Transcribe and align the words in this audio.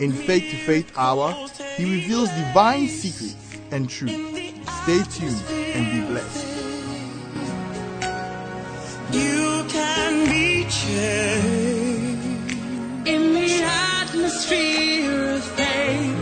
In 0.00 0.12
Faith 0.12 0.50
to 0.50 0.56
Faith 0.66 0.92
Hour, 0.96 1.48
he 1.76 1.84
reveals 1.84 2.28
divine 2.30 2.88
secrets 2.88 3.36
and 3.70 3.88
truth. 3.88 4.10
Stay 4.82 5.02
tuned 5.04 5.42
and 5.48 5.86
be 5.92 6.00
blessed. 6.10 6.46
You 9.12 9.64
can 9.68 10.24
be 10.26 10.64
changed 10.68 12.56
in 13.06 13.34
the 13.34 13.62
atmosphere 13.62 15.34
of 15.36 15.44
faith. 15.44 16.18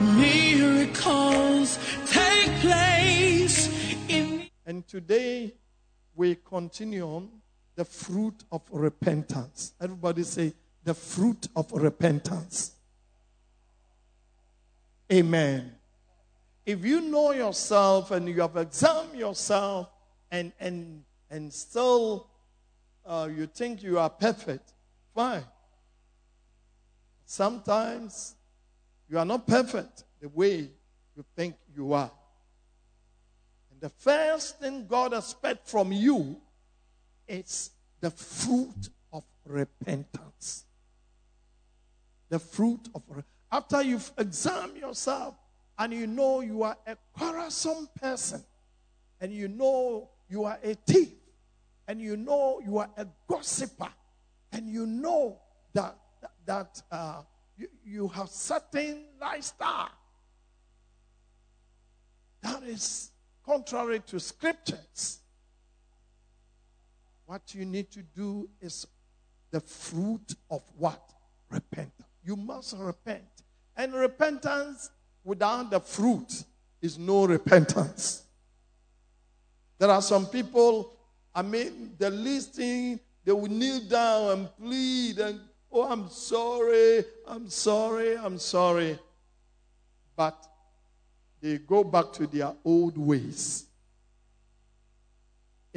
Miracles 0.00 1.78
take 2.06 2.52
place 2.60 3.68
in. 4.08 4.48
And 4.64 4.86
today 4.86 5.54
we 6.14 6.36
continue 6.36 7.02
on 7.02 7.30
the 7.74 7.84
fruit 7.84 8.44
of 8.52 8.62
repentance. 8.70 9.72
Everybody 9.80 10.22
say, 10.22 10.54
the 10.86 10.94
fruit 10.94 11.48
of 11.56 11.70
repentance. 11.72 12.70
Amen. 15.12 15.72
If 16.64 16.84
you 16.84 17.00
know 17.00 17.32
yourself 17.32 18.12
and 18.12 18.28
you 18.28 18.40
have 18.40 18.56
examined 18.56 19.18
yourself 19.18 19.88
and, 20.30 20.52
and, 20.60 21.02
and 21.28 21.52
still 21.52 22.28
uh, 23.04 23.28
you 23.36 23.46
think 23.46 23.82
you 23.82 23.98
are 23.98 24.08
perfect, 24.08 24.74
fine. 25.12 25.42
Sometimes 27.24 28.36
you 29.10 29.18
are 29.18 29.24
not 29.24 29.44
perfect 29.44 30.04
the 30.20 30.28
way 30.28 30.70
you 31.16 31.24
think 31.34 31.56
you 31.74 31.94
are. 31.94 32.12
And 33.72 33.80
the 33.80 33.88
first 33.88 34.60
thing 34.60 34.86
God 34.86 35.14
expects 35.14 35.68
from 35.68 35.90
you 35.90 36.40
is 37.26 37.70
the 38.00 38.10
fruit 38.10 38.88
of 39.12 39.24
repentance. 39.44 40.65
The 42.28 42.38
fruit 42.38 42.88
of 42.94 43.02
after 43.52 43.82
you've 43.82 44.10
examined 44.18 44.76
yourself 44.76 45.36
and 45.78 45.92
you 45.92 46.06
know 46.06 46.40
you 46.40 46.62
are 46.62 46.76
a 46.86 46.96
quarrelsome 47.12 47.88
person, 48.00 48.42
and 49.20 49.32
you 49.32 49.48
know 49.48 50.10
you 50.28 50.44
are 50.44 50.58
a 50.62 50.74
thief, 50.74 51.12
and 51.86 52.00
you 52.00 52.16
know 52.16 52.60
you 52.64 52.78
are 52.78 52.90
a 52.96 53.06
gossiper, 53.28 53.88
and 54.52 54.68
you 54.68 54.86
know 54.86 55.38
that 55.72 55.96
that 56.44 56.82
uh, 56.90 57.22
you, 57.56 57.68
you 57.84 58.08
have 58.08 58.28
certain 58.28 59.04
lifestyle 59.20 59.90
that 62.46 62.62
is 62.62 63.10
contrary 63.44 64.00
to 64.06 64.20
scriptures. 64.20 65.20
What 67.26 67.54
you 67.54 67.64
need 67.64 67.90
to 67.92 68.02
do 68.02 68.48
is 68.60 68.86
the 69.50 69.60
fruit 69.60 70.34
of 70.50 70.62
what? 70.78 71.02
Repentance. 71.50 72.05
You 72.26 72.34
must 72.34 72.74
repent. 72.76 73.22
And 73.76 73.94
repentance 73.94 74.90
without 75.22 75.70
the 75.70 75.78
fruit 75.78 76.42
is 76.82 76.98
no 76.98 77.24
repentance. 77.24 78.24
There 79.78 79.88
are 79.88 80.02
some 80.02 80.26
people, 80.26 80.92
I 81.32 81.42
mean, 81.42 81.94
the 81.96 82.10
least 82.10 82.54
thing, 82.54 82.98
they 83.24 83.30
will 83.30 83.46
kneel 83.46 83.80
down 83.80 84.30
and 84.32 84.48
plead 84.58 85.20
and, 85.20 85.40
oh, 85.70 85.84
I'm 85.84 86.08
sorry, 86.08 87.04
I'm 87.28 87.48
sorry, 87.48 88.18
I'm 88.18 88.38
sorry. 88.38 88.98
But 90.16 90.46
they 91.40 91.58
go 91.58 91.84
back 91.84 92.12
to 92.14 92.26
their 92.26 92.52
old 92.64 92.98
ways. 92.98 93.66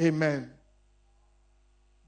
Amen. 0.00 0.50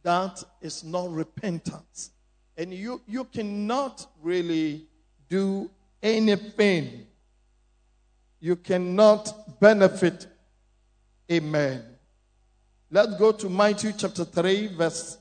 That 0.02 0.42
is 0.60 0.82
not 0.82 1.10
repentance. 1.12 2.10
And 2.56 2.72
you, 2.72 3.00
you 3.06 3.24
cannot 3.24 4.06
really 4.22 4.86
do 5.28 5.70
anything. 6.02 7.06
You 8.40 8.56
cannot 8.56 9.60
benefit. 9.60 10.26
Amen. 11.30 11.84
Let's 12.90 13.16
go 13.16 13.32
to 13.32 13.48
Matthew 13.48 13.92
chapter 13.96 14.24
3, 14.24 14.66
verse 14.76 15.16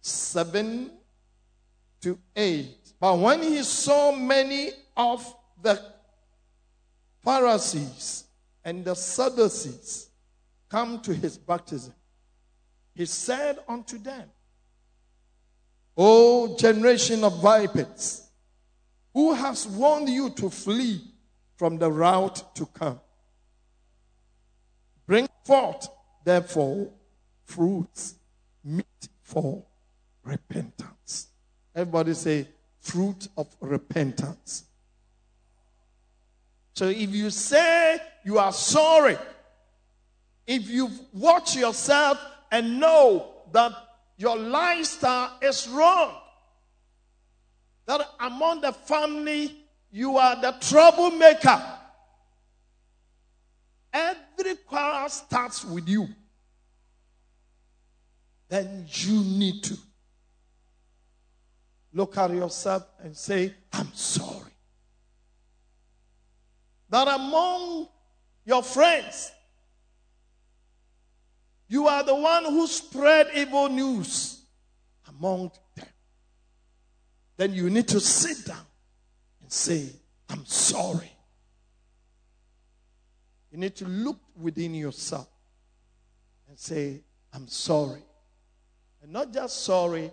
7 0.00 0.90
to 2.02 2.18
8. 2.36 2.76
But 3.00 3.18
when 3.18 3.42
he 3.42 3.62
saw 3.62 4.12
many 4.12 4.70
of 4.96 5.34
the 5.60 5.80
Pharisees 7.24 8.24
and 8.64 8.84
the 8.84 8.94
Sadducees 8.94 10.10
come 10.68 11.00
to 11.00 11.14
his 11.14 11.36
baptism, 11.36 11.94
he 12.94 13.06
said 13.06 13.58
unto 13.66 13.98
them, 13.98 14.28
O 16.02 16.56
generation 16.56 17.22
of 17.24 17.42
vipers, 17.42 18.26
who 19.12 19.34
has 19.34 19.68
warned 19.68 20.08
you 20.08 20.30
to 20.30 20.48
flee 20.48 21.02
from 21.56 21.76
the 21.76 21.92
route 21.92 22.54
to 22.54 22.64
come? 22.64 22.98
Bring 25.06 25.28
forth, 25.44 25.88
therefore, 26.24 26.90
fruits 27.44 28.14
meet 28.64 29.08
for 29.22 29.62
repentance. 30.24 31.28
Everybody 31.74 32.14
say, 32.14 32.48
fruit 32.80 33.28
of 33.36 33.54
repentance. 33.60 34.64
So 36.72 36.88
if 36.88 37.10
you 37.10 37.28
say 37.28 37.98
you 38.24 38.38
are 38.38 38.52
sorry, 38.54 39.18
if 40.46 40.66
you 40.70 40.90
watch 41.12 41.56
yourself 41.56 42.18
and 42.50 42.80
know 42.80 43.34
that 43.52 43.74
your 44.20 44.36
lifestyle 44.36 45.38
is 45.40 45.66
wrong, 45.68 46.14
that 47.86 48.02
among 48.20 48.60
the 48.60 48.70
family 48.70 49.64
you 49.90 50.18
are 50.18 50.38
the 50.38 50.54
troublemaker, 50.60 51.58
every 53.90 54.56
quarrel 54.66 55.08
starts 55.08 55.64
with 55.64 55.88
you, 55.88 56.06
then 58.50 58.84
you 58.90 59.22
need 59.22 59.64
to 59.64 59.74
look 61.94 62.18
at 62.18 62.30
yourself 62.30 62.86
and 63.02 63.16
say, 63.16 63.54
I'm 63.72 63.90
sorry. 63.94 64.52
That 66.90 67.08
among 67.08 67.88
your 68.44 68.62
friends, 68.62 69.32
you 71.70 71.86
are 71.86 72.02
the 72.02 72.16
one 72.16 72.44
who 72.46 72.66
spread 72.66 73.28
evil 73.32 73.68
news 73.68 74.40
among 75.08 75.52
them. 75.76 75.86
Then 77.36 77.54
you 77.54 77.70
need 77.70 77.86
to 77.88 78.00
sit 78.00 78.44
down 78.44 78.66
and 79.40 79.50
say, 79.50 79.88
I'm 80.28 80.44
sorry. 80.44 81.12
You 83.52 83.58
need 83.58 83.76
to 83.76 83.84
look 83.84 84.18
within 84.36 84.74
yourself 84.74 85.28
and 86.48 86.58
say, 86.58 87.02
I'm 87.32 87.46
sorry. 87.46 88.02
And 89.00 89.12
not 89.12 89.32
just 89.32 89.62
sorry. 89.62 90.10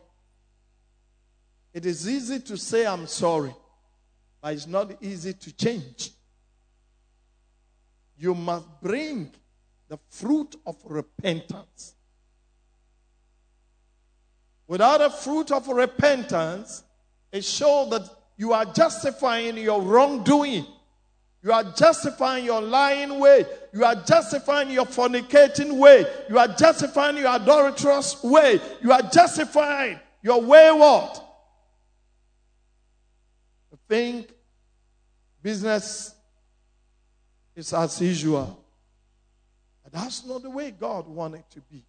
It 1.74 1.88
is 1.88 2.08
easy 2.08 2.40
to 2.40 2.56
say, 2.56 2.86
I'm 2.86 3.08
sorry, 3.08 3.54
but 4.42 4.54
it's 4.54 4.68
not 4.68 4.92
easy 5.02 5.34
to 5.34 5.56
change. 5.56 6.12
You 8.16 8.36
must 8.36 8.68
bring 8.80 9.32
the 9.90 9.98
fruit 10.10 10.56
of 10.66 10.76
repentance. 10.86 11.96
Without 14.68 15.02
a 15.02 15.10
fruit 15.10 15.52
of 15.52 15.68
repentance, 15.68 16.84
it 17.32 17.44
shows 17.44 17.90
that 17.92 18.10
you 18.36 18.54
are 18.54 18.66
justifying 18.66 19.58
your 19.58 19.82
wrongdoing. 19.82 20.66
You 21.42 21.54
are 21.54 21.64
justifying 21.64 22.46
your 22.46 22.62
lying 22.62 23.20
way. 23.20 23.46
You 23.74 23.86
are 23.86 23.96
justifying 23.96 24.72
your 24.72 24.86
fornicating 24.86 25.78
way. 25.78 26.06
You 26.30 26.38
are 26.38 26.50
justifying 26.50 27.18
your 27.18 27.34
adulterous 27.34 28.22
way. 28.24 28.60
You 28.82 28.92
are 28.92 29.04
justifying 29.04 30.00
your 30.22 30.42
wayward. 30.42 31.12
Think 33.88 34.34
business 35.42 36.14
is 37.56 37.72
as 37.74 38.02
usual. 38.02 38.67
That's 39.92 40.26
not 40.26 40.44
the 40.44 40.50
way 40.50 40.72
God 40.72 41.08
wanted 41.08 41.50
to 41.52 41.62
be. 41.62 41.84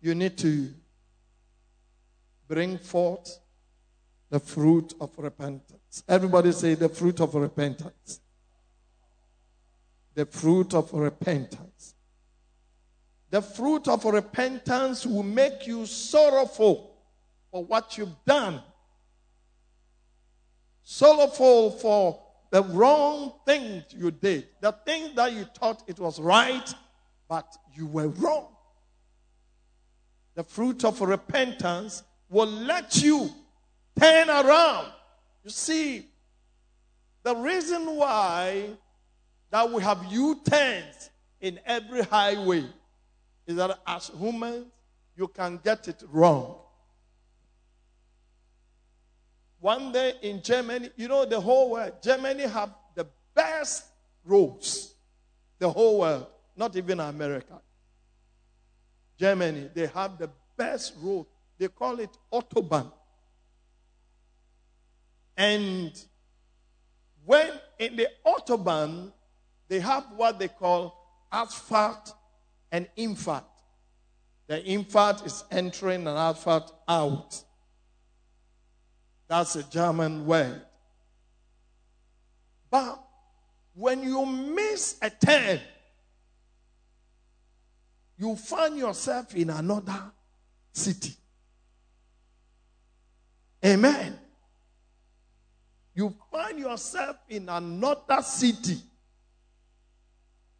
You 0.00 0.14
need 0.14 0.36
to 0.38 0.72
bring 2.48 2.78
forth 2.78 3.38
The 4.28 4.40
fruit 4.40 4.92
of 5.00 5.16
repentance. 5.18 6.02
Everybody 6.08 6.50
say 6.52 6.74
the 6.74 6.88
fruit 6.88 7.20
of 7.20 7.34
repentance. 7.34 8.20
The 10.14 10.26
fruit 10.26 10.74
of 10.74 10.92
repentance. 10.92 11.94
The 13.30 13.40
fruit 13.40 13.86
of 13.86 14.04
repentance 14.04 15.06
will 15.06 15.22
make 15.22 15.66
you 15.66 15.86
sorrowful 15.86 16.96
for 17.50 17.64
what 17.64 17.96
you've 17.96 18.24
done, 18.24 18.62
sorrowful 20.82 21.70
for 21.70 22.25
the 22.56 22.62
wrong 22.62 23.34
things 23.44 23.84
you 23.90 24.10
did, 24.10 24.46
the 24.62 24.72
thing 24.72 25.14
that 25.14 25.30
you 25.30 25.44
thought 25.44 25.82
it 25.86 25.98
was 25.98 26.18
right, 26.18 26.74
but 27.28 27.54
you 27.74 27.86
were 27.86 28.08
wrong. 28.08 28.48
The 30.36 30.42
fruit 30.42 30.82
of 30.82 30.98
repentance 31.02 32.02
will 32.30 32.46
let 32.46 32.96
you 33.02 33.28
turn 34.00 34.30
around. 34.30 34.86
You 35.44 35.50
see, 35.50 36.06
the 37.24 37.36
reason 37.36 37.94
why 37.94 38.70
that 39.50 39.70
we 39.70 39.82
have 39.82 40.06
U-turns 40.10 41.10
in 41.42 41.60
every 41.66 42.04
highway 42.04 42.64
is 43.46 43.56
that 43.56 43.78
as 43.86 44.10
humans, 44.18 44.64
you 45.14 45.28
can 45.28 45.60
get 45.62 45.88
it 45.88 46.02
wrong. 46.10 46.56
One 49.66 49.90
day 49.90 50.12
in 50.22 50.42
Germany, 50.42 50.90
you 50.94 51.08
know 51.08 51.24
the 51.24 51.40
whole 51.40 51.72
world, 51.72 51.94
Germany 52.00 52.44
have 52.44 52.72
the 52.94 53.04
best 53.34 53.86
roads. 54.24 54.94
The 55.58 55.68
whole 55.68 55.98
world, 55.98 56.28
not 56.56 56.76
even 56.76 57.00
America. 57.00 57.60
Germany, 59.18 59.68
they 59.74 59.88
have 59.88 60.18
the 60.18 60.30
best 60.56 60.94
road. 61.02 61.26
They 61.58 61.66
call 61.66 61.98
it 61.98 62.16
Autobahn. 62.32 62.92
And 65.36 65.90
when 67.24 67.50
in 67.80 67.96
the 67.96 68.06
Autobahn, 68.24 69.12
they 69.66 69.80
have 69.80 70.04
what 70.14 70.38
they 70.38 70.46
call 70.46 71.26
Ausfahrt 71.32 72.12
and 72.70 72.86
Einfahrt. 72.96 73.42
The 74.46 74.60
Einfahrt 74.60 75.26
is 75.26 75.42
entering 75.50 76.06
and 76.06 76.16
Ausfahrt 76.16 76.70
out. 76.86 77.42
That's 79.28 79.56
a 79.56 79.62
German 79.64 80.26
word. 80.26 80.62
But 82.70 83.02
when 83.74 84.02
you 84.02 84.24
miss 84.24 84.96
a 85.02 85.10
turn, 85.10 85.60
you 88.18 88.36
find 88.36 88.76
yourself 88.76 89.34
in 89.34 89.50
another 89.50 90.12
city. 90.72 91.14
Amen. 93.64 94.18
You 95.94 96.14
find 96.30 96.58
yourself 96.58 97.16
in 97.28 97.48
another 97.48 98.22
city. 98.22 98.78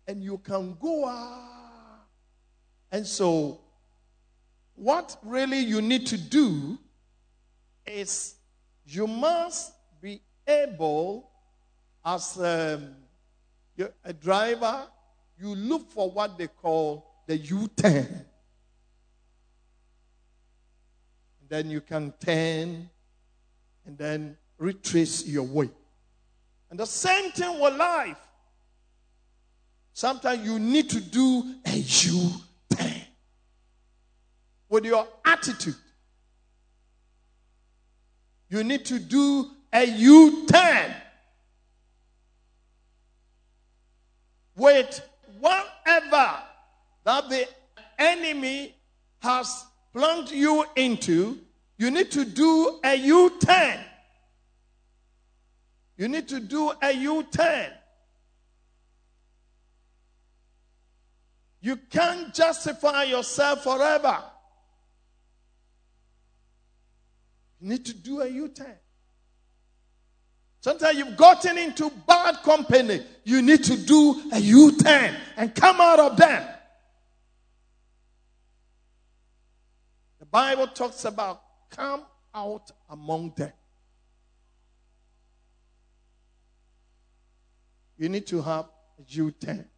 And 0.08 0.22
you 0.22 0.38
can 0.38 0.76
go 0.80 1.04
ah. 1.06 2.00
And 2.90 3.06
so, 3.06 3.60
what 4.74 5.16
really 5.22 5.58
you 5.58 5.82
need 5.82 6.06
to 6.06 6.16
do 6.16 6.78
is 7.86 8.36
you 8.87 9.06
must 9.06 9.73
be 10.00 10.21
able, 10.47 11.29
as 12.05 12.38
um, 12.38 12.94
a 14.05 14.12
driver, 14.12 14.87
you 15.38 15.55
look 15.55 15.91
for 15.91 16.11
what 16.11 16.38
they 16.38 16.47
call 16.47 17.05
the 17.27 17.37
U 17.37 17.69
turn. 17.77 18.25
Then 21.49 21.71
you 21.71 21.81
can 21.81 22.12
turn 22.25 22.88
and 23.85 23.99
then 23.99 24.37
retrace 24.59 25.27
your 25.27 25.44
way. 25.44 25.71
And 26.71 26.79
the 26.79 26.87
same 26.87 27.31
thing 27.33 27.61
with 27.61 27.77
life. 27.77 28.19
Sometimes 29.93 30.47
you 30.47 30.59
need 30.59 30.91
to 30.91 31.00
do 31.00 31.55
a 31.65 31.77
U 31.77 32.31
turn 32.77 33.03
with 34.69 34.85
your 34.85 35.06
attitude. 35.25 35.77
You 38.48 38.62
need 38.62 38.84
to 38.87 38.98
do 38.98 39.50
a 39.72 39.84
U 39.84 40.46
turn 40.46 40.94
with 44.56 45.00
whatever 45.40 46.34
that 47.04 47.28
the 47.28 47.48
enemy 47.98 48.75
has 49.20 49.64
plunged 49.93 50.32
you 50.32 50.64
into. 50.76 51.38
You 51.78 51.90
need 51.90 52.10
to 52.12 52.25
do 52.25 52.81
a 52.84 52.94
U 52.94 53.32
turn. 53.40 53.78
You 55.96 56.08
need 56.08 56.28
to 56.28 56.40
do 56.40 56.72
a 56.82 56.92
U 56.92 57.22
turn. 57.25 57.70
You 61.60 61.76
can't 61.90 62.32
justify 62.32 63.04
yourself 63.04 63.64
forever. 63.64 64.22
You 67.55 67.55
need 67.66 67.84
to 67.86 67.94
do 67.94 68.20
a 68.20 68.28
U 68.28 68.48
turn. 68.48 68.76
Sometimes 70.60 70.98
you've 70.98 71.16
gotten 71.16 71.58
into 71.58 71.90
bad 72.06 72.42
company. 72.42 73.00
You 73.24 73.42
need 73.42 73.62
to 73.64 73.76
do 73.76 74.22
a 74.32 74.38
U 74.38 74.76
turn 74.76 75.14
and 75.36 75.54
come 75.54 75.80
out 75.80 76.00
of 76.00 76.16
them. 76.16 76.44
The 80.18 80.26
Bible 80.26 80.66
talks 80.68 81.04
about 81.04 81.42
come 81.70 82.02
out 82.34 82.70
among 82.90 83.34
them. 83.36 83.52
You 87.96 88.08
need 88.08 88.26
to 88.26 88.42
have 88.42 88.66
a 88.98 89.02
U 89.08 89.30
turn. 89.30 89.68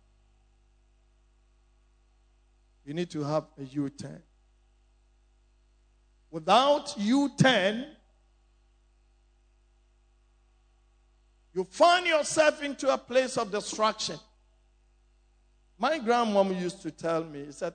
You 2.85 2.94
need 2.94 3.11
to 3.11 3.23
have 3.23 3.44
a 3.58 3.64
U 3.64 3.90
turn. 3.90 4.23
Without 6.31 6.95
U 6.99 7.31
turn, 7.39 7.87
you 11.55 11.65
find 11.65 12.07
yourself 12.07 12.63
into 12.63 12.93
a 12.93 12.99
place 12.99 13.37
of 13.39 13.51
destruction. 13.51 14.19
My 15.79 15.99
grandmom 15.99 16.61
used 16.61 16.83
to 16.83 16.91
tell 16.91 17.25
me, 17.25 17.47
he 17.47 17.52
said, 17.52 17.73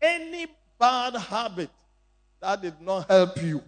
any 0.00 0.46
bad 0.78 1.14
habit 1.16 1.70
that 2.40 2.62
did 2.62 2.80
not 2.80 3.08
help 3.08 3.42
you, 3.42 3.62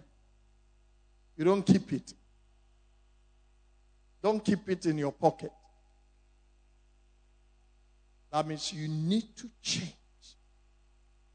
you 1.35 1.43
don't 1.43 1.65
keep 1.65 1.91
it. 1.91 2.13
Don't 4.21 4.43
keep 4.43 4.69
it 4.69 4.85
in 4.85 4.97
your 4.97 5.11
pocket. 5.11 5.51
That 8.31 8.47
means 8.47 8.71
you 8.73 8.87
need 8.87 9.35
to 9.37 9.49
change. 9.61 9.93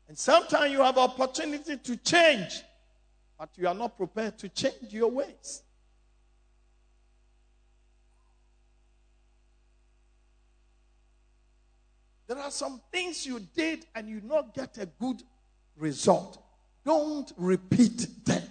And 0.09 0.19
sometimes 0.19 0.73
you 0.73 0.83
have 0.83 0.99
opportunity 0.99 1.76
to 1.76 1.97
change 1.99 2.62
but 3.40 3.49
you 3.56 3.66
are 3.66 3.75
not 3.75 3.97
prepared 3.97 4.37
to 4.37 4.50
change 4.50 4.92
your 4.92 5.11
ways. 5.11 5.62
There 12.26 12.37
are 12.37 12.50
some 12.50 12.82
things 12.92 13.25
you 13.25 13.40
did 13.40 13.87
and 13.94 14.11
you 14.11 14.20
not 14.20 14.54
get 14.54 14.76
a 14.76 14.85
good 14.85 15.23
result. 15.78 16.38
Don't 16.85 17.32
repeat 17.38 18.09
them. 18.26 18.42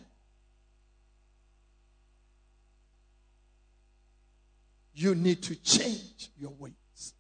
You 4.96 5.14
need 5.14 5.44
to 5.44 5.56
change 5.58 6.32
your 6.36 6.52
ways. 6.58 7.14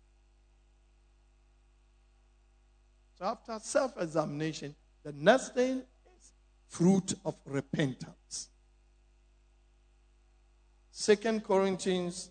So 3.19 3.25
after 3.25 3.59
self-examination, 3.61 4.73
the 5.03 5.13
next 5.13 5.53
thing 5.53 5.83
fruit 6.69 7.15
of 7.25 7.35
repentance. 7.45 8.49
Second 10.91 11.43
Corinthians 11.43 12.29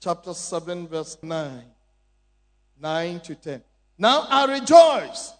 chapter 0.00 0.34
7 0.34 0.88
verse 0.88 1.16
9. 1.22 1.62
9 2.80 3.20
to 3.20 3.34
10. 3.34 3.62
Now 3.98 4.26
I 4.28 4.58
rejoice, 4.58 5.32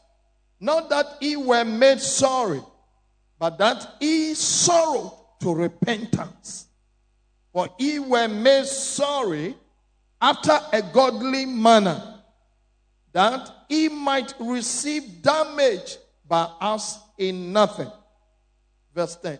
not 0.61 0.89
that 0.89 1.19
ye 1.21 1.37
were 1.37 1.65
made 1.65 2.01
sorry, 2.01 2.63
but 3.39 3.59
that 3.59 3.97
ye 4.01 4.33
sorrowed 4.35 5.13
to 5.41 5.55
repentance. 5.55 6.67
For 7.53 7.69
ye 7.79 7.99
were 7.99 8.29
made 8.29 8.67
sorry 8.67 9.55
after 10.21 10.59
a 10.73 10.83
godly 10.83 11.45
manner, 11.45 12.21
that 13.13 13.51
ye 13.69 13.89
might 13.89 14.33
receive 14.41 15.23
damage 15.23 15.99
by 16.27 16.49
us 16.61 16.99
in 17.19 17.53
nothing. 17.53 17.91
Verse 18.97 19.15
10. 19.17 19.39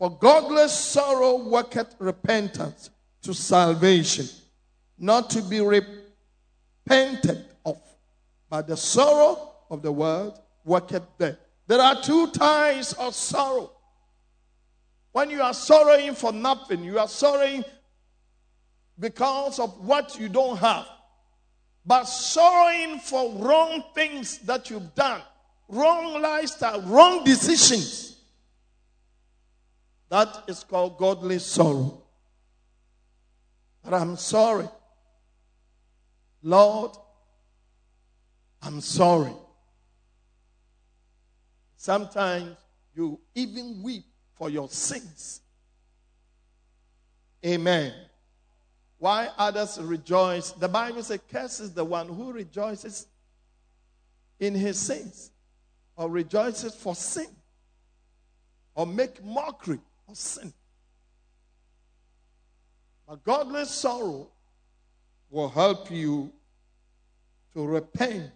For 0.00 0.10
godless 0.10 0.76
sorrow 0.76 1.36
worketh 1.36 1.94
repentance 2.00 2.90
to 3.22 3.32
salvation, 3.32 4.26
not 4.98 5.30
to 5.30 5.42
be 5.42 5.60
repented 5.60 7.44
of, 7.64 7.78
but 8.50 8.66
the 8.66 8.76
sorrow 8.76 9.52
of 9.70 9.80
the 9.82 9.92
world 9.92 10.38
worketh 10.64 11.04
death. 11.18 11.36
There 11.68 11.80
are 11.80 12.02
two 12.02 12.26
types 12.32 12.94
of 12.94 13.14
sorrow. 13.14 13.70
When 15.12 15.30
you 15.30 15.40
are 15.40 15.54
sorrowing 15.54 16.14
for 16.14 16.32
nothing, 16.32 16.82
you 16.82 16.98
are 16.98 17.08
sorrowing 17.08 17.64
because 18.98 19.60
of 19.60 19.86
what 19.86 20.18
you 20.18 20.28
don't 20.28 20.56
have. 20.58 20.86
But 21.86 22.04
sorrowing 22.04 22.98
for 22.98 23.32
wrong 23.34 23.84
things 23.94 24.38
that 24.38 24.68
you've 24.68 24.94
done, 24.96 25.22
wrong 25.68 26.20
lifestyle, 26.20 26.82
wrong 26.82 27.22
decisions. 27.22 28.05
That 30.08 30.44
is 30.46 30.62
called 30.62 30.98
godly 30.98 31.38
sorrow. 31.38 32.02
But 33.82 33.94
I'm 33.94 34.16
sorry. 34.16 34.68
Lord, 36.42 36.92
I'm 38.62 38.80
sorry. 38.80 39.32
Sometimes 41.76 42.56
you 42.94 43.20
even 43.34 43.82
weep 43.82 44.04
for 44.34 44.50
your 44.50 44.68
sins. 44.68 45.40
Amen. 47.44 47.92
Why 48.98 49.28
others 49.36 49.78
rejoice? 49.80 50.52
The 50.52 50.68
Bible 50.68 51.02
says, 51.02 51.20
curses 51.30 51.72
the 51.72 51.84
one 51.84 52.08
who 52.08 52.32
rejoices 52.32 53.06
in 54.40 54.54
his 54.54 54.78
sins 54.78 55.30
or 55.96 56.08
rejoices 56.10 56.74
for 56.74 56.94
sin 56.94 57.28
or 58.74 58.86
make 58.86 59.22
mockery 59.24 59.80
of 60.08 60.16
sin. 60.16 60.52
But 63.08 63.22
godly 63.24 63.64
sorrow 63.64 64.28
will 65.30 65.48
help 65.48 65.90
you 65.90 66.32
to 67.54 67.64
repent. 67.64 68.32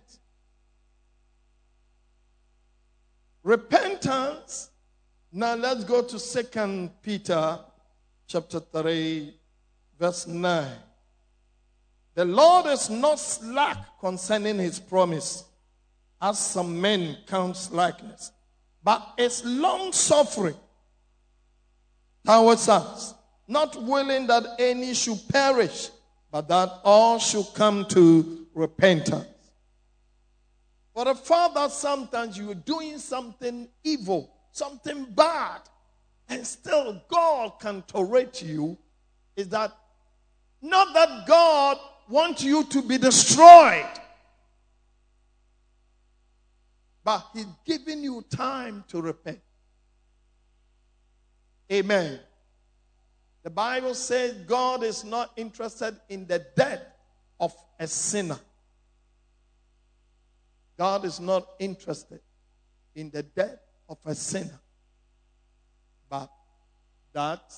Repentance. 3.43 4.71
Now 5.33 5.55
let's 5.55 5.85
go 5.85 6.03
to 6.03 6.19
Second 6.19 6.91
Peter 7.03 7.59
chapter 8.27 8.61
3 8.61 9.35
verse 9.99 10.27
9. 10.27 10.69
The 12.15 12.25
Lord 12.25 12.67
is 12.67 12.91
not 12.91 13.19
slack 13.19 13.79
concerning 14.01 14.59
his 14.59 14.81
promise, 14.81 15.45
as 16.21 16.39
some 16.39 16.81
men 16.81 17.17
count 17.27 17.57
slackness, 17.57 18.33
but 18.83 19.15
is 19.17 19.45
long 19.45 19.93
suffering 19.93 20.57
us, 22.27 23.15
not 23.49 23.83
willing 23.83 24.27
that 24.27 24.45
any 24.59 24.95
should 24.95 25.21
perish, 25.29 25.91
but 26.31 26.49
that 26.49 26.71
all 26.85 27.19
should 27.19 27.47
come 27.55 27.85
to 27.87 28.47
repentance. 28.55 29.27
For 30.95 31.05
the 31.05 31.15
fact 31.15 31.55
that 31.55 31.71
sometimes 31.71 32.37
you're 32.37 32.55
doing 32.55 32.99
something 32.99 33.69
evil, 33.85 34.33
something 34.53 35.05
bad, 35.05 35.61
and 36.29 36.47
still 36.47 37.03
God 37.09 37.59
can 37.61 37.83
tolerate 37.83 38.43
you, 38.43 38.77
is 39.37 39.49
that 39.49 39.73
not 40.63 40.93
that 40.95 41.27
God 41.27 41.79
wants 42.09 42.43
you 42.43 42.65
to 42.65 42.83
be 42.83 42.99
destroyed, 42.99 43.87
but 47.03 47.25
He's 47.33 47.47
giving 47.65 48.03
you 48.03 48.25
time 48.31 48.85
to 48.89 49.01
repent. 49.01 49.41
Amen. 51.73 52.19
The 53.43 53.51
Bible 53.51 53.95
says 53.95 54.35
God 54.47 54.83
is 54.83 55.05
not 55.05 55.33
interested 55.37 55.97
in 56.09 56.27
the 56.27 56.45
death 56.57 56.83
of 57.39 57.55
a 57.79 57.87
sinner. 57.87 58.39
God 60.77 61.05
is 61.05 61.21
not 61.21 61.47
interested 61.59 62.21
in 62.95 63.11
the 63.11 63.23
death 63.23 63.59
of 63.89 63.99
a 64.05 64.15
sinner, 64.15 64.61
but 66.09 66.31
that 67.13 67.55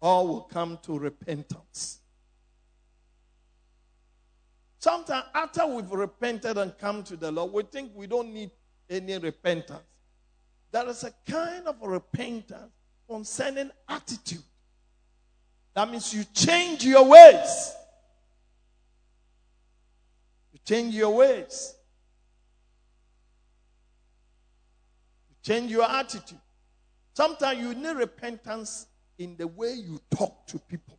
all 0.00 0.26
will 0.26 0.40
come 0.42 0.78
to 0.82 0.98
repentance. 0.98 2.00
Sometimes 4.78 5.26
after 5.32 5.66
we've 5.66 5.90
repented 5.90 6.58
and 6.58 6.76
come 6.76 7.04
to 7.04 7.16
the 7.16 7.30
Lord, 7.30 7.52
we 7.52 7.62
think 7.62 7.92
we 7.94 8.08
don't 8.08 8.32
need 8.32 8.50
any 8.90 9.16
repentance. 9.18 9.82
There 10.72 10.88
is 10.88 11.04
a 11.04 11.12
kind 11.30 11.66
of 11.66 11.76
repentance 11.82 12.72
concerning 13.06 13.70
attitude. 13.86 14.42
That 15.74 15.90
means 15.90 16.12
you 16.14 16.24
change 16.34 16.84
your 16.84 17.06
ways. 17.06 17.74
You 20.52 20.58
change 20.64 20.94
your 20.94 21.14
ways. 21.14 21.74
You 25.28 25.36
change 25.42 25.70
your 25.70 25.84
attitude. 25.84 26.40
Sometimes 27.14 27.60
you 27.60 27.74
need 27.74 27.96
repentance 27.96 28.86
in 29.18 29.36
the 29.36 29.46
way 29.46 29.74
you 29.74 30.00
talk 30.10 30.46
to 30.46 30.58
people. 30.58 30.98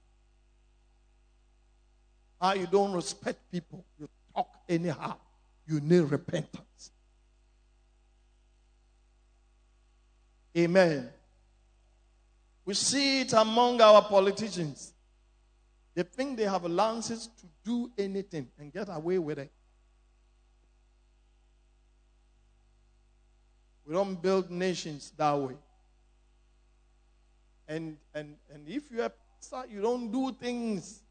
How 2.39 2.53
you 2.53 2.67
don't 2.67 2.93
respect 2.93 3.39
people, 3.51 3.83
you 3.99 4.07
talk 4.35 4.49
anyhow. 4.69 5.15
You 5.65 5.79
need 5.79 6.01
repentance. 6.01 6.92
Amen. 10.57 11.10
We 12.65 12.74
see 12.74 13.22
it 13.22 13.33
among 13.33 13.81
our 13.81 14.01
politicians. 14.03 14.93
They 15.95 16.03
think 16.03 16.38
they 16.38 16.43
have 16.43 16.63
lances 16.65 17.27
to 17.39 17.45
do 17.63 17.91
anything 17.98 18.48
and 18.57 18.72
get 18.72 18.88
away 18.89 19.19
with 19.19 19.39
it. 19.39 19.51
We 23.86 23.93
don't 23.93 24.22
build 24.22 24.50
nations 24.50 25.12
that 25.17 25.38
way. 25.38 25.55
And 27.67 27.98
and 28.13 28.36
and 28.53 28.67
if 28.67 28.89
you 28.91 29.01
are 29.01 29.12
you 29.69 29.81
don't 29.81 30.12
do 30.12 30.31
things 30.31 31.01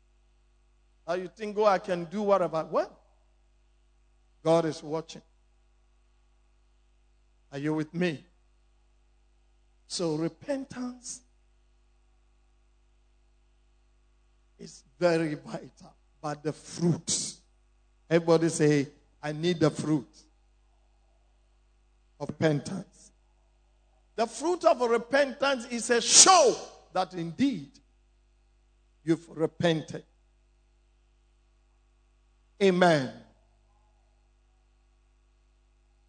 that 1.07 1.19
you 1.19 1.29
think, 1.29 1.57
oh, 1.59 1.65
I 1.65 1.79
can 1.79 2.05
do 2.05 2.23
whatever. 2.23 2.67
Well, 2.71 2.91
God 4.43 4.65
is 4.65 4.83
watching. 4.83 5.23
Are 7.51 7.59
you 7.59 7.75
with 7.75 7.93
me? 7.93 8.25
So 9.93 10.15
repentance 10.15 11.21
is 14.59 14.85
very 14.99 15.35
vital. 15.35 15.95
But 16.23 16.43
the 16.43 16.55
fruit, 16.55 17.35
everybody 18.09 18.49
say, 18.49 18.89
I 19.23 19.33
need 19.33 19.61
the 19.61 19.71
fruit 19.71 20.09
of 22.19 22.31
repentance. 22.31 23.13
The 24.17 24.25
fruit 24.25 24.65
of 24.65 24.81
repentance 24.81 25.67
is 25.67 25.91
a 25.91 26.01
show 26.01 26.57
that 26.95 27.13
indeed 27.13 27.73
you've 29.05 29.29
repented. 29.29 30.05
Amen. 32.63 33.13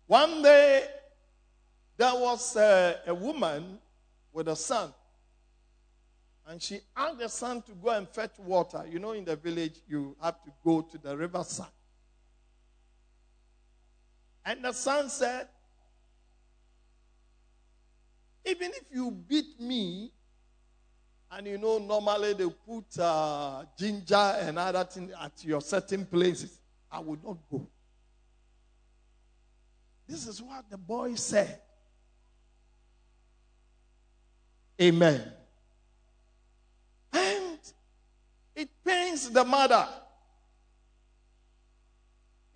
One 0.08 0.42
day, 0.42 0.88
there 1.98 2.14
was 2.14 2.56
a, 2.56 3.14
woman 3.14 3.78
with 4.32 4.48
a 4.48 4.56
son. 4.56 4.94
And 6.48 6.62
she 6.62 6.80
asked 6.96 7.20
the 7.20 7.30
son 7.30 7.62
to 7.64 7.72
go 7.72 7.90
and 7.90 8.08
fetch 8.10 8.38
water. 8.40 8.84
You 8.90 9.00
know, 9.00 9.12
in 9.14 9.24
the 9.24 9.36
village, 9.36 9.80
you 9.88 10.16
have 10.22 10.44
to 10.44 10.52
go 10.64 10.82
to 10.82 10.98
the 10.98 11.16
riverside. 11.16 11.68
And 14.46 14.64
the 14.64 14.74
son 14.74 15.10
said, 15.10 15.48
even 18.46 18.72
if 18.72 18.84
you 18.92 19.10
beat 19.12 19.60
me, 19.62 20.12
and 21.32 21.48
you 21.48 21.58
know, 21.58 21.78
normally 21.78 22.34
they 22.34 22.50
put 22.68 23.00
uh, 23.00 23.64
ginger 23.80 24.16
and 24.16 24.60
other 24.60 24.84
things 24.84 25.14
at 25.20 25.32
your 25.46 25.62
certain 25.62 26.06
places, 26.06 26.60
I 26.92 27.00
would 27.00 27.24
not 27.24 27.38
go. 27.50 27.68
This 30.08 30.28
is 30.28 30.42
what 30.42 30.70
the 30.70 30.78
boy 30.78 31.16
said. 31.16 31.60
Amen. 34.82 35.32
And 37.14 37.60
it 38.56 38.70
pains 38.86 39.30
the 39.30 39.44
mother. 39.44 39.88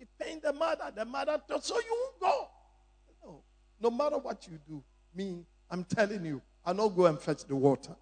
It 0.00 0.08
pains 0.18 0.42
the 0.42 0.52
mother. 0.52 0.92
The 0.94 1.04
mother 1.04 1.40
thought, 1.48 1.64
so 1.64 1.76
you 1.76 1.90
won't 1.90 2.20
go. 2.20 2.48
No, 3.24 3.42
no 3.80 3.90
matter 3.90 4.18
what 4.18 4.46
you 4.50 4.58
do, 4.66 4.82
me, 5.14 5.44
I'm 5.70 5.84
telling 5.84 6.24
you, 6.24 6.42
I'll 6.64 6.74
not 6.74 6.88
go 6.88 7.06
and 7.06 7.18
fetch 7.18 7.44
the 7.44 7.56
water. 7.56 7.94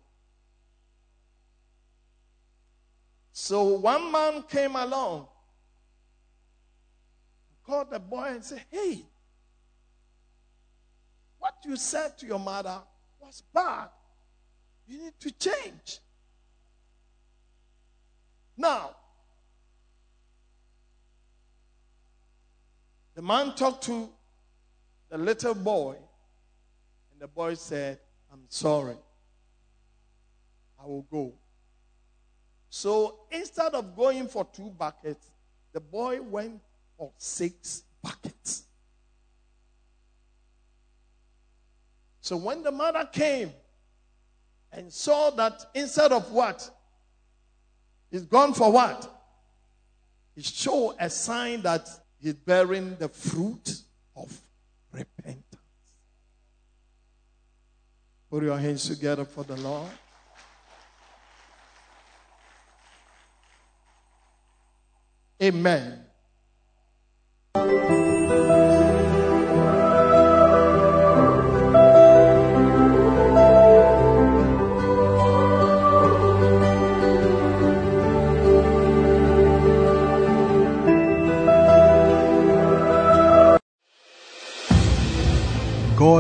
So 3.33 3.65
one 3.65 4.11
man 4.11 4.45
came 4.49 4.77
along, 4.77 5.29
called 7.67 7.91
the 7.91 7.99
boy 7.99 8.29
and 8.31 8.43
said, 8.43 8.65
Hey, 8.71 9.05
what 11.39 11.55
you 11.65 11.77
said 11.77 12.17
to 12.19 12.27
your 12.27 12.39
mother 12.39 12.81
was 13.21 13.43
bad. 13.53 13.89
You 14.87 15.03
need 15.03 15.21
to 15.21 15.31
change. 15.33 15.99
Now, 18.57 18.97
the 23.15 23.23
man 23.23 23.55
talked 23.55 23.85
to 23.85 24.09
the 25.09 25.19
little 25.19 25.55
boy, 25.55 25.97
and 27.13 27.21
the 27.21 27.29
boy 27.29 27.55
said, 27.55 27.99
I'm 28.33 28.45
sorry. 28.49 28.97
I 30.81 30.87
will 30.87 31.07
go. 31.11 31.33
So 32.71 33.21
instead 33.31 33.75
of 33.75 33.97
going 33.97 34.29
for 34.29 34.47
two 34.53 34.71
buckets, 34.71 35.31
the 35.73 35.81
boy 35.81 36.21
went 36.23 36.61
for 36.97 37.13
six 37.17 37.83
buckets. 38.03 38.65
So 42.21 42.37
when 42.37 42.63
the 42.63 42.73
mother 42.73 43.09
came 43.13 43.53
and 44.77 44.93
saw 44.93 45.31
that 45.31 45.65
instead 45.75 46.13
of 46.13 46.31
what? 46.31 46.71
He's 48.11 48.27
gone 48.27 48.53
for 48.53 48.71
what? 48.71 49.11
He 50.35 50.43
showed 50.43 50.97
a 51.01 51.09
sign 51.09 51.63
that 51.63 51.89
he's 52.21 52.35
bearing 52.35 52.95
the 52.97 53.09
fruit 53.09 53.81
of 54.15 54.39
repentance. 54.93 55.43
Put 58.31 58.43
your 58.43 58.59
hands 58.59 58.87
together 58.87 59.25
for 59.25 59.45
the 59.45 59.57
Lord. 59.57 59.91
Amen. 65.43 66.03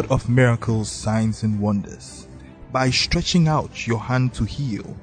God 0.07 0.15
of 0.15 0.29
miracles, 0.29 0.91
signs, 0.91 1.43
and 1.43 1.59
wonders, 1.61 2.29
by 2.73 2.91
stretching 2.91 3.49
out 3.49 3.87
your 3.87 3.99
hand 3.99 4.35
to 4.35 4.45
heal, 4.45 4.97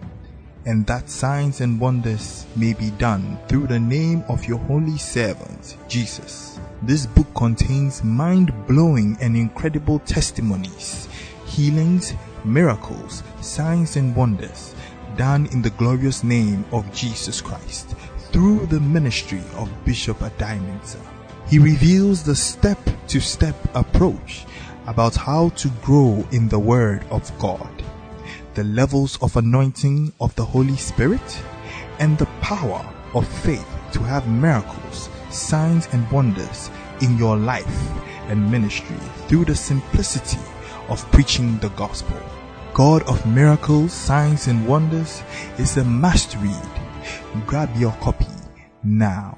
and 0.65 0.85
that 0.87 1.09
signs 1.09 1.61
and 1.61 1.79
wonders 1.79 2.45
may 2.55 2.73
be 2.73 2.89
done 2.91 3.37
through 3.47 3.67
the 3.67 3.79
name 3.79 4.23
of 4.29 4.45
your 4.47 4.59
holy 4.59 4.97
servant, 4.97 5.77
Jesus. 5.89 6.59
This 6.83 7.05
book 7.05 7.27
contains 7.35 8.03
mind 8.03 8.53
blowing 8.67 9.17
and 9.19 9.35
incredible 9.35 9.99
testimonies, 9.99 11.09
healings, 11.45 12.13
miracles, 12.45 13.23
signs, 13.41 13.97
and 13.97 14.15
wonders 14.15 14.73
done 15.17 15.47
in 15.47 15.61
the 15.61 15.71
glorious 15.71 16.23
name 16.23 16.65
of 16.71 16.91
Jesus 16.93 17.41
Christ 17.41 17.95
through 18.31 18.67
the 18.67 18.79
ministry 18.79 19.43
of 19.55 19.69
Bishop 19.85 20.19
Adimensa. 20.19 20.99
He 21.47 21.59
reveals 21.59 22.23
the 22.23 22.35
step 22.35 22.79
to 23.09 23.19
step 23.19 23.55
approach 23.75 24.45
about 24.87 25.15
how 25.15 25.49
to 25.49 25.69
grow 25.81 26.25
in 26.31 26.49
the 26.49 26.59
Word 26.59 27.03
of 27.09 27.31
God, 27.39 27.83
the 28.53 28.63
levels 28.63 29.17
of 29.21 29.37
anointing 29.37 30.13
of 30.19 30.35
the 30.35 30.45
Holy 30.45 30.75
Spirit, 30.75 31.43
and 31.99 32.17
the 32.17 32.25
power 32.41 32.85
of 33.13 33.27
faith 33.27 33.67
to 33.93 33.99
have 33.99 34.27
miracles, 34.27 35.09
signs, 35.29 35.87
and 35.91 36.09
wonders 36.11 36.69
in 37.01 37.17
your 37.17 37.37
life 37.37 37.89
and 38.27 38.51
ministry 38.51 38.97
through 39.27 39.45
the 39.45 39.55
simplicity 39.55 40.41
of 40.89 41.09
preaching 41.11 41.57
the 41.59 41.69
gospel. 41.69 42.17
God 42.73 43.03
of 43.03 43.25
miracles, 43.25 43.93
signs, 43.93 44.47
and 44.47 44.67
wonders 44.67 45.21
is 45.57 45.77
a 45.77 45.83
must 45.83 46.35
read. 46.37 46.69
Grab 47.45 47.69
your 47.75 47.91
copy 47.93 48.25
now. 48.83 49.37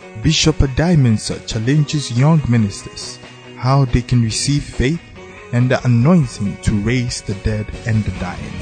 Bishop 0.21 0.57
Adimensa 0.57 1.39
challenges 1.47 2.11
young 2.17 2.41
ministers 2.47 3.17
how 3.57 3.85
they 3.85 4.01
can 4.01 4.21
receive 4.21 4.63
faith 4.63 5.01
and 5.53 5.69
the 5.69 5.83
anointing 5.85 6.57
to 6.61 6.71
raise 6.81 7.21
the 7.21 7.35
dead 7.43 7.65
and 7.85 8.03
the 8.03 8.11
dying. 8.19 8.53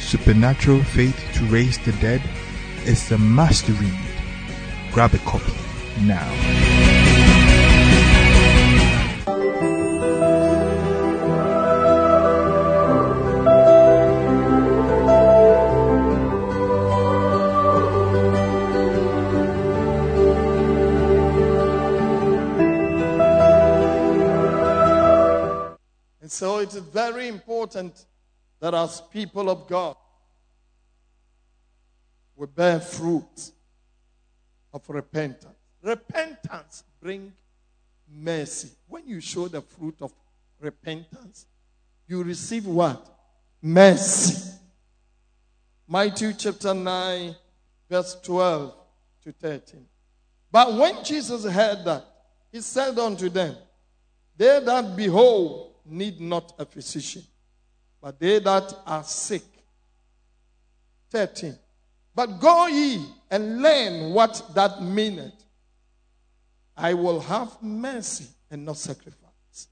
Supernatural 0.00 0.82
Faith 0.82 1.18
to 1.34 1.44
Raise 1.46 1.78
the 1.78 1.92
Dead 1.92 2.22
is 2.84 3.10
a 3.10 3.18
must 3.18 3.68
read. 3.68 3.98
Grab 4.92 5.14
a 5.14 5.18
copy 5.18 5.52
now. 6.00 7.03
So 26.44 26.58
it 26.58 26.74
is 26.74 26.80
very 26.80 27.26
important 27.28 28.04
that 28.60 28.74
as 28.74 29.00
people 29.00 29.48
of 29.48 29.66
God, 29.66 29.96
we 32.36 32.46
bear 32.46 32.80
fruit 32.80 33.50
of 34.70 34.82
repentance. 34.90 35.56
Repentance 35.82 36.84
brings 37.00 37.32
mercy. 38.14 38.68
When 38.88 39.08
you 39.08 39.22
show 39.22 39.48
the 39.48 39.62
fruit 39.62 39.96
of 40.02 40.12
repentance, 40.60 41.46
you 42.06 42.22
receive 42.22 42.66
what? 42.66 43.08
Mercy. 43.62 44.50
Matthew 45.88 46.34
chapter 46.34 46.74
9, 46.74 47.34
verse 47.88 48.18
12 48.22 48.74
to 49.24 49.32
13. 49.32 49.86
But 50.52 50.74
when 50.74 51.02
Jesus 51.04 51.46
heard 51.46 51.86
that, 51.86 52.04
he 52.52 52.60
said 52.60 52.98
unto 52.98 53.30
them, 53.30 53.56
They 54.36 54.60
that 54.62 54.94
behold 54.94 55.70
need 55.84 56.20
not 56.20 56.54
a 56.58 56.64
physician, 56.64 57.22
but 58.00 58.18
they 58.18 58.38
that 58.38 58.72
are 58.86 59.04
sick. 59.04 59.42
13. 61.10 61.56
But 62.14 62.40
go 62.40 62.66
ye 62.66 63.04
and 63.30 63.62
learn 63.62 64.12
what 64.12 64.42
that 64.54 64.82
meaneth. 64.82 65.32
I 66.76 66.94
will 66.94 67.20
have 67.20 67.62
mercy 67.62 68.26
and 68.50 68.64
not 68.64 68.76
sacrifice. 68.78 69.68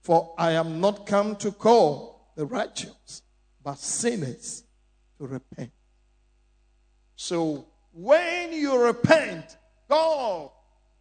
For 0.00 0.34
I 0.38 0.52
am 0.52 0.80
not 0.80 1.06
come 1.06 1.36
to 1.36 1.52
call 1.52 2.32
the 2.36 2.46
righteous, 2.46 3.22
but 3.62 3.78
sinners 3.78 4.64
to 5.18 5.26
repent. 5.26 5.70
So 7.16 7.66
when 7.92 8.52
you 8.52 8.80
repent, 8.80 9.56
God 9.88 10.50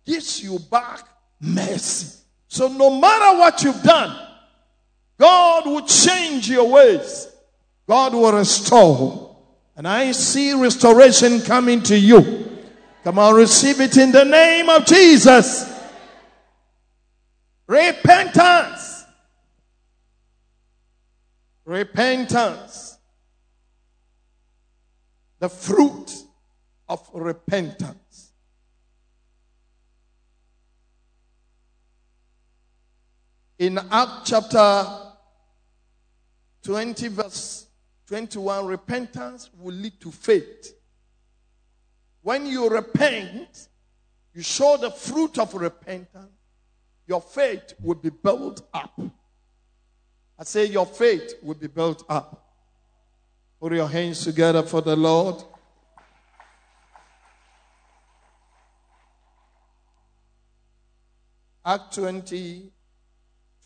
gives 0.05 0.43
you 0.43 0.59
back 0.59 1.07
mercy. 1.39 2.19
So 2.51 2.67
no 2.67 2.99
matter 2.99 3.39
what 3.39 3.63
you've 3.63 3.81
done, 3.81 4.13
God 5.17 5.65
will 5.67 5.87
change 5.87 6.49
your 6.49 6.69
ways. 6.69 7.29
God 7.87 8.13
will 8.13 8.33
restore. 8.33 9.37
And 9.77 9.87
I 9.87 10.11
see 10.11 10.51
restoration 10.51 11.39
coming 11.39 11.81
to 11.83 11.97
you. 11.97 12.59
Come 13.05 13.19
on, 13.19 13.35
receive 13.35 13.79
it 13.79 13.95
in 13.95 14.11
the 14.11 14.25
name 14.25 14.67
of 14.67 14.85
Jesus. 14.85 15.65
Repentance. 17.67 19.05
Repentance. 21.63 22.97
The 25.39 25.47
fruit 25.47 26.11
of 26.89 27.09
repentance. 27.13 28.00
In 33.61 33.77
Act 33.91 34.25
chapter 34.25 34.87
20, 36.63 37.09
verse 37.09 37.67
21, 38.07 38.65
repentance 38.65 39.51
will 39.55 39.75
lead 39.75 40.01
to 40.01 40.09
faith. 40.09 40.73
When 42.23 42.47
you 42.47 42.67
repent, 42.69 43.67
you 44.33 44.41
show 44.41 44.77
the 44.77 44.89
fruit 44.89 45.37
of 45.37 45.53
repentance, 45.53 46.31
your 47.05 47.21
faith 47.21 47.75
will 47.79 47.93
be 47.93 48.09
built 48.09 48.63
up. 48.73 48.99
I 50.39 50.43
say, 50.43 50.65
your 50.65 50.87
faith 50.87 51.35
will 51.43 51.53
be 51.53 51.67
built 51.67 52.03
up. 52.09 52.43
Put 53.59 53.73
your 53.73 53.87
hands 53.87 54.23
together 54.23 54.63
for 54.63 54.81
the 54.81 54.95
Lord. 54.95 55.35
Act 61.63 61.93
20, 61.93 62.71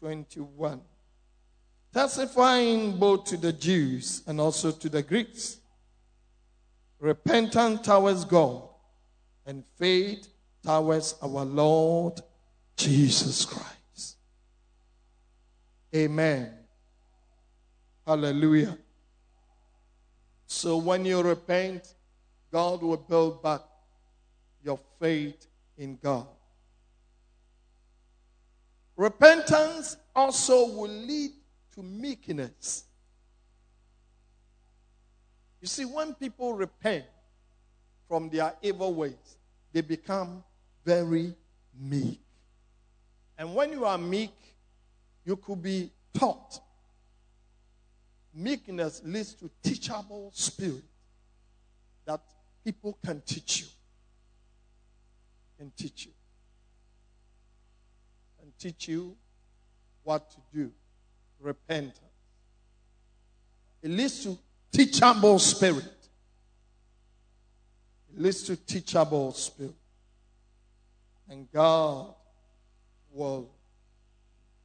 21. 0.06 0.82
Testifying 1.92 2.96
both 2.96 3.26
to 3.26 3.38
the 3.38 3.52
Jews 3.52 4.22
and 4.28 4.40
also 4.40 4.70
to 4.70 4.88
the 4.88 5.02
Greeks. 5.02 5.58
Repentance 7.00 7.82
towards 7.82 8.24
God 8.24 8.70
and 9.48 9.64
faith 9.80 10.28
towards 10.64 11.16
our 11.24 11.44
Lord 11.44 12.22
Jesus 12.78 13.46
Christ. 13.46 14.18
Amen. 15.96 16.54
Hallelujah. 18.06 18.78
So 20.46 20.78
when 20.78 21.04
you 21.04 21.24
repent, 21.24 21.96
God 22.52 22.84
will 22.84 22.98
build 22.98 23.42
back 23.42 23.62
your 24.64 24.80
faith 25.00 25.48
in 25.80 25.98
God. 26.00 26.28
Repentance 28.96 29.98
also 30.16 30.68
will 30.68 30.90
lead 30.90 31.32
to 31.74 31.84
meekness. 31.84 32.86
You 35.62 35.68
see, 35.68 35.86
when 35.86 36.14
people 36.14 36.54
repent 36.54 37.06
from 38.08 38.30
their 38.30 38.54
evil 38.62 38.94
ways, 38.94 39.38
they 39.74 39.82
become 39.82 40.44
very 40.86 41.36
meek. 41.78 42.22
And 43.38 43.54
when 43.54 43.72
you 43.72 43.84
are 43.84 43.98
meek, 43.98 44.34
you 45.26 45.36
could 45.36 45.62
be 45.62 45.92
taught. 46.14 46.62
Meekness 48.34 49.02
leads 49.04 49.34
to 49.36 49.50
teachable 49.64 50.32
spirit 50.34 50.84
that 52.06 52.22
people 52.64 52.98
can 53.04 53.22
teach 53.26 53.62
you. 53.62 53.68
Can 55.58 55.72
teach 55.76 56.06
you. 56.06 56.12
Teach 58.60 58.88
you 58.88 59.16
what 60.04 60.30
to 60.32 60.38
do. 60.54 60.72
Repentance. 61.40 62.00
It 63.82 63.92
leads 63.92 64.24
to 64.24 64.38
teachable 64.72 65.38
spirit. 65.40 65.84
It 68.14 68.22
leads 68.22 68.44
to 68.44 68.56
teachable 68.56 69.32
spirit. 69.34 69.76
And 71.30 71.52
God 71.52 72.14
will. 73.12 73.50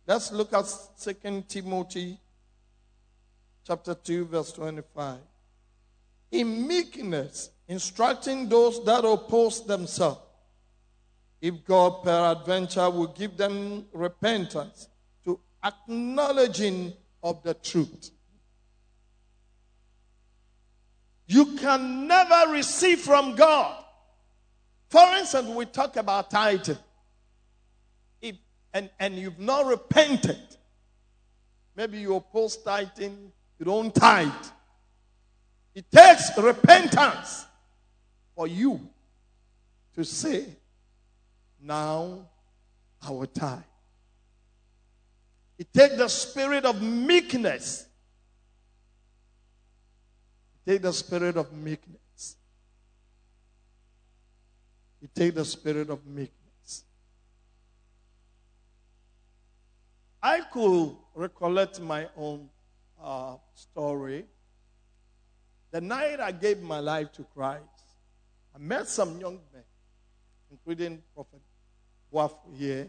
Let's 0.07 0.33
look 0.33 0.53
at 0.53 0.67
2 1.03 1.45
Timothy 1.49 2.19
chapter 3.67 3.95
2, 3.95 4.25
verse 4.27 4.53
25. 4.53 5.19
In 6.33 6.67
meekness, 6.67 7.51
instructing 7.69 8.49
those 8.49 8.85
that 8.85 9.05
oppose 9.05 9.65
themselves, 9.65 10.21
if 11.41 11.65
God 11.65 12.03
peradventure 12.05 12.91
will 12.91 13.09
give 13.09 13.37
them 13.37 13.87
repentance 13.93 14.89
to 15.25 15.41
acknowledging 15.65 16.93
of 17.23 17.43
the 17.43 17.55
truth. 17.55 18.11
You 21.27 21.57
can 21.57 22.07
never 22.07 22.53
receive 22.53 23.01
from 23.01 23.37
God. 23.37 23.85
For 24.89 25.05
instance, 25.17 25.49
we 25.49 25.65
talk 25.67 25.97
about 25.97 26.31
tithing. 26.31 26.79
If, 28.21 28.37
and, 28.75 28.91
and 28.99 29.15
you've 29.15 29.39
not 29.39 29.67
repented, 29.67 30.41
maybe 31.77 31.99
you 31.99 32.17
oppose 32.17 32.57
tithing, 32.57 33.33
you 33.59 33.65
don't 33.65 33.95
tithe. 33.95 34.33
It 35.75 35.91
takes 35.91 36.37
repentance 36.37 37.47
for 38.35 38.49
you 38.49 38.81
to 39.95 40.05
say, 40.05 40.47
now 41.63 42.29
our 43.07 43.27
time. 43.27 43.65
It 45.59 45.73
takes 45.73 45.97
the 45.97 46.09
spirit 46.09 46.65
of 46.65 46.81
meekness. 46.81 47.87
It 50.67 50.71
takes 50.71 50.83
the 50.83 50.93
spirit 50.93 51.37
of 51.37 51.53
meekness. 51.53 52.37
It 55.03 55.15
takes 55.15 55.35
the 55.35 55.45
spirit 55.45 55.91
of 55.91 56.07
meekness. 56.07 56.85
I 60.23 60.41
could 60.41 60.97
recollect 61.15 61.81
my 61.81 62.09
own 62.17 62.49
uh, 63.03 63.37
story. 63.55 64.27
The 65.71 65.81
night 65.81 66.21
I 66.21 66.33
gave 66.33 66.61
my 66.61 66.81
life 66.81 67.13
to 67.13 67.25
Christ, 67.35 67.65
I 68.55 68.59
met 68.59 68.89
some 68.89 69.19
young 69.21 69.41
men, 69.53 69.63
including 70.51 71.03
Prophet 71.15 71.41
Waf 72.11 72.35
here, 72.57 72.89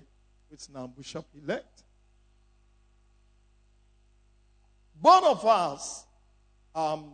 which 0.50 0.62
is 0.62 0.70
now 0.70 0.88
Bishop 0.88 1.26
elect. 1.42 1.84
Both 4.96 5.24
of 5.24 5.46
us, 5.46 6.06
um, 6.76 7.14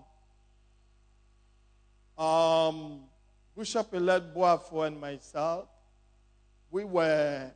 um, 2.18 3.02
Bishop 3.56 3.94
elect 3.94 4.36
Boafo 4.36 4.88
and 4.88 5.00
myself, 5.00 5.68
we 6.70 6.84
were 6.84 7.50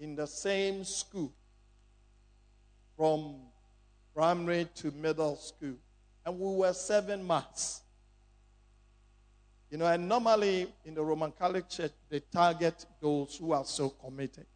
in 0.00 0.14
the 0.14 0.26
same 0.26 0.84
school 0.84 1.32
from 2.96 3.36
primary 4.14 4.66
to 4.74 4.90
middle 4.90 5.36
school. 5.36 5.74
And 6.26 6.38
we 6.38 6.56
were 6.56 6.72
seven 6.72 7.24
months. 7.24 7.82
You 9.70 9.76
know, 9.76 9.86
and 9.86 10.08
normally 10.08 10.66
in 10.84 10.94
the 10.94 11.02
Roman 11.02 11.30
Catholic 11.30 11.68
Church, 11.68 11.92
they 12.08 12.20
target 12.20 12.86
those 13.00 13.36
who 13.36 13.52
are 13.52 13.64
so 13.64 13.90
committed. 13.90 14.46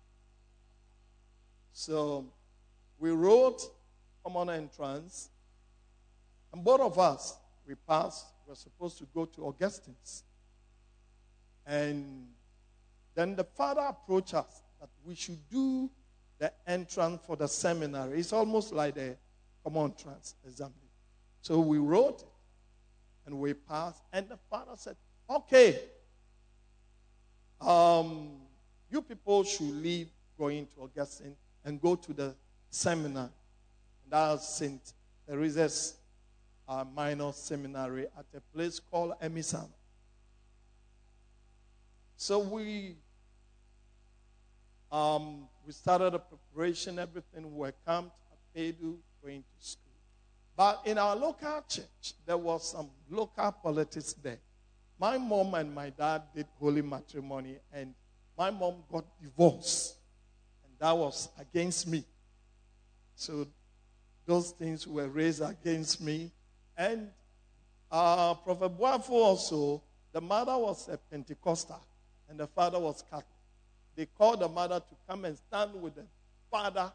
So 1.72 2.24
we 2.98 3.10
wrote 3.10 3.62
common 4.24 4.50
entrance, 4.50 5.28
and 6.52 6.64
both 6.64 6.80
of 6.80 6.98
us, 6.98 7.36
we 7.66 7.74
passed. 7.74 8.26
We 8.46 8.50
were 8.50 8.56
supposed 8.56 8.98
to 8.98 9.06
go 9.14 9.26
to 9.26 9.46
Augustine's. 9.46 10.24
And 11.66 12.28
then 13.14 13.36
the 13.36 13.44
father 13.44 13.82
approached 13.82 14.34
us 14.34 14.62
that 14.80 14.88
we 15.04 15.14
should 15.14 15.38
do 15.50 15.90
the 16.38 16.52
entrance 16.66 17.20
for 17.26 17.36
the 17.36 17.46
seminary. 17.46 18.18
It's 18.18 18.32
almost 18.32 18.72
like 18.72 18.94
the 18.94 19.16
common 19.62 19.90
entrance 19.90 20.34
exam. 20.46 20.72
So 21.42 21.60
we 21.60 21.78
wrote 21.78 22.24
and 23.26 23.38
we 23.38 23.54
passed. 23.54 24.02
And 24.12 24.28
the 24.28 24.38
father 24.50 24.72
said, 24.76 24.96
Okay, 25.28 25.78
um, 27.60 28.30
you 28.90 29.02
people 29.02 29.44
should 29.44 29.70
leave 29.70 30.08
going 30.38 30.66
to 30.74 30.82
Augustine 30.82 31.36
and 31.64 31.80
go 31.80 31.94
to 31.94 32.12
the 32.12 32.34
seminar. 32.70 33.30
And 34.04 34.12
That's 34.12 34.48
St. 34.48 34.92
Teresa's 35.28 35.94
uh, 36.68 36.84
minor 36.94 37.32
seminary 37.32 38.06
at 38.18 38.26
a 38.34 38.40
place 38.54 38.80
called 38.80 39.12
Amisano. 39.22 39.68
So 42.16 42.38
we 42.40 42.96
um, 44.90 45.48
we 45.66 45.72
started 45.72 46.12
the 46.12 46.18
preparation, 46.18 46.98
everything. 46.98 47.56
We 47.56 47.70
camped 47.86 48.14
at 48.30 48.38
Pedu, 48.54 48.96
going 49.22 49.42
to 49.42 49.66
school. 49.66 49.91
But 50.56 50.82
in 50.84 50.98
our 50.98 51.16
local 51.16 51.64
church, 51.68 52.14
there 52.26 52.36
was 52.36 52.70
some 52.70 52.90
local 53.10 53.52
politics 53.52 54.14
there. 54.22 54.38
My 54.98 55.18
mom 55.18 55.54
and 55.54 55.74
my 55.74 55.90
dad 55.90 56.22
did 56.34 56.46
holy 56.60 56.82
matrimony, 56.82 57.58
and 57.72 57.94
my 58.36 58.50
mom 58.50 58.84
got 58.90 59.04
divorced. 59.20 59.96
And 60.64 60.72
that 60.78 60.96
was 60.96 61.28
against 61.38 61.88
me. 61.88 62.04
So 63.14 63.46
those 64.26 64.50
things 64.50 64.86
were 64.86 65.08
raised 65.08 65.42
against 65.42 66.00
me. 66.00 66.30
And 66.76 67.08
uh, 67.90 68.34
Prophet 68.34 68.78
Boafo 68.78 69.10
also, 69.10 69.82
the 70.12 70.20
mother 70.20 70.56
was 70.56 70.88
a 70.88 70.98
Pentecostal, 70.98 71.80
and 72.28 72.38
the 72.38 72.46
father 72.46 72.78
was 72.78 73.02
Catholic. 73.02 73.26
They 73.96 74.06
called 74.06 74.40
the 74.40 74.48
mother 74.48 74.80
to 74.80 74.96
come 75.08 75.24
and 75.24 75.36
stand 75.36 75.74
with 75.80 75.94
the 75.94 76.04
father 76.50 76.92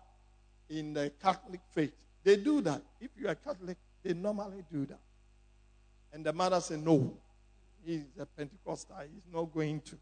in 0.70 0.94
the 0.94 1.12
Catholic 1.22 1.62
faith. 1.74 1.94
They 2.24 2.36
do 2.36 2.62
that. 2.62 2.82
If 3.00 3.12
you 3.18 3.28
are 3.28 3.36
Catholic, 3.36 3.78
they 4.04 4.14
normally 4.14 4.64
do 4.72 4.86
that. 4.86 5.00
And 6.14 6.26
the 6.26 6.34
mother 6.34 6.60
said, 6.60 6.84
No, 6.84 7.18
he's 7.86 8.02
a 8.20 8.26
Pentecostal. 8.26 8.98
He's 9.02 9.34
not 9.34 9.54
going 9.54 9.82
to. 9.82 9.98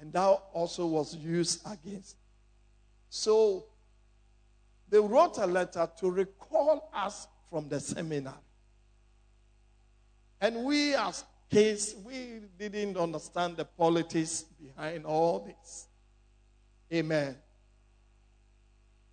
And 0.00 0.12
that 0.12 0.40
also 0.52 0.86
was 0.86 1.14
used 1.16 1.60
against. 1.70 2.16
So 3.08 3.64
they 4.88 4.98
wrote 4.98 5.38
a 5.38 5.46
letter 5.46 5.88
to 6.00 6.10
recall 6.10 6.90
us 6.94 7.28
from 7.50 7.68
the 7.68 7.80
seminar. 7.80 8.38
And 10.40 10.64
we, 10.64 10.94
as 10.94 11.24
kids, 11.50 11.94
we 12.04 12.40
didn't 12.58 12.96
understand 12.96 13.56
the 13.56 13.64
politics 13.64 14.44
behind 14.60 15.04
all 15.04 15.40
this. 15.40 15.86
Amen. 16.92 17.36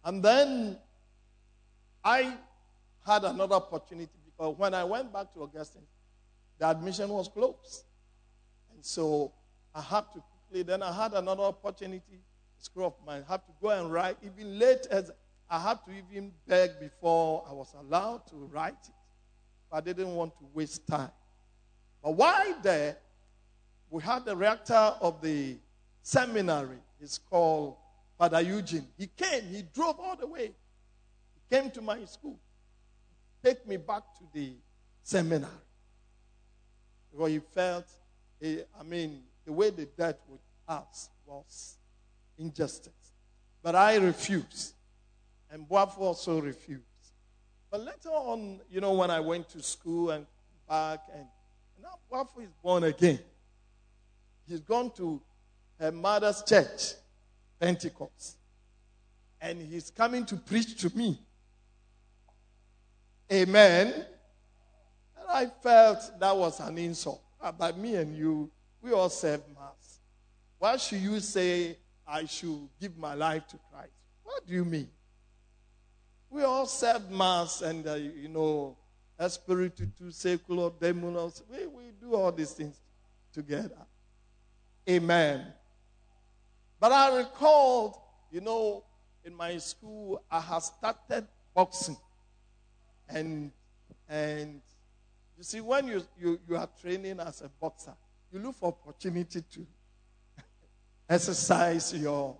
And 0.06 0.24
then 0.24 0.78
I 2.08 2.38
had 3.06 3.26
another 3.26 3.56
opportunity 3.56 4.18
because 4.24 4.58
when 4.58 4.74
I 4.74 4.86
went 4.86 5.12
back 5.12 5.34
to 5.34 5.44
Augustine, 5.44 5.82
the 6.58 6.70
admission 6.70 7.10
was 7.10 7.28
closed. 7.28 7.84
And 8.74 8.86
so 8.86 9.34
I 9.76 9.82
had 9.82 10.06
to 10.14 10.24
quickly, 10.48 10.64
then 10.64 10.84
I 10.84 10.94
had 10.94 11.12
another 11.12 11.44
opportunity 11.44 12.22
school 12.60 12.88
of 12.88 12.94
mine. 13.06 13.26
I 13.28 13.34
had 13.34 13.46
to 13.46 13.52
go 13.62 13.70
and 13.72 13.92
write. 13.92 14.16
Even 14.24 14.58
late 14.58 14.88
as 14.90 15.12
I 15.50 15.60
had 15.60 15.80
to 15.86 15.92
even 15.92 16.32
beg 16.48 16.80
before 16.80 17.44
I 17.50 17.52
was 17.52 17.76
allowed 17.78 18.26
to 18.28 18.38
write 18.54 18.72
it. 18.88 18.94
I 19.70 19.82
didn't 19.82 20.16
want 20.16 20.34
to 20.38 20.46
waste 20.54 20.88
time. 20.88 21.12
But 22.02 22.12
while 22.12 22.56
there, 22.64 22.96
we 23.90 24.02
had 24.02 24.24
the 24.24 24.34
rector 24.34 24.94
of 25.02 25.22
the 25.22 25.58
seminary. 26.04 26.80
He's 27.02 27.18
called 27.18 27.76
Father 28.18 28.40
Eugene. 28.40 28.88
He 28.98 29.08
came, 29.08 29.44
he 29.52 29.64
drove 29.74 30.00
all 30.00 30.16
the 30.16 30.28
way. 30.28 30.54
He 31.50 31.56
came 31.56 31.72
to 31.72 31.82
my 31.82 32.04
school, 32.06 32.40
take 33.44 33.68
me 33.68 33.78
back 33.78 34.04
to 34.18 34.24
the 34.34 34.54
seminary. 35.04 35.52
Because 37.12 37.32
he 37.32 37.40
felt, 37.40 37.86
eh, 38.42 38.58
I 38.80 38.84
mean, 38.84 39.24
the 39.46 39.54
way 39.54 39.70
they 39.70 39.86
dealt 39.98 40.20
with 40.30 40.42
us 40.68 41.10
was 41.26 41.78
injustice. 42.38 42.94
But 43.64 43.76
I 43.76 43.96
refused. 43.96 44.74
And 45.50 45.68
Boafo 45.68 46.00
also 46.00 46.42
refused. 46.42 46.84
But 47.72 47.82
later 47.82 48.10
on, 48.10 48.60
you 48.70 48.82
know, 48.82 48.94
when 48.94 49.10
I 49.10 49.20
went 49.20 49.50
to 49.50 49.64
school 49.64 50.12
and 50.12 50.26
back, 50.68 51.00
and, 51.14 51.22
and 51.22 51.84
now 51.84 51.98
Boafo 52.12 52.44
is 52.44 52.52
born 52.62 52.84
again. 52.84 53.20
He's 54.48 54.62
gone 54.62 54.92
to 54.98 55.22
her 55.80 55.92
mother's 55.92 56.44
church, 56.44 56.94
Pentecost. 57.60 58.38
And 59.40 59.62
he's 59.62 59.90
coming 59.92 60.26
to 60.26 60.36
preach 60.36 60.80
to 60.82 60.96
me. 60.98 61.20
Amen. 63.32 63.94
And 63.94 65.30
I 65.30 65.46
felt 65.62 66.20
that 66.20 66.36
was 66.36 66.60
an 66.60 66.78
insult. 66.78 67.22
Ah, 67.42 67.52
but 67.52 67.78
me 67.78 67.96
and 67.96 68.16
you, 68.18 68.50
we 68.82 68.92
all 68.92 69.10
serve 69.10 69.42
Mass. 69.54 70.00
Why 70.58 70.78
should 70.78 71.00
you 71.00 71.20
say 71.20 71.78
I 72.08 72.26
should 72.26 72.70
give 72.80 72.98
my 72.98 73.14
life 73.14 73.48
to 73.48 73.60
Christ? 73.72 73.92
What 74.24 74.48
do 74.48 74.54
you 74.54 74.66
mean? 74.66 74.90
We 76.30 76.44
all 76.44 76.66
serve 76.66 77.10
Mass 77.12 77.62
and, 77.62 77.88
uh, 77.88 77.96
you 77.96 78.30
know, 78.30 78.78
Espiritu 79.20 79.88
tu 79.98 80.12
secular 80.12 80.70
demonos. 80.70 81.42
We, 81.50 81.66
we 81.68 81.92
do 82.00 82.16
all 82.16 82.32
these 82.32 82.52
things 82.52 82.80
together. 83.34 83.86
Amen. 84.90 85.46
But 86.80 86.92
I 86.92 87.18
recalled, 87.18 87.98
you 88.32 88.42
know, 88.42 88.84
in 89.26 89.36
my 89.36 89.58
school, 89.58 90.24
I 90.30 90.40
had 90.40 90.60
started 90.60 91.28
boxing. 91.54 91.98
And, 93.10 93.52
and 94.10 94.62
you 95.38 95.44
see, 95.44 95.62
when 95.62 95.88
you, 95.88 96.04
you, 96.20 96.40
you 96.48 96.56
are 96.58 96.68
training 96.82 97.20
as 97.20 97.42
a 97.42 97.50
boxer, 97.50 97.94
you 98.32 98.40
look 98.40 98.56
for 98.56 98.68
opportunity 98.68 99.42
to 99.42 99.66
exercise 101.10 101.94
your, 101.94 102.36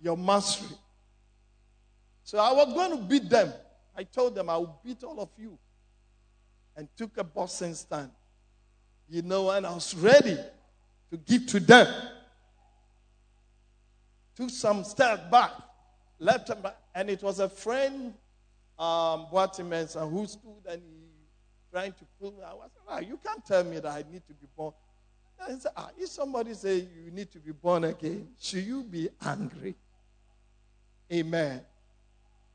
your 0.00 0.16
mastery. 0.16 0.76
So 2.24 2.38
I 2.38 2.52
was 2.52 2.72
going 2.72 2.96
to 2.96 3.04
beat 3.04 3.28
them. 3.28 3.52
I 3.96 4.04
told 4.04 4.34
them 4.34 4.48
I 4.48 4.56
will 4.56 4.80
beat 4.84 5.02
all 5.02 5.20
of 5.20 5.30
you. 5.36 5.58
And 6.76 6.88
took 6.96 7.18
a 7.18 7.24
boxing 7.24 7.74
stand. 7.74 8.10
You 9.08 9.22
know, 9.22 9.50
and 9.50 9.66
I 9.66 9.74
was 9.74 9.94
ready 9.94 10.38
to 11.10 11.16
give 11.16 11.46
to 11.48 11.60
them. 11.60 11.92
Took 14.36 14.50
some 14.50 14.84
steps 14.84 15.22
back, 15.30 15.50
left 16.18 16.46
them 16.46 16.62
back, 16.62 16.76
and 16.94 17.10
it 17.10 17.22
was 17.22 17.40
a 17.40 17.48
friend, 17.48 18.14
um, 18.80 19.26
Boatimensa, 19.30 20.10
who 20.10 20.26
stood 20.26 20.64
and 20.68 20.80
he 20.82 21.10
trying 21.70 21.92
to 21.92 22.04
pull 22.18 22.32
me. 22.32 22.38
I 22.42 22.54
was 22.54 22.70
like, 22.88 22.96
ah, 22.96 23.06
you 23.06 23.18
can't 23.24 23.44
tell 23.44 23.62
me 23.62 23.78
that 23.78 23.86
I 23.92 24.04
need 24.10 24.26
to 24.26 24.32
be 24.32 24.46
born. 24.56 24.72
I 25.40 25.52
said, 25.58 25.72
ah, 25.76 25.90
if 25.98 26.08
somebody 26.08 26.54
say 26.54 26.88
you 27.04 27.10
need 27.12 27.30
to 27.32 27.38
be 27.38 27.52
born 27.52 27.84
again, 27.84 28.28
should 28.40 28.64
you 28.64 28.82
be 28.82 29.08
angry? 29.24 29.74
Amen. 31.12 31.60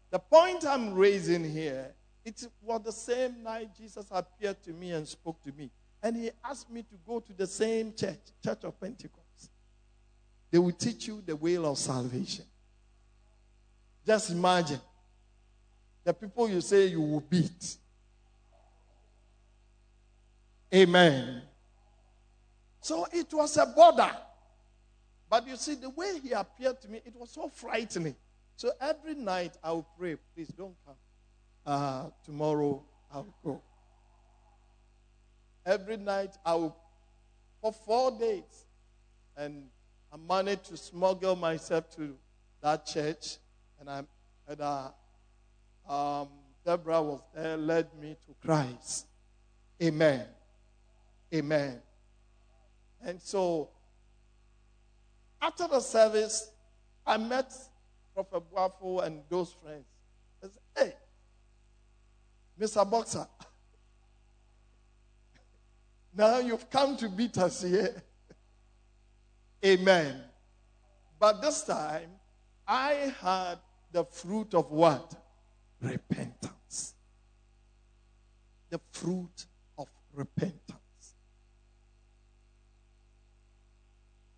The 0.09 0.19
point 0.19 0.65
I'm 0.65 0.93
raising 0.93 1.49
here, 1.49 1.93
it 2.23 2.47
was 2.63 2.81
the 2.83 2.91
same 2.91 3.43
night 3.43 3.69
Jesus 3.77 4.07
appeared 4.11 4.61
to 4.63 4.71
me 4.71 4.91
and 4.91 5.07
spoke 5.07 5.41
to 5.43 5.51
me. 5.51 5.69
And 6.01 6.15
he 6.15 6.31
asked 6.43 6.71
me 6.71 6.81
to 6.83 6.95
go 7.07 7.19
to 7.19 7.33
the 7.33 7.47
same 7.47 7.93
church, 7.93 8.19
Church 8.43 8.63
of 8.63 8.79
Pentecost. 8.79 9.51
They 10.51 10.57
will 10.57 10.71
teach 10.71 11.07
you 11.07 11.21
the 11.25 11.35
way 11.35 11.57
of 11.57 11.77
salvation. 11.77 12.45
Just 14.05 14.31
imagine 14.31 14.79
the 16.05 16.13
people 16.13 16.47
you 16.47 16.61
say 16.61 16.85
you 16.85 17.01
will 17.01 17.19
beat. 17.19 17.77
Amen. 20.73 21.41
So 22.79 23.07
it 23.11 23.33
was 23.33 23.57
a 23.57 23.65
border. 23.65 24.11
But 25.27 25.47
you 25.47 25.55
see, 25.55 25.73
the 25.73 25.89
way 25.89 26.19
he 26.21 26.31
appeared 26.31 26.79
to 26.81 26.87
me, 26.87 27.01
it 27.03 27.15
was 27.15 27.31
so 27.31 27.49
frightening. 27.49 28.15
So 28.55 28.71
every 28.79 29.15
night 29.15 29.57
I 29.63 29.71
will 29.71 29.87
pray, 29.97 30.15
please 30.35 30.49
don't 30.49 30.75
come. 30.85 30.95
Uh, 31.65 32.09
tomorrow 32.23 32.83
I'll 33.11 33.33
go. 33.43 33.61
Every 35.65 35.97
night 35.97 36.37
I 36.45 36.53
will, 36.53 36.75
for 37.59 37.73
four 37.73 38.11
days. 38.11 38.65
And 39.35 39.65
I 40.13 40.17
managed 40.17 40.65
to 40.65 40.77
smuggle 40.77 41.35
myself 41.35 41.89
to 41.95 42.15
that 42.61 42.85
church. 42.85 43.37
And, 43.79 43.89
I, 43.89 44.03
and 44.47 44.61
uh, 44.61 44.89
um, 45.89 46.27
Deborah 46.65 47.01
was 47.01 47.21
there, 47.33 47.57
led 47.57 47.87
me 47.99 48.15
to 48.25 48.35
Christ. 48.45 49.07
Amen. 49.81 50.25
Amen. 51.33 51.81
And 53.03 53.21
so, 53.21 53.69
after 55.41 55.67
the 55.67 55.79
service, 55.79 56.49
I 57.05 57.17
met 57.17 57.53
Prophet 58.13 58.43
Boafo 58.51 59.05
and 59.05 59.21
those 59.29 59.55
friends. 59.61 59.85
I 60.43 60.47
said, 60.47 60.61
hey, 60.75 60.93
Mr. 62.59 62.89
Boxer, 62.89 63.27
now 66.15 66.39
you've 66.39 66.69
come 66.69 66.97
to 66.97 67.09
beat 67.09 67.37
us 67.37 67.61
here. 67.61 68.01
Amen. 69.65 70.21
But 71.19 71.41
this 71.41 71.63
time, 71.63 72.09
I 72.67 73.13
had 73.21 73.59
the 73.91 74.05
fruit 74.05 74.53
of 74.53 74.71
what? 74.71 75.13
Repentance. 75.81 76.95
The 78.69 78.79
fruit 78.91 79.45
of 79.77 79.87
repentance. 80.13 81.15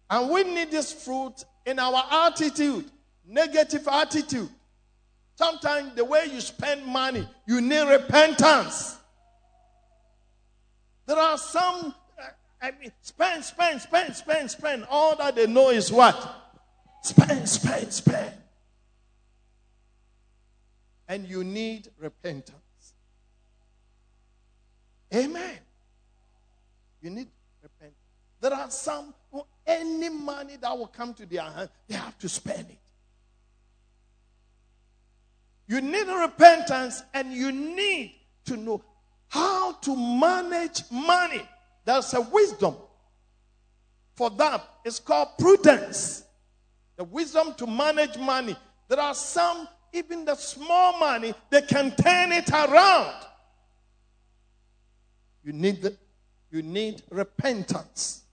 And 0.10 0.30
we 0.30 0.44
need 0.44 0.72
this 0.72 0.92
fruit 0.94 1.44
in 1.66 1.80
our 1.80 2.04
attitude, 2.28 2.86
negative 3.28 3.88
attitude. 3.88 4.50
Sometimes 5.36 5.94
the 5.96 6.06
way 6.06 6.26
you 6.32 6.42
spend 6.42 6.86
money, 6.86 7.28
you 7.48 7.62
need 7.62 7.88
repentance. 7.88 8.98
There 11.06 11.18
are 11.18 11.38
some, 11.38 11.94
I 12.62 12.72
mean, 12.72 12.92
spend, 13.02 13.44
spend, 13.44 13.82
spend, 13.82 14.16
spend, 14.16 14.52
spend. 14.52 14.86
All 14.90 15.16
that 15.18 15.36
they 15.36 15.46
know 15.46 15.70
is 15.70 15.92
what? 15.92 16.36
Spend, 17.04 17.48
spend, 17.48 17.94
spend. 17.94 18.34
And 21.08 21.28
you 21.28 21.44
need 21.44 21.90
repentance. 22.00 22.94
Amen. 25.14 25.58
You 27.02 27.10
need 27.10 27.28
repentance. 27.64 27.96
There 28.42 28.54
are 28.54 28.70
some 28.70 29.14
who 29.32 29.44
any 29.66 30.10
money 30.10 30.58
that 30.58 30.78
will 30.78 30.88
come 30.88 31.14
to 31.16 31.26
their 31.26 31.42
hand, 31.42 31.70
they 31.88 31.96
have 31.96 32.18
to 32.20 32.30
spend 32.30 32.70
it. 32.70 32.78
You 35.68 35.82
need 35.82 36.08
repentance 36.08 37.04
and 37.14 37.34
you 37.34 37.52
need 37.52 38.16
to 38.46 38.56
know 38.56 38.84
how 39.28 39.74
to 39.74 39.96
manage 39.96 40.84
money. 40.90 41.42
There's 41.84 42.14
a 42.14 42.22
wisdom 42.22 42.76
for 44.16 44.30
that. 44.32 44.66
It's 44.86 45.00
called 45.00 45.30
prudence. 45.38 46.24
The 46.96 47.04
wisdom 47.04 47.54
to 47.56 47.68
manage 47.68 48.18
money. 48.18 48.56
There 48.88 49.00
are 49.00 49.14
some, 49.14 49.68
even 49.94 50.26
the 50.26 50.36
small 50.36 50.98
money, 51.00 51.34
they 51.50 51.62
can 51.62 51.96
turn 51.96 52.32
it 52.32 52.50
around. 52.50 53.16
You 55.44 55.54
need, 55.54 55.82
the, 55.82 55.98
you 56.52 56.62
need 56.62 57.04
repentance. 57.10 58.24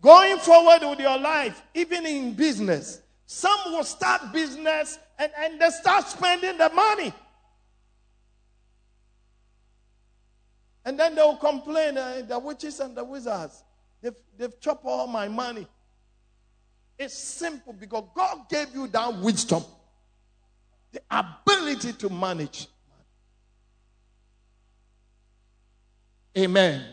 Going 0.00 0.38
forward 0.38 0.80
with 0.82 1.00
your 1.00 1.18
life, 1.18 1.62
even 1.74 2.04
in 2.04 2.34
business, 2.34 3.00
some 3.26 3.58
will 3.66 3.84
start 3.84 4.32
business 4.32 4.98
and, 5.18 5.32
and 5.38 5.60
they 5.60 5.70
start 5.70 6.06
spending 6.08 6.58
the 6.58 6.68
money. 6.70 7.12
And 10.84 10.98
then 10.98 11.14
they'll 11.14 11.36
complain, 11.36 11.96
uh, 11.96 12.22
the 12.28 12.38
witches 12.38 12.80
and 12.80 12.94
the 12.94 13.02
wizards, 13.02 13.64
they've, 14.02 14.14
they've 14.36 14.60
chopped 14.60 14.84
all 14.84 15.06
my 15.06 15.28
money. 15.28 15.66
It's 16.98 17.14
simple 17.14 17.72
because 17.72 18.04
God 18.14 18.48
gave 18.50 18.74
you 18.74 18.86
that 18.88 19.16
wisdom, 19.16 19.64
the 20.94 21.02
ability 21.10 21.92
to 21.94 22.08
manage. 22.08 22.68
Amen. 26.38 26.84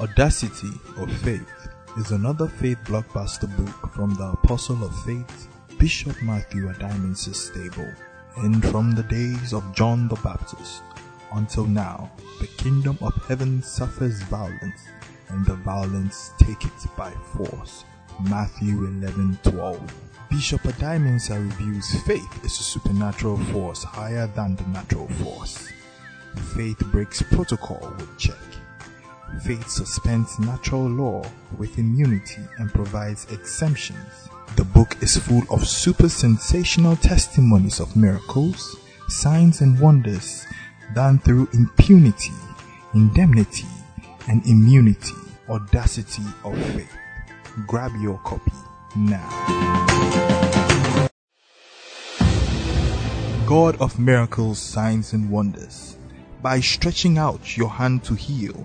Audacity 0.00 0.68
of 0.98 1.10
Faith 1.18 1.42
is 1.98 2.10
another 2.12 2.46
faith 2.46 2.78
blockbuster 2.84 3.48
book 3.56 3.92
from 3.94 4.14
the 4.14 4.24
Apostle 4.24 4.84
of 4.84 5.04
Faith 5.04 5.48
Bishop 5.84 6.22
Matthew 6.22 6.70
Adimensa's 6.70 7.38
stable. 7.38 7.92
And 8.38 8.64
from 8.68 8.92
the 8.92 9.02
days 9.02 9.52
of 9.52 9.74
John 9.74 10.08
the 10.08 10.14
Baptist 10.24 10.82
until 11.34 11.66
now, 11.66 12.10
the 12.40 12.46
kingdom 12.46 12.96
of 13.02 13.12
heaven 13.28 13.62
suffers 13.62 14.22
violence, 14.22 14.88
and 15.28 15.44
the 15.44 15.56
violence 15.56 16.30
take 16.38 16.64
it 16.64 16.72
by 16.96 17.10
force. 17.36 17.84
Matthew 18.30 18.86
11:12. 18.86 19.78
Bishop 20.30 20.62
Adimensa 20.62 21.34
reviews 21.38 22.02
faith 22.04 22.34
is 22.42 22.58
a 22.58 22.62
supernatural 22.62 23.36
force 23.52 23.84
higher 23.84 24.26
than 24.28 24.56
the 24.56 24.66
natural 24.68 25.08
force. 25.22 25.68
Faith 26.56 26.80
breaks 26.92 27.20
protocol 27.20 27.92
with 27.98 28.16
check. 28.16 28.46
Faith 29.42 29.68
suspends 29.68 30.38
natural 30.38 30.88
law 30.88 31.22
with 31.58 31.78
immunity 31.78 32.44
and 32.56 32.72
provides 32.72 33.30
exemptions. 33.30 34.30
The 34.56 34.64
book 34.64 34.96
is 35.02 35.16
full 35.16 35.42
of 35.50 35.66
super 35.66 36.08
sensational 36.08 36.94
testimonies 36.94 37.80
of 37.80 37.96
miracles, 37.96 38.76
signs, 39.08 39.60
and 39.60 39.80
wonders 39.80 40.46
done 40.94 41.18
through 41.18 41.48
impunity, 41.54 42.32
indemnity, 42.94 43.66
and 44.28 44.46
immunity. 44.46 45.14
Audacity 45.48 46.22
of 46.44 46.56
faith. 46.72 46.96
Grab 47.66 47.90
your 48.00 48.18
copy 48.18 48.52
now. 48.96 49.28
God 53.46 53.76
of 53.80 53.98
miracles, 53.98 54.60
signs, 54.60 55.12
and 55.12 55.30
wonders, 55.30 55.98
by 56.42 56.60
stretching 56.60 57.18
out 57.18 57.56
your 57.56 57.70
hand 57.70 58.04
to 58.04 58.14
heal, 58.14 58.64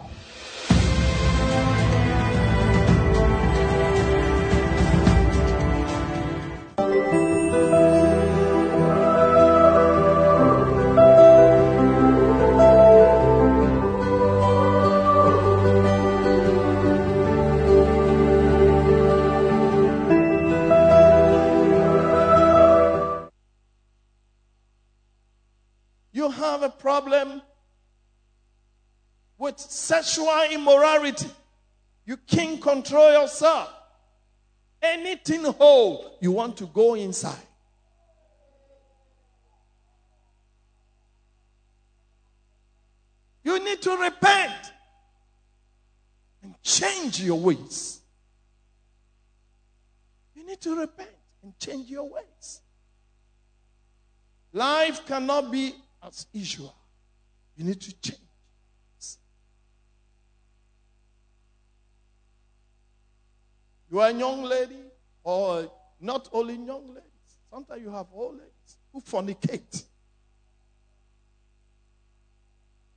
Sexual 29.91 30.43
immorality. 30.49 31.29
You 32.05 32.15
can't 32.15 32.61
control 32.61 33.11
yourself. 33.11 33.69
Anything 34.81 35.43
whole, 35.43 36.17
you 36.21 36.31
want 36.31 36.55
to 36.57 36.65
go 36.67 36.95
inside. 36.95 37.35
You 43.43 43.61
need 43.63 43.81
to 43.81 43.97
repent 43.97 44.71
and 46.41 46.55
change 46.63 47.21
your 47.21 47.39
ways. 47.39 47.99
You 50.35 50.47
need 50.47 50.61
to 50.61 50.73
repent 50.73 51.09
and 51.43 51.59
change 51.59 51.89
your 51.89 52.09
ways. 52.09 52.61
Life 54.53 55.05
cannot 55.05 55.51
be 55.51 55.75
as 56.01 56.27
usual. 56.31 56.73
You 57.57 57.65
need 57.65 57.81
to 57.81 57.93
change. 58.01 58.30
You 63.91 63.99
are 63.99 64.09
a 64.09 64.13
young 64.13 64.43
lady, 64.43 64.85
or 65.21 65.69
not 65.99 66.29
only 66.31 66.53
young 66.53 66.87
ladies. 66.87 67.03
Sometimes 67.49 67.81
you 67.81 67.91
have 67.91 68.07
old 68.13 68.35
ladies 68.35 68.77
who 68.93 69.01
fornicate. 69.01 69.83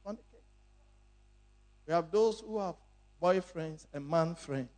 Fornicate. 0.06 0.44
We 1.84 1.92
have 1.92 2.12
those 2.12 2.38
who 2.38 2.60
have 2.60 2.76
boyfriends 3.20 3.86
and 3.92 4.08
man 4.08 4.36
friends. 4.36 4.68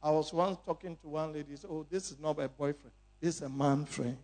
I 0.00 0.10
was 0.10 0.32
once 0.32 0.58
talking 0.64 0.96
to 0.98 1.08
one 1.08 1.32
lady. 1.32 1.56
Said, 1.56 1.70
"Oh, 1.70 1.84
this 1.90 2.12
is 2.12 2.20
not 2.20 2.38
a 2.38 2.48
boyfriend. 2.48 2.92
This 3.20 3.36
is 3.36 3.42
a 3.42 3.48
man 3.48 3.86
friend." 3.86 4.18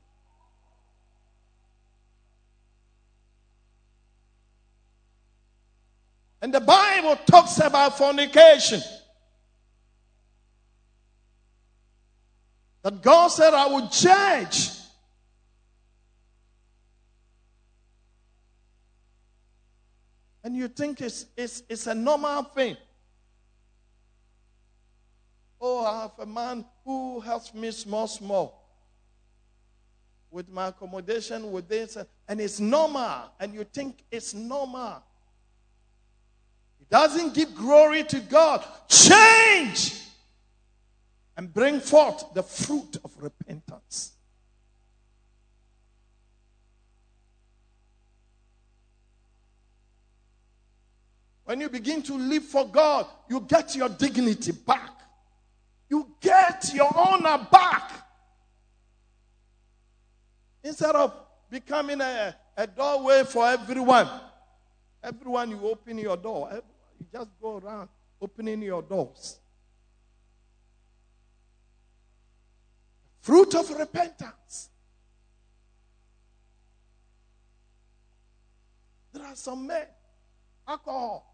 And 6.40 6.54
the 6.54 6.60
Bible 6.60 7.16
talks 7.26 7.58
about 7.58 7.98
fornication. 7.98 8.80
That 12.82 13.02
God 13.02 13.28
said, 13.28 13.52
I 13.52 13.66
will 13.66 13.88
judge. 13.88 14.70
And 20.42 20.56
you 20.56 20.68
think 20.68 21.00
it's, 21.00 21.26
it's, 21.36 21.62
it's 21.68 21.86
a 21.86 21.94
normal 21.94 22.44
thing. 22.44 22.76
Oh, 25.60 25.84
I 25.84 26.02
have 26.02 26.12
a 26.18 26.26
man 26.26 26.64
who 26.84 27.20
helps 27.20 27.52
me 27.52 27.70
small, 27.70 28.06
small 28.06 28.56
with 30.30 30.48
my 30.48 30.68
accommodation, 30.68 31.52
with 31.52 31.68
this, 31.68 31.98
and 32.28 32.40
it's 32.40 32.60
normal. 32.60 33.30
And 33.38 33.52
you 33.52 33.64
think 33.64 34.04
it's 34.10 34.32
normal. 34.32 35.02
It 36.80 36.88
doesn't 36.88 37.34
give 37.34 37.54
glory 37.54 38.04
to 38.04 38.20
God. 38.20 38.64
Change! 38.88 40.00
And 41.40 41.54
bring 41.54 41.80
forth 41.80 42.34
the 42.34 42.42
fruit 42.42 42.98
of 43.02 43.10
repentance. 43.16 44.12
When 51.46 51.62
you 51.62 51.70
begin 51.70 52.02
to 52.02 52.14
live 52.14 52.44
for 52.44 52.68
God, 52.68 53.06
you 53.30 53.40
get 53.40 53.74
your 53.74 53.88
dignity 53.88 54.52
back. 54.52 54.90
You 55.88 56.08
get 56.20 56.74
your 56.74 56.90
honor 56.94 57.48
back. 57.50 57.90
Instead 60.62 60.94
of 60.94 61.14
becoming 61.48 62.02
a, 62.02 62.36
a 62.54 62.66
doorway 62.66 63.24
for 63.24 63.46
everyone, 63.46 64.10
everyone 65.02 65.52
you 65.52 65.70
open 65.70 65.96
your 65.96 66.18
door, 66.18 66.50
you 66.98 67.06
just 67.10 67.30
go 67.40 67.56
around 67.56 67.88
opening 68.20 68.60
your 68.60 68.82
doors. 68.82 69.39
Fruit 73.20 73.54
of 73.54 73.70
repentance. 73.70 74.70
There 79.12 79.24
are 79.24 79.36
some 79.36 79.66
men, 79.66 79.86
alcohol, 80.66 81.26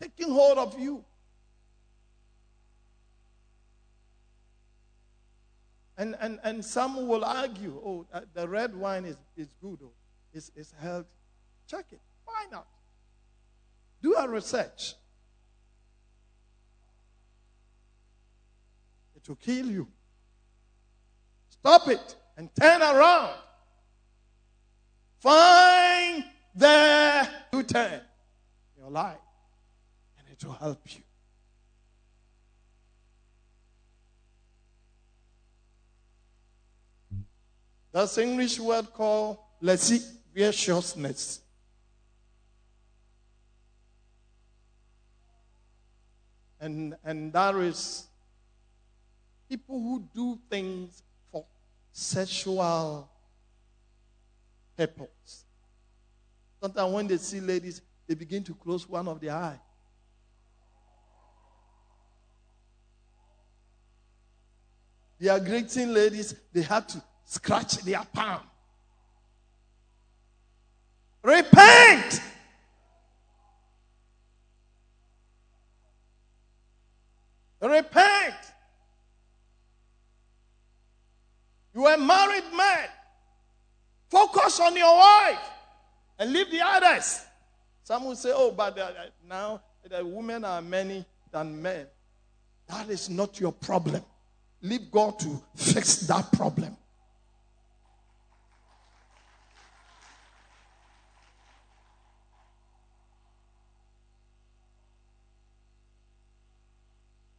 taking 0.00 0.32
hold 0.32 0.58
of 0.58 0.78
you. 0.78 1.04
And, 5.96 6.16
and, 6.20 6.40
and 6.42 6.64
some 6.64 7.06
will 7.06 7.24
argue, 7.24 7.80
oh, 7.84 8.06
uh, 8.12 8.22
the 8.34 8.48
red 8.48 8.74
wine 8.74 9.04
is, 9.04 9.16
is 9.36 9.48
good, 9.62 9.78
oh, 9.82 9.92
it's, 10.32 10.50
it's 10.56 10.74
healthy. 10.80 11.08
Check 11.68 11.86
it. 11.92 12.00
Why 12.24 12.46
not? 12.50 12.66
Do 14.02 14.14
a 14.16 14.28
research. 14.28 14.94
To 19.24 19.36
kill 19.36 19.66
you. 19.66 19.88
Stop 21.48 21.88
it. 21.88 22.16
and 22.36 22.50
turn 22.54 22.82
around. 22.82 23.36
Find 25.18 26.24
the 26.54 27.28
U 27.52 27.62
turn 27.62 27.92
in 27.94 28.82
your 28.82 28.90
life, 28.90 29.16
and 30.18 30.28
it 30.30 30.44
will 30.44 30.52
help 30.52 30.80
you. 30.86 31.02
That's 37.92 38.18
English 38.18 38.58
word 38.58 38.92
called 38.92 39.38
lasciviousness. 39.60 41.40
And, 46.60 46.96
and 47.04 47.32
that 47.32 47.54
is 47.56 48.08
people 49.54 49.80
who 49.80 50.04
do 50.12 50.36
things 50.50 51.04
for 51.30 51.44
sexual 51.92 53.08
purpose. 54.76 55.44
Sometimes 56.60 56.92
when 56.92 57.06
they 57.06 57.18
see 57.18 57.38
ladies, 57.38 57.80
they 58.08 58.16
begin 58.16 58.42
to 58.42 58.54
close 58.54 58.88
one 58.88 59.06
of 59.06 59.20
their 59.20 59.32
eyes. 59.32 59.58
They 65.20 65.28
are 65.28 65.38
greeting 65.38 65.92
ladies, 65.92 66.34
they 66.52 66.62
have 66.62 66.88
to 66.88 67.00
scratch 67.24 67.76
their 67.76 68.02
palm. 68.12 68.40
Repent! 71.22 72.20
Repent! 77.60 78.43
You 81.84 81.90
are 81.90 81.96
a 81.96 81.98
married 81.98 82.50
man. 82.56 82.88
Focus 84.08 84.58
on 84.58 84.74
your 84.74 84.96
wife 84.96 85.50
and 86.18 86.32
leave 86.32 86.50
the 86.50 86.62
others. 86.62 87.20
Some 87.82 88.06
will 88.06 88.16
say, 88.16 88.32
oh, 88.34 88.52
but 88.52 88.78
uh, 88.78 88.90
now 89.28 89.60
the 89.86 90.02
women 90.02 90.46
are 90.46 90.62
many 90.62 91.04
than 91.30 91.60
men. 91.60 91.86
That 92.68 92.88
is 92.88 93.10
not 93.10 93.38
your 93.38 93.52
problem. 93.52 94.02
Leave 94.62 94.90
God 94.90 95.18
to 95.18 95.42
fix 95.56 95.96
that 96.06 96.32
problem. 96.32 96.74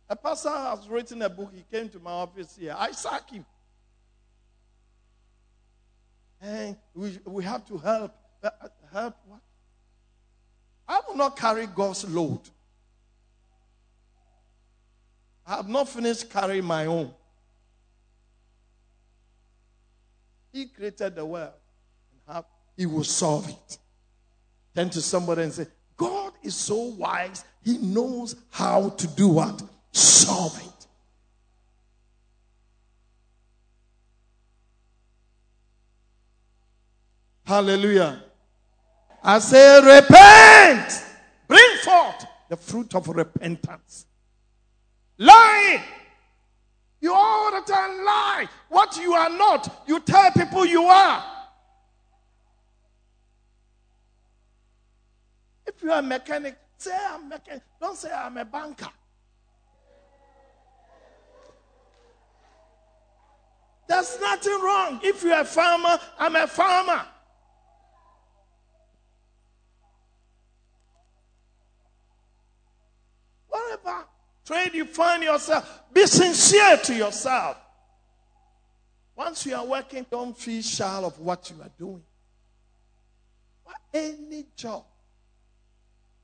A 0.08 0.16
pastor 0.16 0.50
has 0.52 0.88
written 0.88 1.24
a 1.24 1.30
book. 1.30 1.52
He 1.52 1.66
came 1.76 1.90
to 1.90 2.00
my 2.00 2.12
office 2.12 2.56
here. 2.56 2.76
I 2.78 2.92
sack 2.92 3.32
him. 3.32 3.44
We, 6.94 7.20
we 7.26 7.44
have 7.44 7.66
to 7.68 7.78
help. 7.78 8.16
Uh, 8.44 8.50
uh, 8.62 8.68
help 8.94 9.16
what? 9.26 9.40
I 10.88 11.02
will 11.08 11.16
not 11.16 11.38
carry 11.38 11.66
God's 11.66 12.08
load. 12.08 12.42
I 15.48 15.58
have 15.58 15.68
not 15.68 15.90
finished 15.90 16.30
carrying 16.30 16.66
my 16.66 16.86
own. 16.86 17.12
He 20.54 20.68
created 20.68 21.16
the 21.16 21.26
world. 21.26 21.54
And 22.28 22.46
he 22.78 22.86
will 22.86 23.04
solve 23.04 23.50
it. 23.50 23.78
Turn 24.76 24.90
to 24.92 25.02
somebody 25.02 25.44
and 25.44 25.54
say, 25.54 25.68
God 25.98 26.34
is 26.44 26.56
so 26.56 26.76
wise, 26.76 27.44
he 27.64 27.78
knows 27.78 28.36
how 28.52 28.90
to 28.90 29.08
do 29.08 29.30
what? 29.30 29.62
Solve 29.92 30.60
it. 30.64 30.75
Hallelujah. 37.46 38.24
I 39.24 39.40
say, 39.40 39.82
repent. 39.82 41.04
Bring 41.48 41.78
forth 41.84 42.26
the 42.50 42.58
fruit 42.58 42.96
of 42.96 43.08
repentance. 43.08 44.06
Lying. 45.18 45.82
You 47.00 47.14
all 47.14 47.52
the 47.52 47.72
time 47.72 48.04
lie. 48.04 48.48
What 48.70 48.98
you 48.98 49.14
are 49.14 49.30
not, 49.30 49.84
you 49.88 50.00
tell 50.00 50.32
people 50.32 50.66
you 50.66 50.84
are. 50.84 51.24
If 55.68 55.84
you 55.84 55.92
are 55.92 56.00
a 56.00 56.02
mechanic, 56.02 56.58
say 56.78 56.96
I'm 57.10 57.26
a 57.26 57.28
mechanic. 57.28 57.64
Don't 57.80 57.98
say 57.98 58.12
I'm 58.12 58.38
a 58.38 58.46
banker. 58.46 58.90
There's 63.88 64.20
nothing 64.20 64.62
wrong. 64.64 65.00
If 65.04 65.24
you're 65.24 65.40
a 65.40 65.46
farmer, 65.46 66.00
I'm 66.18 66.36
a 66.36 66.48
farmer. 66.48 67.06
Whatever 73.56 74.06
trade 74.46 74.74
you 74.74 74.86
find 74.86 75.24
yourself, 75.24 75.84
be 75.94 76.06
sincere 76.06 76.76
to 76.78 76.94
yourself. 76.94 77.58
Once 79.16 79.46
you 79.46 79.56
are 79.56 79.66
working, 79.66 80.06
don't 80.12 80.38
feel 80.38 80.62
shy 80.62 80.98
of 81.02 81.18
what 81.20 81.50
you 81.50 81.62
are 81.62 81.72
doing. 81.80 82.04
For 83.64 83.74
Any 83.94 84.46
job, 84.58 84.84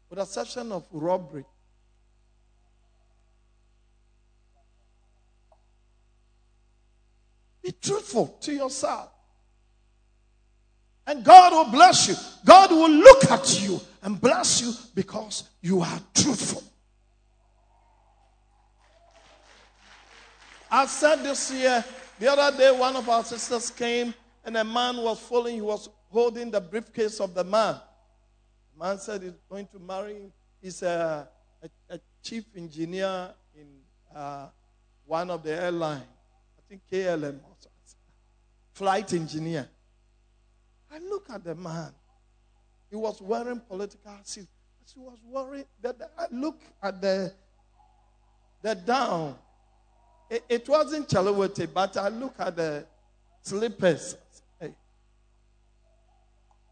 with 0.09 0.17
the 0.17 0.23
exception 0.23 0.73
of 0.73 0.85
robbery, 0.91 1.45
Be 7.63 7.71
truthful 7.73 8.39
to 8.41 8.51
yourself. 8.51 9.11
And 11.05 11.23
God 11.23 11.53
will 11.53 11.71
bless 11.71 12.07
you. 12.07 12.15
God 12.43 12.71
will 12.71 12.89
look 12.89 13.29
at 13.29 13.61
you 13.61 13.79
and 14.01 14.19
bless 14.19 14.61
you 14.61 14.73
because 14.95 15.43
you 15.61 15.81
are 15.81 15.99
truthful. 16.15 16.63
I 20.71 20.85
said 20.85 21.17
this 21.23 21.51
year, 21.51 21.83
the 22.17 22.31
other 22.31 22.57
day, 22.57 22.71
one 22.71 22.95
of 22.95 23.07
our 23.09 23.23
sisters 23.23 23.69
came 23.69 24.13
and 24.45 24.55
a 24.55 24.63
man 24.63 24.97
was 24.97 25.19
following, 25.19 25.55
he 25.55 25.61
was 25.61 25.89
holding 26.09 26.49
the 26.49 26.61
briefcase 26.61 27.19
of 27.19 27.33
the 27.33 27.43
man. 27.43 27.75
The 28.73 28.85
man 28.85 28.97
said 28.97 29.21
he's 29.21 29.33
going 29.49 29.67
to 29.67 29.79
marry. 29.79 30.31
He's 30.61 30.81
a, 30.81 31.27
a, 31.61 31.69
a 31.95 31.99
chief 32.23 32.45
engineer 32.55 33.31
in 33.55 33.67
uh, 34.15 34.47
one 35.05 35.29
of 35.29 35.43
the 35.43 35.51
airlines, 35.61 36.03
I 36.57 36.61
think 36.69 36.81
KLM 36.91 37.39
flight 38.73 39.13
engineer. 39.13 39.67
I 40.91 40.97
look 40.99 41.29
at 41.29 41.43
the 41.43 41.53
man. 41.55 41.91
He 42.89 42.95
was 42.95 43.21
wearing 43.21 43.59
political 43.59 44.17
suit. 44.23 44.47
He 44.93 44.99
was 44.99 45.19
worried 45.23 45.67
that 45.81 45.95
I 46.17 46.25
look 46.31 46.59
at 46.81 46.99
the 46.99 47.31
the 48.63 48.75
down. 48.75 49.35
It, 50.31 50.45
it 50.47 50.69
wasn't 50.69 51.09
Chalawete, 51.09 51.67
but 51.73 51.97
I 51.97 52.07
look 52.07 52.35
at 52.39 52.55
the 52.55 52.85
slippers. 53.41 54.15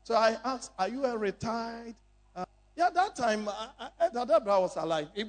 So 0.04 0.16
I 0.16 0.38
asked, 0.44 0.72
"Are 0.80 0.88
you 0.88 1.06
a 1.06 1.16
retired?" 1.18 1.94
Uh, 2.36 2.46
yeah, 2.76 2.90
that 2.90 3.16
time 3.16 3.46
that 3.46 4.28
brother 4.28 4.62
was 4.62 4.76
alive. 4.78 5.10
We, 5.16 5.24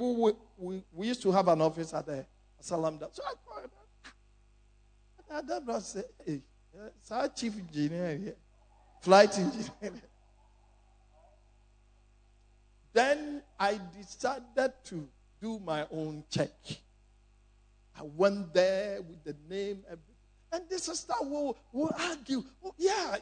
we, 0.57 0.83
we, 0.93 1.07
used 1.09 1.20
to 1.22 1.33
have 1.33 1.49
an 1.49 1.61
office 1.61 1.93
at 1.93 2.07
the 2.07 2.24
Salam. 2.61 2.99
So 3.12 3.22
I 3.26 3.35
called. 3.45 3.70
That 5.47 5.66
brother 5.66 5.81
said, 5.81 6.05
"Hey." 6.24 6.41
Sir 7.03 7.28
chief 7.35 7.59
engineer 7.59 8.35
flight 9.01 9.37
engineer. 9.39 9.70
Then 12.93 13.43
I 13.59 13.81
decided 13.97 14.72
to 14.85 15.09
do 15.41 15.61
my 15.61 15.87
own 15.93 16.24
check. 16.28 16.51
I 18.01 18.03
went 18.16 18.55
there 18.55 19.03
with 19.03 19.22
the 19.24 19.36
name, 19.55 19.84
and 20.53 20.62
this 20.70 20.84
sister 20.84 21.12
will, 21.20 21.59
will 21.70 21.94
argue. 21.98 22.42
Oh, 22.64 22.72
yeah, 22.78 23.16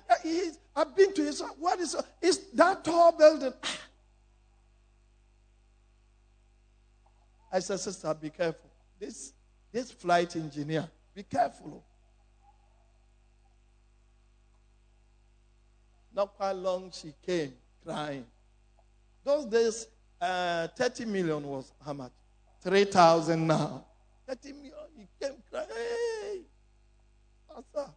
I've 0.76 0.94
been 0.94 1.12
to 1.14 1.22
his. 1.24 1.42
What 1.58 1.80
is 1.80 1.96
is 2.22 2.38
that 2.54 2.84
tall 2.84 3.10
building? 3.12 3.52
I 7.50 7.58
said, 7.58 7.80
sister, 7.80 8.14
be 8.14 8.30
careful. 8.30 8.70
This 9.00 9.32
this 9.72 9.90
flight 9.90 10.36
engineer, 10.36 10.88
be 11.12 11.24
careful. 11.24 11.82
Not 16.14 16.36
quite 16.36 16.52
long, 16.52 16.92
she 16.92 17.14
came 17.26 17.52
crying. 17.84 18.26
Those 19.24 19.44
days, 19.46 19.86
uh, 20.20 20.68
30 20.68 21.04
million 21.06 21.42
was 21.42 21.72
how 21.84 21.94
much? 21.94 22.12
3,000 22.62 23.46
now. 23.46 23.84
30 24.28 24.52
million. 24.52 24.74
He 24.96 25.06
came 25.20 25.36
crying. 25.50 25.66
Hey, 25.70 26.40
Pastor. 27.48 27.90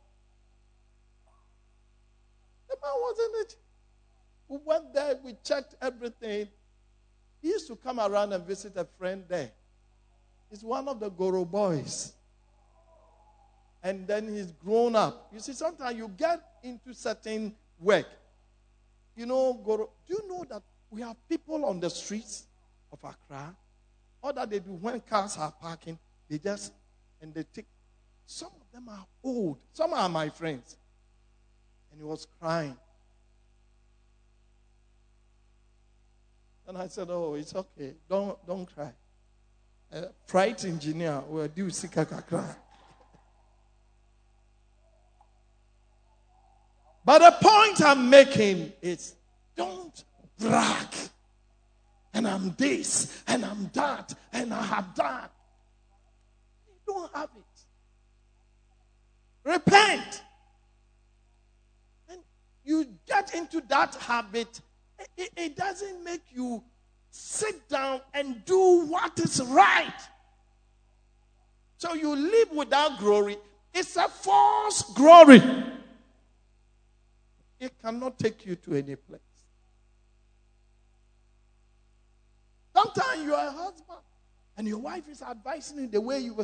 The 2.69 2.77
man 2.81 2.93
wasn't 3.01 3.35
it. 3.41 3.55
We 4.47 4.57
went 4.65 4.93
there, 4.93 5.15
we 5.23 5.35
checked 5.43 5.75
everything. 5.81 6.47
He 7.41 7.49
used 7.49 7.67
to 7.67 7.75
come 7.75 7.99
around 7.99 8.31
and 8.33 8.45
visit 8.45 8.73
a 8.77 8.85
friend 8.97 9.23
there. 9.27 9.51
He's 10.49 10.63
one 10.63 10.87
of 10.87 10.99
the 10.99 11.09
Goro 11.09 11.43
boys. 11.45 12.13
and 13.83 14.07
then 14.07 14.27
he's 14.27 14.51
grown 14.51 14.95
up. 14.95 15.29
You 15.33 15.39
see, 15.39 15.53
sometimes 15.53 15.97
you 15.97 16.07
get 16.09 16.41
into 16.63 16.93
certain 16.93 17.55
work. 17.79 18.05
You 19.15 19.25
know, 19.25 19.53
Goro, 19.65 19.89
do 20.07 20.13
you 20.13 20.29
know 20.29 20.45
that 20.49 20.61
we 20.89 21.01
have 21.01 21.15
people 21.27 21.65
on 21.65 21.79
the 21.79 21.89
streets 21.89 22.45
of 22.91 22.99
Accra? 23.03 23.55
All 24.23 24.33
that 24.33 24.49
they 24.49 24.59
do 24.59 24.71
when 24.71 24.99
cars 25.01 25.35
are 25.37 25.51
parking, 25.51 25.97
they 26.31 26.37
just 26.37 26.71
and 27.21 27.33
they 27.33 27.43
take. 27.43 27.65
Some 28.25 28.47
of 28.47 28.71
them 28.71 28.87
are 28.87 29.05
old. 29.21 29.57
Some 29.73 29.93
are 29.93 30.07
my 30.07 30.29
friends. 30.29 30.77
And 31.91 31.99
he 31.99 32.07
was 32.07 32.25
crying. 32.39 32.77
And 36.65 36.77
I 36.77 36.87
said, 36.87 37.09
Oh, 37.09 37.33
it's 37.33 37.53
okay. 37.53 37.95
Don't, 38.09 38.47
don't 38.47 38.73
cry. 38.73 38.93
Uh, 39.93 40.03
freight 40.25 40.63
engineer 40.63 41.21
will 41.27 41.49
do 41.49 41.67
sikakakra. 41.67 42.55
But 47.03 47.19
the 47.19 47.45
point 47.45 47.81
I'm 47.81 48.09
making 48.09 48.71
is 48.81 49.15
don't 49.57 50.01
brag. 50.39 50.87
And 52.13 52.25
I'm 52.25 52.53
this, 52.57 53.21
and 53.27 53.43
I'm 53.43 53.69
that, 53.73 54.13
and 54.31 54.53
I 54.53 54.63
have 54.63 54.95
that. 54.95 55.31
Don't 56.91 57.15
have 57.15 57.29
it. 57.37 59.49
Repent. 59.49 60.23
And 62.09 62.19
you 62.65 62.85
get 63.07 63.33
into 63.33 63.61
that 63.69 63.95
habit, 63.95 64.59
it, 65.17 65.29
it 65.37 65.55
doesn't 65.55 66.03
make 66.03 66.23
you 66.31 66.61
sit 67.09 67.69
down 67.69 68.01
and 68.13 68.43
do 68.43 68.87
what 68.87 69.17
is 69.19 69.41
right. 69.41 70.01
So 71.77 71.93
you 71.93 72.13
live 72.13 72.51
without 72.51 72.99
glory. 72.99 73.37
It's 73.73 73.95
a 73.95 74.09
false 74.09 74.81
glory. 74.93 75.41
It 77.57 77.71
cannot 77.81 78.19
take 78.19 78.45
you 78.45 78.57
to 78.57 78.75
any 78.75 78.97
place. 78.97 79.21
Sometimes 82.75 83.23
you 83.23 83.33
are 83.33 83.47
a 83.47 83.51
husband 83.51 83.99
and 84.61 84.67
your 84.67 84.77
wife 84.77 85.09
is 85.09 85.23
advising 85.23 85.79
you 85.79 85.87
the 85.87 85.99
way 85.99 86.19
you. 86.19 86.37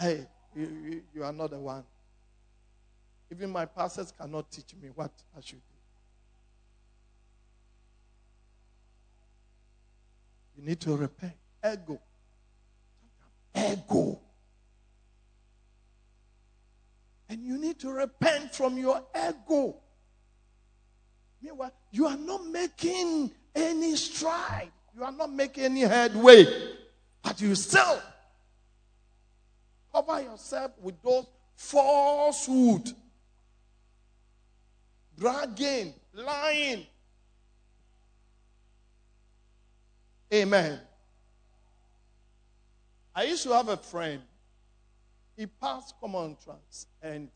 Hey, 0.00 0.26
you, 0.54 1.02
you 1.14 1.22
are 1.22 1.34
not 1.34 1.50
the 1.50 1.58
one. 1.58 1.84
Even 3.30 3.50
my 3.50 3.66
pastors 3.66 4.10
cannot 4.10 4.50
teach 4.50 4.74
me 4.80 4.88
what 4.94 5.10
I 5.36 5.40
should 5.42 5.58
do. 5.58 5.74
You 10.56 10.66
need 10.66 10.80
to 10.80 10.96
repent. 10.96 11.34
Ego. 11.62 12.00
Ego. 13.54 14.18
And 17.28 17.44
you 17.44 17.58
need 17.58 17.78
to 17.80 17.90
repent 17.90 18.54
from 18.54 18.78
your 18.78 19.04
ego. 19.14 19.76
Meanwhile, 21.42 21.72
you 21.90 22.06
are 22.06 22.16
not 22.16 22.46
making 22.46 23.30
any 23.54 23.94
stride. 23.96 24.70
You 24.96 25.04
are 25.04 25.12
not 25.12 25.30
making 25.32 25.64
any 25.64 25.80
headway. 25.82 26.46
But 27.22 27.40
you 27.40 27.54
still 27.54 28.00
cover 29.92 30.22
yourself 30.22 30.72
with 30.80 31.02
those 31.02 31.26
falsehood, 31.56 32.92
bragging, 35.18 35.92
lying. 36.14 36.86
Amen. 40.32 40.80
I 43.14 43.24
used 43.24 43.42
to 43.44 43.52
have 43.54 43.68
a 43.68 43.76
friend 43.76 44.22
he 45.36 45.46
passed 45.46 45.94
common 46.00 46.36
trans, 46.42 46.86
and 47.02 47.28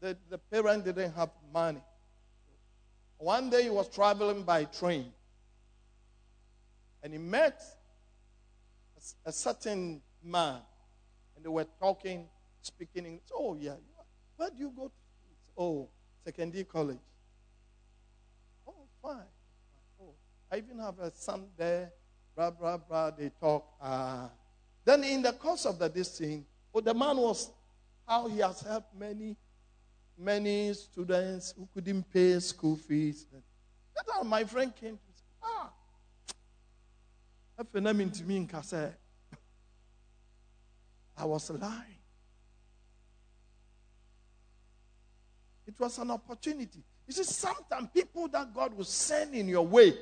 the, 0.00 0.16
the 0.28 0.38
parent 0.38 0.84
didn't 0.84 1.12
have 1.12 1.30
money. 1.52 1.80
One 3.16 3.48
day 3.48 3.64
he 3.64 3.70
was 3.70 3.88
traveling 3.88 4.42
by 4.42 4.64
train, 4.64 5.06
and 7.08 7.14
he 7.14 7.18
met 7.18 7.62
a, 9.24 9.30
a 9.30 9.32
certain 9.32 10.02
man, 10.22 10.60
and 11.34 11.42
they 11.42 11.48
were 11.48 11.64
talking, 11.80 12.26
speaking 12.60 13.06
English. 13.06 13.30
Oh, 13.34 13.56
yeah, 13.58 13.76
where 14.36 14.50
do 14.50 14.58
you 14.58 14.70
go 14.76 14.88
to? 14.88 14.92
Oh, 15.56 15.88
secondary 16.22 16.64
college. 16.64 16.98
Oh, 18.66 18.74
fine. 19.02 19.22
Oh, 19.98 20.12
I 20.52 20.58
even 20.58 20.78
have 20.80 20.98
a 20.98 21.10
son 21.10 21.46
there. 21.56 21.90
Blah, 22.36 22.50
blah, 22.50 22.76
blah. 22.76 23.10
They 23.12 23.30
talk. 23.40 23.64
Uh, 23.80 24.28
then 24.84 25.02
in 25.02 25.22
the 25.22 25.32
course 25.32 25.64
of 25.64 25.78
the 25.78 25.88
this 25.88 26.18
thing, 26.18 26.44
but 26.74 26.84
the 26.84 26.92
man 26.92 27.16
was 27.16 27.50
how 28.06 28.28
he 28.28 28.40
has 28.40 28.60
helped 28.60 28.94
many, 28.94 29.34
many 30.18 30.74
students 30.74 31.54
who 31.56 31.66
couldn't 31.72 32.02
pay 32.12 32.38
school 32.38 32.76
fees. 32.76 33.24
That 33.96 34.26
my 34.26 34.44
friend 34.44 34.76
came 34.76 34.96
to 34.96 35.12
say, 35.14 35.24
ah, 35.42 35.70
to 38.10 38.24
me 38.24 38.36
in 38.36 38.48
I 41.16 41.24
was 41.24 41.50
lying. 41.50 41.82
It 45.66 45.74
was 45.78 45.98
an 45.98 46.10
opportunity. 46.10 46.82
You 47.06 47.12
see, 47.12 47.24
sometimes 47.24 47.88
people 47.92 48.28
that 48.28 48.54
God 48.54 48.74
will 48.74 48.84
send 48.84 49.34
in 49.34 49.48
your 49.48 49.66
way 49.66 49.94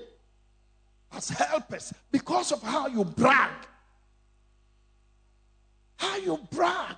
as 1.13 1.29
helpers 1.31 1.93
because 2.11 2.53
of 2.53 2.63
how 2.63 2.89
you 2.89 3.05
brag 3.05 3.51
how 5.97 6.17
you 6.17 6.39
brag. 6.51 6.97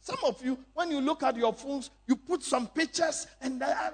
Some 0.00 0.18
of 0.24 0.44
you, 0.44 0.58
when 0.74 0.90
you 0.90 1.00
look 1.00 1.22
at 1.22 1.36
your 1.36 1.52
phones, 1.52 1.90
you 2.06 2.16
put 2.16 2.42
some 2.42 2.66
pictures, 2.68 3.26
and 3.40 3.62
uh, 3.62 3.90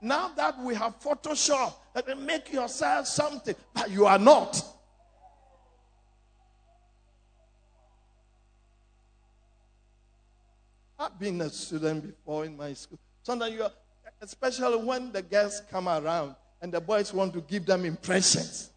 now 0.00 0.28
that 0.36 0.58
we 0.60 0.74
have 0.74 0.98
Photoshop, 1.00 1.74
make 2.18 2.52
yourself 2.52 3.06
something, 3.06 3.54
but 3.74 3.90
you 3.90 4.06
are 4.06 4.18
not. 4.18 4.62
I've 10.98 11.18
been 11.18 11.40
a 11.40 11.48
student 11.48 12.06
before 12.06 12.44
in 12.44 12.56
my 12.56 12.74
school. 12.74 12.98
Sometimes 13.22 13.54
you 13.54 13.62
are, 13.62 13.72
especially 14.20 14.84
when 14.84 15.12
the 15.12 15.22
girls 15.22 15.62
come 15.70 15.88
around 15.88 16.34
and 16.60 16.72
the 16.72 16.80
boys 16.80 17.12
want 17.14 17.32
to 17.32 17.40
give 17.40 17.64
them 17.64 17.84
impressions 17.84 18.70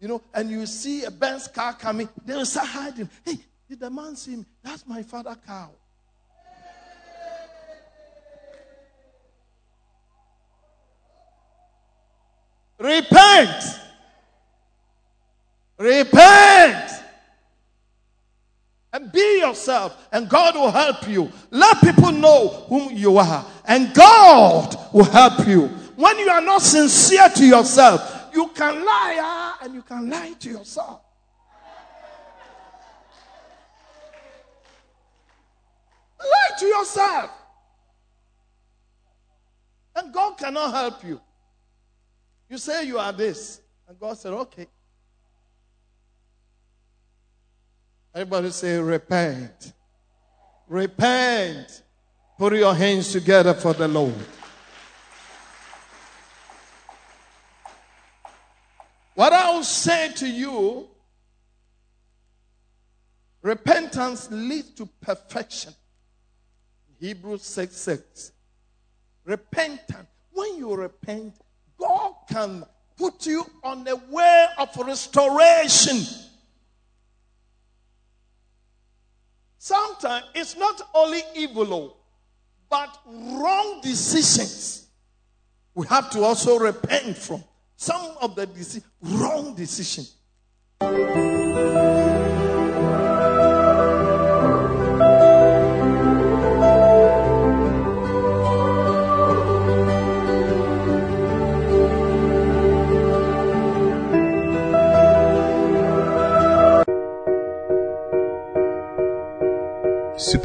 you 0.00 0.08
know, 0.08 0.22
and 0.32 0.50
you 0.50 0.64
see 0.66 1.04
a 1.04 1.10
Benz 1.10 1.48
car 1.48 1.74
coming, 1.74 2.08
they 2.24 2.34
will 2.34 2.46
start 2.46 2.68
hiding. 2.68 3.08
Hey, 3.24 3.38
did 3.68 3.80
the 3.80 3.90
man 3.90 4.16
see 4.16 4.36
me? 4.36 4.44
That's 4.62 4.86
my 4.86 5.02
father 5.02 5.36
cow. 5.46 5.70
Repent. 12.78 13.64
Repent. 15.78 16.92
And 18.92 19.12
be 19.12 19.40
yourself, 19.40 20.08
and 20.12 20.28
God 20.28 20.54
will 20.54 20.70
help 20.70 21.06
you. 21.08 21.30
Let 21.50 21.80
people 21.80 22.10
know 22.10 22.48
whom 22.68 22.96
you 22.96 23.18
are, 23.18 23.44
and 23.66 23.92
God 23.92 24.76
will 24.92 25.04
help 25.04 25.46
you. 25.46 25.66
When 25.94 26.18
you 26.18 26.30
are 26.30 26.40
not 26.40 26.62
sincere 26.62 27.28
to 27.28 27.44
yourself, 27.44 28.30
you 28.32 28.48
can 28.48 28.84
lie 28.84 29.18
ah, 29.20 29.58
and 29.62 29.74
you 29.74 29.82
can 29.82 30.08
lie 30.08 30.32
to 30.38 30.48
yourself. 30.48 31.00
Lie 36.18 36.58
to 36.58 36.66
yourself. 36.66 37.30
And 39.96 40.14
God 40.14 40.38
cannot 40.38 40.72
help 40.72 41.04
you. 41.04 41.20
You 42.48 42.58
say 42.58 42.86
you 42.86 42.98
are 42.98 43.12
this. 43.12 43.60
And 43.86 43.98
God 43.98 44.16
said, 44.16 44.32
okay. 44.32 44.66
Everybody 48.14 48.50
say, 48.50 48.78
repent. 48.78 49.72
Repent. 50.66 51.82
Put 52.38 52.54
your 52.54 52.74
hands 52.74 53.12
together 53.12 53.54
for 53.54 53.74
the 53.74 53.88
Lord. 53.88 54.14
What 59.14 59.32
I 59.32 59.50
will 59.50 59.64
say 59.64 60.12
to 60.12 60.28
you 60.28 60.86
repentance 63.42 64.28
leads 64.30 64.70
to 64.74 64.86
perfection. 65.00 65.72
Hebrews 67.00 67.42
6 67.42 67.76
6. 67.76 68.32
Repentance. 69.24 70.06
When 70.30 70.56
you 70.56 70.74
repent, 70.74 71.34
God 71.78 72.14
can 72.28 72.64
put 72.96 73.26
you 73.26 73.44
on 73.62 73.84
the 73.84 73.96
way 74.10 74.46
of 74.58 74.76
restoration. 74.76 76.04
Sometimes 79.58 80.24
it's 80.34 80.56
not 80.56 80.80
only 80.94 81.20
evil, 81.36 81.74
oh, 81.74 81.96
but 82.70 82.98
wrong 83.06 83.80
decisions 83.82 84.88
we 85.78 85.86
have 85.86 86.10
to 86.10 86.24
also 86.24 86.58
repent 86.58 87.16
from. 87.16 87.44
Some 87.76 88.16
of 88.20 88.34
the 88.34 88.48
deci- 88.48 88.82
wrong 89.00 89.54
decision. 89.54 90.04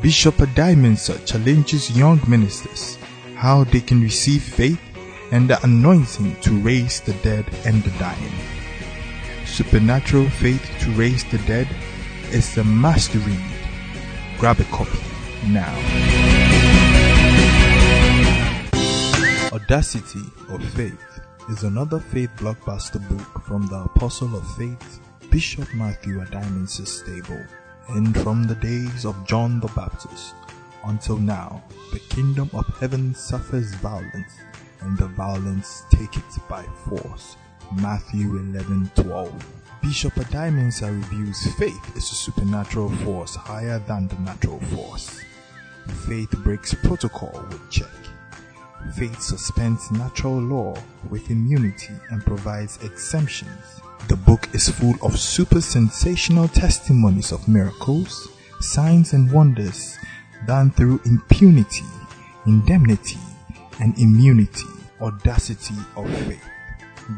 Bishop 0.00 0.36
Adimensa 0.36 1.18
challenges 1.26 1.90
young 1.90 2.20
ministers 2.28 2.98
how 3.34 3.64
they 3.64 3.80
can 3.80 4.00
receive 4.00 4.42
faith 4.42 4.80
and 5.32 5.50
the 5.50 5.60
anointing 5.64 6.36
to 6.40 6.56
raise 6.60 7.00
the 7.00 7.14
dead 7.14 7.44
and 7.64 7.82
the 7.82 7.90
dying. 7.98 8.32
Supernatural 9.44 10.28
Faith 10.30 10.62
to 10.80 10.90
Raise 10.92 11.24
the 11.24 11.38
Dead 11.38 11.68
is 12.30 12.56
a 12.58 12.64
must 12.64 13.12
read. 13.14 13.40
Grab 14.38 14.60
a 14.60 14.64
copy 14.64 14.98
now. 15.46 15.74
Audacity 19.52 20.22
of 20.48 20.62
Faith 20.74 21.20
is 21.50 21.64
another 21.64 21.98
faith 21.98 22.30
blockbuster 22.36 23.00
book 23.08 23.42
from 23.42 23.66
the 23.66 23.82
Apostle 23.82 24.36
of 24.36 24.46
Faith, 24.56 25.00
Bishop 25.30 25.66
Matthew 25.74 26.20
Adimensa's 26.20 27.00
stable. 27.00 27.42
And 27.88 28.14
from 28.20 28.44
the 28.44 28.54
days 28.54 29.06
of 29.06 29.26
John 29.26 29.60
the 29.60 29.68
Baptist 29.68 30.34
until 30.84 31.16
now, 31.16 31.62
the 31.92 32.00
kingdom 32.10 32.50
of 32.52 32.66
heaven 32.78 33.14
suffers 33.14 33.74
violence, 33.76 34.32
and 34.80 34.96
the 34.98 35.06
violence 35.06 35.84
take 35.90 36.16
it 36.16 36.48
by 36.48 36.64
force. 36.88 37.36
Matthew 37.80 38.38
11:12. 38.38 39.32
Bishop 39.82 40.14
Adimensa 40.14 40.86
reviews 40.92 41.46
faith 41.54 41.96
is 41.96 42.10
a 42.10 42.14
supernatural 42.14 42.90
force 43.04 43.34
higher 43.34 43.78
than 43.80 44.08
the 44.08 44.18
natural 44.18 44.60
force. 44.60 45.20
Faith 46.06 46.30
breaks 46.44 46.74
protocol 46.74 47.46
with 47.50 47.70
check. 47.70 47.98
Faith 48.96 49.20
suspends 49.20 49.90
natural 49.90 50.38
law 50.38 50.74
with 51.08 51.30
immunity 51.30 51.94
and 52.10 52.22
provides 52.24 52.78
exemptions. 52.82 53.80
The 54.06 54.16
book 54.16 54.48
is 54.54 54.68
full 54.68 54.94
of 55.02 55.18
super 55.18 55.60
sensational 55.60 56.48
testimonies 56.48 57.32
of 57.32 57.46
miracles, 57.48 58.28
signs, 58.60 59.12
and 59.12 59.30
wonders 59.30 59.98
done 60.46 60.70
through 60.70 61.00
impunity, 61.04 61.84
indemnity, 62.46 63.18
and 63.80 63.98
immunity, 63.98 64.66
audacity 65.00 65.74
of 65.96 66.08
faith. 66.26 66.48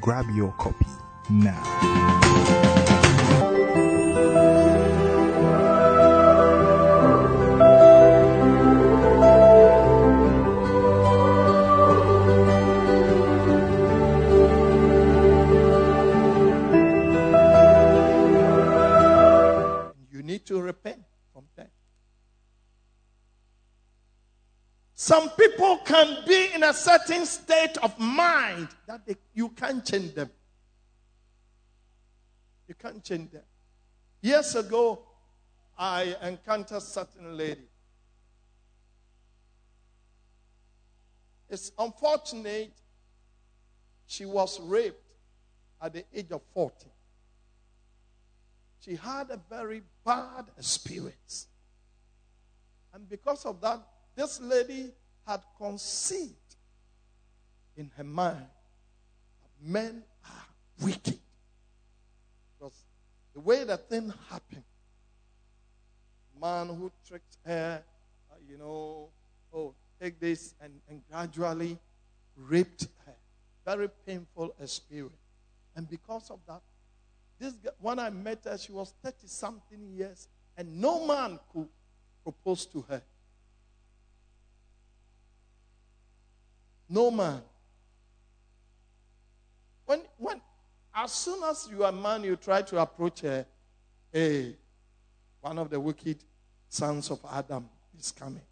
Grab 0.01 0.26
your 0.35 0.53
copy 0.53 0.87
now. 1.28 2.70
Need 20.41 20.47
to 20.47 20.61
repent 20.61 21.03
from 21.32 21.45
that. 21.57 21.70
Some 24.95 25.30
people 25.30 25.78
can 25.78 26.24
be 26.26 26.49
in 26.55 26.62
a 26.62 26.74
certain 26.74 27.24
state 27.24 27.76
of 27.82 27.99
mind 27.99 28.68
that 28.86 29.07
they, 29.07 29.16
you 29.34 29.49
can't 29.51 29.84
change 29.84 30.14
them. 30.14 30.30
You 32.68 32.74
can't 32.74 33.03
change 33.03 33.30
them. 33.30 33.43
Years 34.20 34.55
ago, 34.55 35.01
I 35.78 36.14
encountered 36.22 36.76
a 36.76 36.80
certain 36.80 37.36
lady. 37.36 37.62
It's 41.49 41.72
unfortunate 41.78 42.72
she 44.07 44.26
was 44.26 44.61
raped 44.61 45.03
at 45.80 45.95
the 45.95 46.05
age 46.14 46.30
of 46.30 46.43
40. 46.53 46.86
She 48.81 48.97
had 48.97 49.31
a 49.31 49.41
very 49.49 49.83
bad 50.05 50.47
experience. 50.57 51.47
And 52.93 53.09
because 53.09 53.45
of 53.45 53.61
that, 53.61 53.81
this 54.16 54.41
lady 54.41 54.91
had 55.26 55.41
conceived 55.57 56.35
in 57.76 57.91
her 57.97 58.05
mind 58.05 58.37
that 59.43 59.70
men 59.72 60.03
are 60.24 60.85
wicked. 60.85 61.18
Because 62.59 62.85
the 63.35 63.41
way 63.41 63.64
the 63.64 63.76
thing 63.76 64.12
happened, 64.28 64.64
man 66.41 66.68
who 66.68 66.91
tricked 67.07 67.37
her, 67.45 67.83
uh, 68.31 68.35
you 68.49 68.57
know, 68.57 69.11
oh, 69.53 69.74
take 70.01 70.18
this, 70.18 70.55
and, 70.61 70.72
and 70.89 71.03
gradually 71.11 71.78
raped 72.37 72.89
her. 73.07 73.14
Very 73.64 73.89
painful 74.07 74.55
experience. 74.61 75.14
And 75.76 75.89
because 75.89 76.31
of 76.31 76.41
that, 76.49 76.62
this 77.41 77.55
when 77.80 77.99
I 77.99 78.11
met 78.11 78.45
her, 78.45 78.57
she 78.59 78.70
was 78.70 78.93
30 79.03 79.26
something 79.26 79.88
years, 79.97 80.28
and 80.57 80.80
no 80.80 81.07
man 81.07 81.41
could 81.53 81.68
propose 82.22 82.66
to 82.66 82.84
her. 82.88 83.03
No 86.88 87.11
man. 87.11 87.41
When, 89.86 90.01
when, 90.18 90.41
as 90.95 91.12
soon 91.12 91.43
as 91.45 91.66
you 91.70 91.82
are 91.84 91.88
a 91.88 91.93
man, 91.93 92.22
you 92.24 92.36
try 92.36 92.62
to 92.62 92.78
approach 92.78 93.22
her, 93.22 93.47
hey, 94.12 94.57
one 95.41 95.59
of 95.59 95.70
the 95.70 95.80
wicked 95.80 96.18
sons 96.68 97.11
of 97.11 97.20
Adam 97.32 97.68
is 97.99 98.12
coming. 98.12 98.43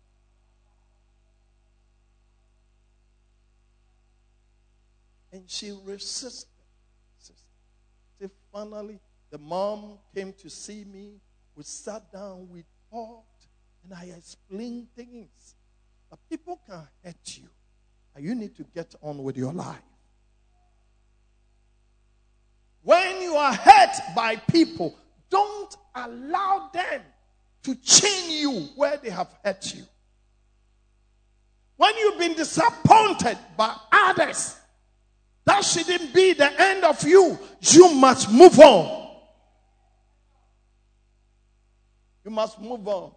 And 5.30 5.42
she 5.46 5.72
resisted. 5.84 6.48
Finally, 8.52 8.98
the 9.30 9.38
mom 9.38 9.98
came 10.14 10.32
to 10.34 10.48
see 10.48 10.84
me. 10.84 11.20
We 11.54 11.64
sat 11.64 12.10
down, 12.12 12.48
we 12.50 12.64
talked, 12.90 13.46
and 13.84 13.92
I 13.92 14.12
explained 14.16 14.88
things. 14.96 15.54
That 16.10 16.18
people 16.30 16.60
can 16.66 16.88
hurt 17.04 17.36
you, 17.36 17.48
and 18.14 18.24
you 18.24 18.34
need 18.34 18.56
to 18.56 18.64
get 18.74 18.94
on 19.02 19.22
with 19.22 19.36
your 19.36 19.52
life. 19.52 19.82
When 22.82 23.20
you 23.20 23.34
are 23.34 23.52
hurt 23.52 23.96
by 24.16 24.36
people, 24.36 24.96
don't 25.28 25.76
allow 25.94 26.70
them 26.72 27.02
to 27.64 27.74
chain 27.74 28.30
you 28.30 28.68
where 28.76 28.96
they 28.96 29.10
have 29.10 29.28
hurt 29.44 29.74
you. 29.74 29.82
When 31.76 31.94
you've 31.98 32.18
been 32.18 32.34
disappointed 32.34 33.36
by 33.56 33.76
others, 33.92 34.57
that 35.48 35.64
shouldn't 35.64 36.12
be 36.12 36.34
the 36.34 36.60
end 36.60 36.84
of 36.84 37.02
you. 37.04 37.38
You 37.62 37.94
must 37.94 38.30
move 38.30 38.58
on. 38.60 39.08
You 42.22 42.30
must 42.30 42.60
move 42.60 42.86
on. 42.86 43.12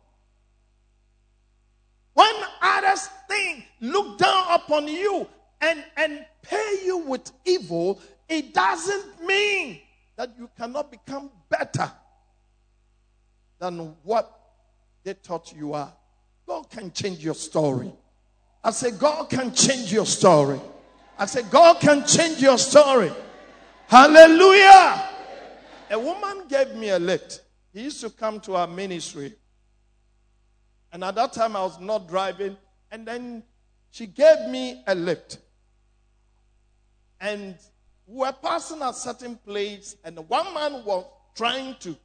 When 2.14 2.34
others 2.62 3.10
think, 3.28 3.66
look 3.82 4.18
down 4.18 4.46
upon 4.52 4.88
you 4.88 5.28
and, 5.60 5.84
and 5.98 6.26
pay 6.42 6.80
you 6.86 7.00
with 7.00 7.30
evil, 7.44 8.00
it 8.30 8.54
doesn't 8.54 9.26
mean 9.26 9.82
that 10.16 10.32
you 10.40 10.50
cannot 10.58 10.90
become 10.90 11.30
better 11.50 11.92
than 13.60 13.94
what 14.04 14.40
they 15.04 15.14
thought 15.14 15.54
you 15.54 15.74
are. 15.74 15.92
God 16.48 16.70
can 16.70 16.94
change 16.94 17.20
your 17.20 17.36
story. 17.36 17.92
I 18.64 18.72
say, 18.72 18.92
God 18.92 19.30
can 19.30 19.54
change 19.54 19.92
your 19.92 20.06
story. 20.06 20.62
I 21.18 21.26
said, 21.26 21.50
God 21.52 21.80
can 21.80 22.06
change 22.06 22.42
your 22.42 22.58
story. 22.58 23.12
Hallelujah. 23.88 25.10
A 25.90 26.00
woman 26.00 26.48
gave 26.48 26.74
me 26.74 26.90
a 26.90 27.00
lift. 27.00 27.42
He 27.74 27.84
used 27.84 28.02
to 28.02 28.10
come 28.10 28.40
to 28.42 28.56
our 28.56 28.68
ministry. 28.68 29.36
And 30.92 31.04
at 31.04 31.16
that 31.16 31.34
time, 31.34 31.56
I 31.56 31.64
was 31.64 31.80
not 31.80 32.08
driving. 32.08 32.58
And 32.92 33.06
then 33.06 33.44
she 33.92 34.08
gave 34.08 34.50
me 34.50 34.84
a 34.88 34.96
lift. 34.96 35.40
And 37.20 37.56
we 38.08 38.20
were 38.20 38.34
passing 38.34 38.82
a 38.82 38.92
certain 38.94 39.36
place, 39.38 39.96
and 40.04 40.18
one 40.28 40.54
man 40.54 40.84
was 40.84 41.06
trying 41.36 41.76
to 41.82 41.96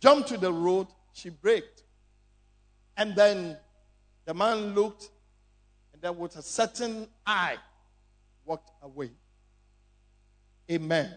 jump 0.00 0.26
to 0.26 0.38
the 0.38 0.52
road. 0.52 0.86
She 1.12 1.30
braked. 1.30 1.82
And 2.96 3.14
then 3.16 3.56
the 4.24 4.34
man 4.34 4.74
looked, 4.74 5.10
and 5.92 6.00
then 6.00 6.16
with 6.16 6.36
a 6.36 6.42
certain 6.42 7.08
eye, 7.26 7.56
walked 8.44 8.70
away. 8.82 9.10
Amen. 10.70 11.16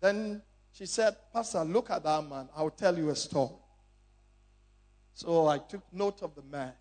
Then 0.00 0.42
she 0.72 0.86
said, 0.86 1.16
Pastor, 1.32 1.64
look 1.64 1.90
at 1.90 2.02
that 2.02 2.28
man. 2.28 2.48
I'll 2.56 2.70
tell 2.70 2.96
you 2.96 3.10
a 3.10 3.16
story. 3.16 3.54
So 5.14 5.46
I 5.46 5.58
took 5.58 5.82
note 5.92 6.22
of 6.22 6.34
the 6.34 6.42
man. 6.42 6.72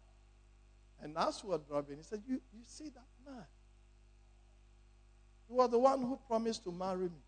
And 1.02 1.18
as 1.18 1.44
we 1.44 1.50
were 1.50 1.58
driving, 1.58 1.98
he 1.98 2.04
said, 2.04 2.22
You, 2.28 2.42
you 2.54 2.62
see 2.66 2.86
that 2.86 3.08
man? 3.26 3.46
He 5.48 5.54
was 5.54 5.70
the 5.70 5.80
one 5.80 6.02
who 6.02 6.20
promised 6.28 6.64
to 6.64 6.72
marry 6.72 7.10
me. 7.10 7.24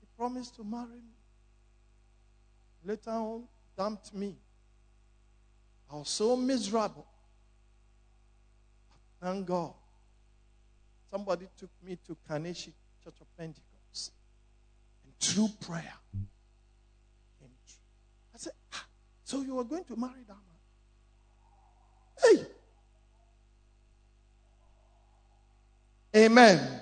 He 0.00 0.06
promised 0.16 0.56
to 0.56 0.64
marry 0.64 0.86
me. 0.86 1.16
Later 2.84 3.10
on, 3.10 3.44
dumped 3.76 4.14
me. 4.14 4.36
I 5.90 5.96
was 5.96 6.08
so 6.08 6.36
miserable. 6.36 7.06
Thank 9.26 9.44
God. 9.44 9.72
Somebody 11.10 11.48
took 11.58 11.70
me 11.82 11.98
to 12.06 12.16
Kaneshie 12.30 12.72
Church 13.02 13.16
of 13.20 13.26
Pentecost. 13.36 14.12
And 15.04 15.12
through 15.18 15.48
prayer, 15.66 15.94
came. 17.40 17.50
I 18.32 18.38
said, 18.38 18.52
ah, 18.72 18.86
So 19.24 19.42
you 19.42 19.56
were 19.56 19.64
going 19.64 19.82
to 19.82 19.96
marry 19.96 20.22
that 20.28 20.36
man? 22.22 22.44
Hey! 26.12 26.24
Amen. 26.26 26.80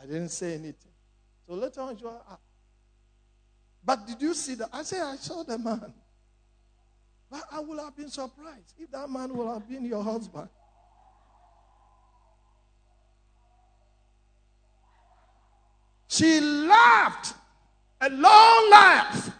I 0.00 0.06
didn't 0.06 0.30
say 0.30 0.54
anything. 0.54 0.92
So 1.46 1.52
later 1.52 1.82
on, 1.82 1.98
you 1.98 2.08
are, 2.08 2.22
ah. 2.30 2.38
but 3.84 4.06
did 4.06 4.22
you 4.22 4.32
see 4.32 4.54
that? 4.54 4.70
I 4.72 4.84
said, 4.84 5.02
I 5.02 5.16
saw 5.16 5.42
the 5.42 5.58
man. 5.58 5.92
But 7.32 7.44
I 7.50 7.60
would 7.60 7.78
have 7.80 7.96
been 7.96 8.10
surprised 8.10 8.74
if 8.78 8.90
that 8.90 9.08
man 9.08 9.34
would 9.34 9.48
have 9.48 9.66
been 9.66 9.86
your 9.86 10.04
husband. 10.04 10.50
She 16.08 16.40
laughed 16.40 17.32
a 18.02 18.10
long 18.10 18.70
laugh. 18.70 19.30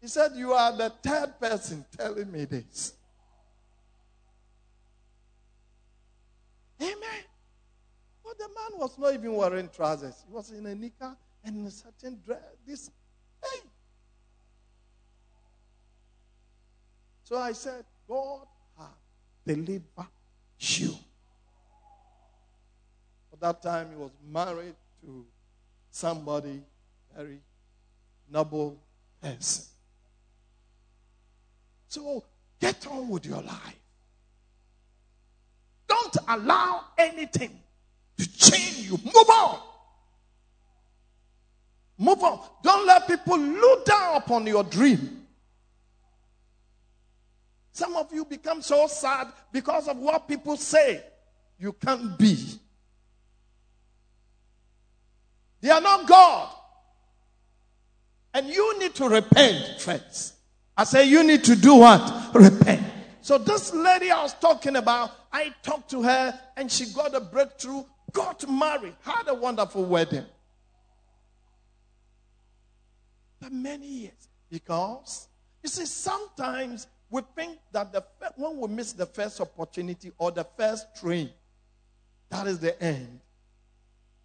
He 0.00 0.06
said, 0.06 0.36
You 0.36 0.52
are 0.52 0.76
the 0.76 0.92
third 1.02 1.40
person 1.40 1.84
telling 1.98 2.30
me 2.30 2.44
this. 2.44 2.92
Amen. 6.80 6.94
But 8.24 8.38
the 8.38 8.48
man 8.48 8.78
was 8.78 8.96
not 8.96 9.14
even 9.14 9.34
wearing 9.34 9.68
trousers. 9.68 10.14
He 10.28 10.32
was 10.32 10.52
in 10.52 10.64
a 10.64 10.76
knicker 10.76 11.16
and 11.42 11.66
a 11.66 11.70
certain 11.72 12.20
dress. 12.24 12.40
This, 12.64 12.88
hey. 13.42 13.62
So 17.24 17.38
I 17.38 17.52
said, 17.52 17.84
God 18.06 18.46
has 18.78 18.86
delivered 19.46 19.82
you. 20.58 20.94
At 23.32 23.40
that 23.40 23.62
time, 23.62 23.88
he 23.90 23.96
was 23.96 24.10
married 24.30 24.74
to 25.02 25.24
somebody 25.90 26.62
very 27.16 27.38
noble 28.30 28.76
person. 29.20 29.64
So 31.88 32.24
get 32.60 32.86
on 32.86 33.08
with 33.08 33.26
your 33.26 33.42
life. 33.42 33.78
Don't 35.86 36.16
allow 36.28 36.84
anything 36.98 37.50
to 38.18 38.36
chain 38.36 38.84
you. 38.84 38.98
Move 39.04 39.30
on. 39.30 39.58
Move 41.98 42.22
on. 42.22 42.40
Don't 42.62 42.86
let 42.86 43.06
people 43.06 43.38
look 43.38 43.84
down 43.84 44.16
upon 44.16 44.46
your 44.46 44.64
dream. 44.64 45.23
Some 47.74 47.96
of 47.96 48.12
you 48.12 48.24
become 48.24 48.62
so 48.62 48.86
sad 48.86 49.32
because 49.50 49.88
of 49.88 49.96
what 49.96 50.28
people 50.28 50.56
say 50.56 51.02
you 51.58 51.72
can't 51.72 52.16
be. 52.16 52.38
They 55.60 55.70
are 55.70 55.80
not 55.80 56.06
God. 56.06 56.54
And 58.32 58.46
you 58.46 58.78
need 58.78 58.94
to 58.94 59.08
repent 59.08 59.80
first. 59.80 60.34
I 60.76 60.84
say 60.84 61.08
you 61.08 61.24
need 61.24 61.42
to 61.44 61.56
do 61.56 61.74
what? 61.74 62.32
Repent. 62.32 62.86
So 63.22 63.38
this 63.38 63.74
lady 63.74 64.08
I 64.12 64.22
was 64.22 64.34
talking 64.34 64.76
about, 64.76 65.10
I 65.32 65.52
talked 65.64 65.90
to 65.90 66.02
her 66.02 66.38
and 66.56 66.70
she 66.70 66.86
got 66.92 67.12
a 67.16 67.20
breakthrough, 67.20 67.82
got 68.12 68.48
married, 68.48 68.94
had 69.02 69.26
a 69.26 69.34
wonderful 69.34 69.84
wedding. 69.84 70.26
But 73.40 73.50
many 73.52 73.86
years. 73.86 74.28
Because, 74.48 75.26
you 75.64 75.68
see, 75.68 75.86
sometimes 75.86 76.86
we 77.14 77.22
think 77.36 77.60
that 77.70 77.92
the 77.92 78.04
when 78.34 78.58
we 78.58 78.66
miss 78.66 78.92
the 78.92 79.06
first 79.06 79.40
opportunity 79.40 80.10
or 80.18 80.32
the 80.32 80.42
first 80.58 80.96
train, 80.96 81.30
that 82.28 82.48
is 82.48 82.58
the 82.58 82.82
end. 82.82 83.20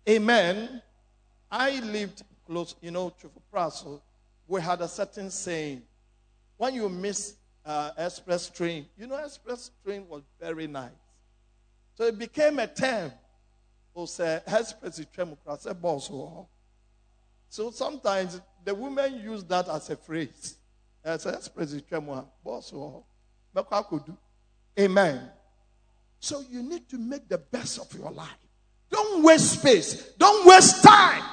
Amen. 0.09 0.81
I 1.51 1.81
lived 1.81 2.23
close, 2.47 2.73
you 2.81 2.89
know, 2.89 3.13
to 3.21 3.29
Praso. 3.53 4.01
We 4.47 4.59
had 4.59 4.81
a 4.81 4.87
certain 4.87 5.29
saying. 5.29 5.83
When 6.57 6.73
you 6.73 6.89
miss 6.89 7.35
uh, 7.63 7.91
express 7.95 8.49
train, 8.49 8.87
you 8.97 9.05
know, 9.05 9.17
express 9.23 9.69
train 9.85 10.07
was 10.09 10.23
very 10.41 10.65
nice. 10.65 10.89
So 11.93 12.05
it 12.05 12.17
became 12.17 12.57
a 12.57 12.65
term. 12.65 13.11
say 14.07 14.41
express 14.47 14.99
train 15.13 15.37
boss. 15.79 16.11
So 17.49 17.69
sometimes 17.69 18.41
the 18.65 18.73
women 18.73 19.21
use 19.21 19.43
that 19.43 19.69
as 19.69 19.91
a 19.91 19.95
phrase 19.95 20.55
ɛsɛ 21.05 21.35
express 21.35 21.73
twɛ 21.73 22.03
mu 22.03 22.13
a 22.13 22.25
bɔɔso 22.45 23.03
wɔ 23.55 24.17
amen. 24.79 25.31
So 26.19 26.41
you 26.41 26.61
need 26.63 26.89
to 26.89 26.97
make 26.97 27.27
the 27.27 27.37
best 27.37 27.79
of 27.79 27.93
your 27.93 28.11
life. 28.11 28.27
Don't 28.89 29.23
waste 29.23 29.59
space. 29.59 30.13
Don't 30.17 30.45
waste 30.45 30.83
time. 30.83 31.23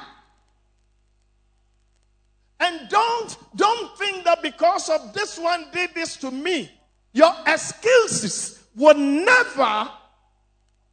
And 2.59 2.89
don't 2.89 3.37
don't 3.55 3.97
think 3.97 4.25
that 4.25 4.41
because 4.41 4.89
of 4.89 5.13
this 5.13 5.37
one 5.37 5.65
did 5.71 5.93
this 5.93 6.17
to 6.17 6.31
me 6.31 6.71
your 7.13 7.33
excuses 7.45 8.63
will 8.75 8.95
never 8.95 9.89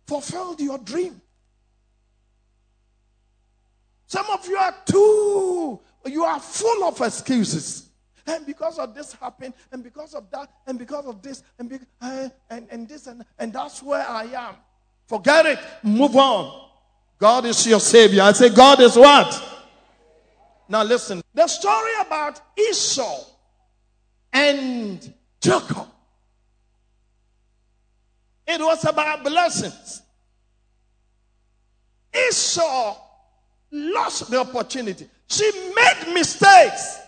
fulfill 0.07 0.57
your 0.59 0.79
dream. 0.79 1.21
Some 4.07 4.27
of 4.31 4.47
you 4.47 4.57
are 4.57 4.75
too 4.85 5.81
you 6.07 6.25
are 6.25 6.41
full 6.41 6.85
of 6.85 7.01
excuses 7.01 7.89
and 8.27 8.47
because 8.47 8.79
of 8.79 8.95
this 8.95 9.13
happened, 9.15 9.55
and 9.73 9.83
because 9.83 10.15
of 10.15 10.31
that, 10.31 10.51
and 10.67 10.79
because 10.79 11.07
of 11.07 11.23
this, 11.23 11.43
and 11.59 11.69
be, 11.69 11.79
uh, 12.01 12.29
and, 12.51 12.67
and 12.71 12.89
this, 12.89 13.07
and, 13.07 13.25
and 13.39 13.53
that's 13.53 13.83
where 13.83 14.07
I 14.07 14.25
am. 14.25 14.55
Forget 15.07 15.47
it. 15.47 15.59
Move 15.83 16.17
on. 16.17 16.69
God 17.19 17.45
is 17.45 17.67
your 17.67 17.81
savior. 17.81 18.23
I 18.23 18.33
say, 18.33 18.49
God 18.49 18.81
is 18.81 18.97
what? 18.97 19.43
Now 20.69 20.83
listen. 20.83 21.23
The 21.35 21.47
story 21.47 21.93
about 22.01 22.41
Esau 22.59 23.25
and 24.33 25.15
Jacob. 25.41 25.89
It 28.47 28.61
was 28.61 28.85
about 28.85 29.25
blessings. 29.25 30.03
Esau 32.29 32.97
lost 33.71 34.31
the 34.31 34.41
opportunity. 34.41 35.09
She 35.29 35.51
made 35.75 36.15
mistakes 36.15 37.01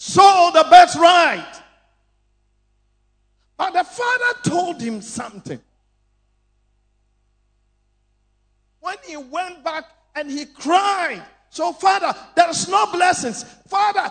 sold 0.00 0.54
the 0.54 0.66
birthright. 0.70 1.62
But 3.58 3.74
the 3.74 3.84
father 3.84 4.40
told 4.42 4.80
him 4.80 5.02
something. 5.02 5.60
When 8.80 8.96
he 9.06 9.18
went 9.18 9.62
back 9.62 9.84
and 10.14 10.30
he 10.30 10.46
cried, 10.46 11.22
So, 11.50 11.74
Father, 11.74 12.18
there's 12.34 12.66
no 12.66 12.90
blessings. 12.90 13.44
Father, 13.68 14.10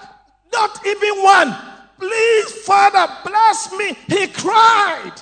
not 0.54 0.86
even 0.86 1.24
one. 1.24 1.58
Please, 1.98 2.52
Father, 2.66 3.12
bless 3.26 3.72
me. 3.74 3.98
He 4.08 4.28
cried. 4.28 5.14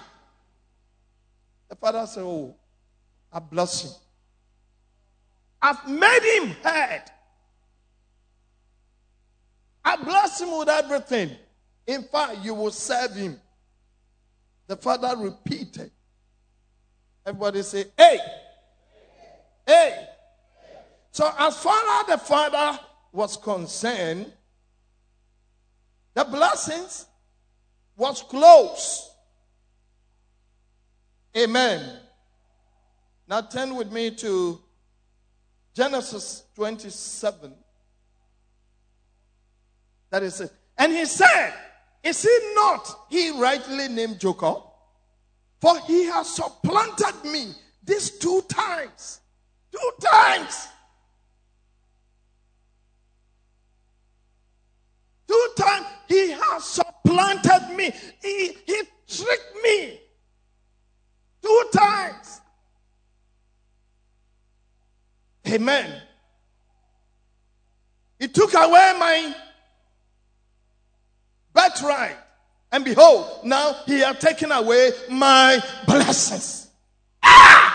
The 1.70 1.76
father 1.78 2.06
said, 2.08 2.24
Oh, 2.24 2.54
I 3.32 3.40
bless 3.40 3.86
you. 3.86 3.90
I've 5.62 5.88
made 5.88 6.40
him 6.40 6.50
head. 6.62 7.10
I 9.88 9.96
bless 9.96 10.42
him 10.42 10.58
with 10.58 10.68
everything. 10.68 11.32
In 11.86 12.04
fact, 12.04 12.40
you 12.44 12.54
will 12.54 12.72
serve 12.72 13.16
him. 13.16 13.40
The 14.68 14.76
father 14.76 15.16
repeated. 15.16 15.92
Everybody 17.26 17.62
say, 17.62 17.86
hey. 17.98 18.20
Hey. 19.66 20.08
So, 21.12 21.32
as 21.40 21.58
far 21.64 22.02
as 22.02 22.08
the 22.08 22.18
father 22.18 22.78
was 23.14 23.38
concerned, 23.38 24.30
the 26.16 26.26
blessings 26.26 27.06
was 27.96 28.22
close. 28.24 29.10
Amen. 31.38 31.98
Now 33.26 33.40
turn 33.40 33.74
with 33.74 33.94
me 33.94 34.12
to 34.16 34.60
Genesis 35.74 36.44
27. 36.56 37.54
That 40.10 40.24
is 40.24 40.42
it. 40.42 40.52
And 40.78 40.92
he 40.92 41.06
said, 41.06 41.54
Is 42.04 42.22
he 42.22 42.54
not 42.56 42.88
he 43.10 43.32
rightly 43.32 43.88
named 43.88 44.20
Jacob? 44.20 44.64
For 45.60 45.80
he 45.82 46.06
has 46.06 46.36
supplanted 46.36 47.24
me 47.26 47.52
these 47.84 48.12
two 48.12 48.42
times. 48.48 49.22
Two 49.72 49.92
times. 50.02 50.68
Two 55.28 55.48
times 55.58 55.86
he 56.08 56.32
has 56.32 56.64
supplanted 56.64 57.76
me. 57.76 57.92
He, 58.22 58.56
he 58.66 58.82
tricked 59.08 59.56
me. 59.64 60.00
Two 61.42 61.64
times. 61.74 62.42
Amen. 65.48 66.02
He 68.20 68.28
took 68.28 68.54
away 68.54 68.96
my 69.00 69.36
birthright. 71.58 72.16
And 72.72 72.86
behold, 72.86 73.44
now 73.44 73.74
he 73.86 74.00
has 74.00 74.18
taken 74.20 74.52
away 74.52 74.92
my 75.10 75.60
blessings. 75.86 76.70
Ah! 77.24 77.74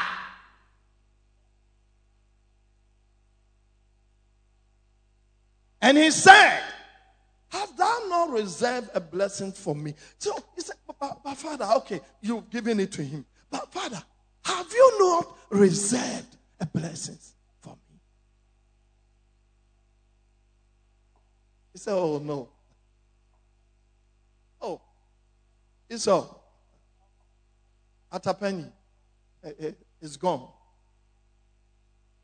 And 5.80 5.98
he 5.98 6.10
said, 6.10 6.62
Have 7.48 7.76
thou 7.76 7.98
not 8.08 8.30
reserved 8.30 8.90
a 8.94 9.00
blessing 9.00 9.50
for 9.50 9.74
me? 9.74 9.94
So 10.18 10.32
he 10.54 10.60
said, 10.60 10.76
but, 11.00 11.20
but 11.24 11.34
Father, 11.34 11.64
okay, 11.78 12.00
you've 12.20 12.48
given 12.50 12.78
it 12.78 12.92
to 12.92 13.02
him. 13.02 13.24
But 13.50 13.72
Father, 13.72 14.02
have 14.44 14.72
you 14.72 14.98
not 15.00 15.36
reserved 15.50 16.36
a 16.60 16.66
blessing 16.66 17.18
for 17.60 17.70
me? 17.70 17.98
He 21.72 21.78
said, 21.78 21.94
Oh 21.94 22.18
no. 22.18 22.48
Oh, 24.62 24.80
Esau, 25.92 26.26
Atapeni, 28.10 28.70
eh, 29.44 29.52
eh, 29.58 29.72
it's 30.00 30.16
gone. 30.16 30.48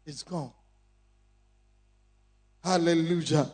It's 0.06 0.22
gone. 0.22 0.52
Hallelujah. 2.64 3.50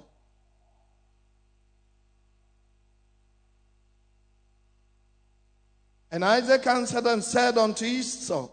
And 6.11 6.25
Isaac 6.25 6.65
answered 6.69 7.07
and 7.07 7.25
said 7.25 7.59
unto 7.59 7.85
Esau, 7.85 8.49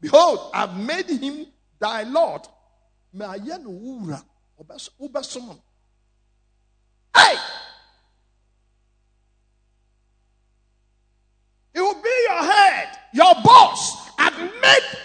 Behold, 0.00 0.50
I've 0.54 0.76
made 0.76 1.08
him 1.08 1.46
thy 1.80 2.04
Lord. 2.04 2.42
Hey! 7.14 7.36
He 11.74 11.80
will 11.80 12.02
be 12.02 12.26
your 12.28 12.44
head, 12.44 12.98
your 13.12 13.34
boss. 13.44 14.10
I've 14.18 14.38
made 14.38 14.98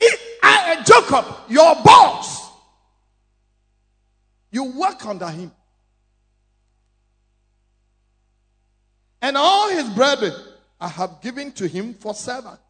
it, 0.00 0.20
I, 0.42 0.76
eh, 0.78 0.82
Jacob 0.84 1.24
your 1.48 1.74
boss. 1.84 2.50
You 4.50 4.64
work 4.78 5.04
under 5.06 5.28
him. 5.28 5.52
And 9.20 9.36
all 9.36 9.70
his 9.70 9.88
brethren 9.90 10.34
I 10.80 10.88
have 10.88 11.20
given 11.20 11.52
to 11.52 11.66
him 11.66 11.94
for 11.94 12.14
servant. 12.14 12.60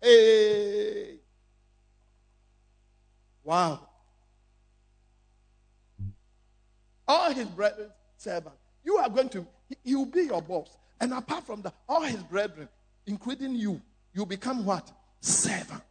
Hey. 0.00 1.16
Wow. 3.44 3.80
All 7.08 7.32
his 7.32 7.46
brethren, 7.46 7.90
servant. 8.16 8.54
You 8.84 8.96
are 8.96 9.08
going 9.08 9.28
to, 9.30 9.46
he 9.84 9.94
will 9.94 10.06
be 10.06 10.22
your 10.22 10.42
boss. 10.42 10.76
And 11.00 11.12
apart 11.12 11.46
from 11.46 11.62
that, 11.62 11.74
all 11.88 12.02
his 12.02 12.22
brethren, 12.24 12.68
including 13.06 13.54
you, 13.54 13.80
you 14.16 14.24
become 14.24 14.64
what? 14.64 14.90
Servant. 15.20 15.82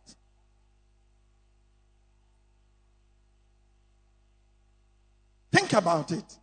Think 5.52 5.74
about 5.74 6.12
it. 6.12 6.38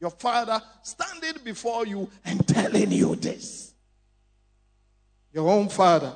Your 0.00 0.10
father 0.10 0.62
standing 0.82 1.42
before 1.42 1.86
you 1.86 2.08
and 2.24 2.46
telling 2.46 2.92
you 2.92 3.16
this. 3.16 3.74
Your 5.32 5.50
own 5.50 5.68
father. 5.68 6.12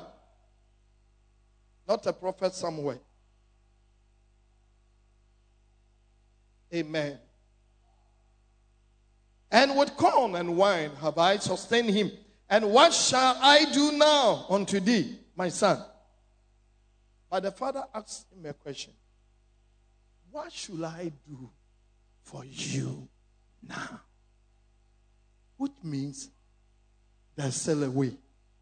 Not 1.85 2.05
a 2.05 2.13
prophet 2.13 2.53
somewhere. 2.53 2.99
Amen. 6.73 7.19
And 9.51 9.75
with 9.75 9.97
corn 9.97 10.35
and 10.35 10.55
wine 10.55 10.91
have 11.01 11.17
I 11.17 11.37
sustained 11.37 11.89
him. 11.89 12.11
And 12.49 12.71
what 12.71 12.93
shall 12.93 13.37
I 13.41 13.65
do 13.71 13.91
now 13.91 14.45
unto 14.49 14.79
thee, 14.79 15.19
my 15.35 15.49
son? 15.49 15.83
But 17.29 17.43
the 17.43 17.51
father 17.51 17.83
asked 17.93 18.25
him 18.33 18.45
a 18.49 18.53
question 18.53 18.93
What 20.31 20.51
should 20.51 20.83
I 20.83 21.11
do 21.27 21.49
for 22.23 22.43
you 22.43 23.07
now? 23.67 24.01
Which 25.57 25.73
means 25.83 26.29
there's 27.35 27.55
still 27.55 27.83
a 27.83 27.89
way. 27.89 28.13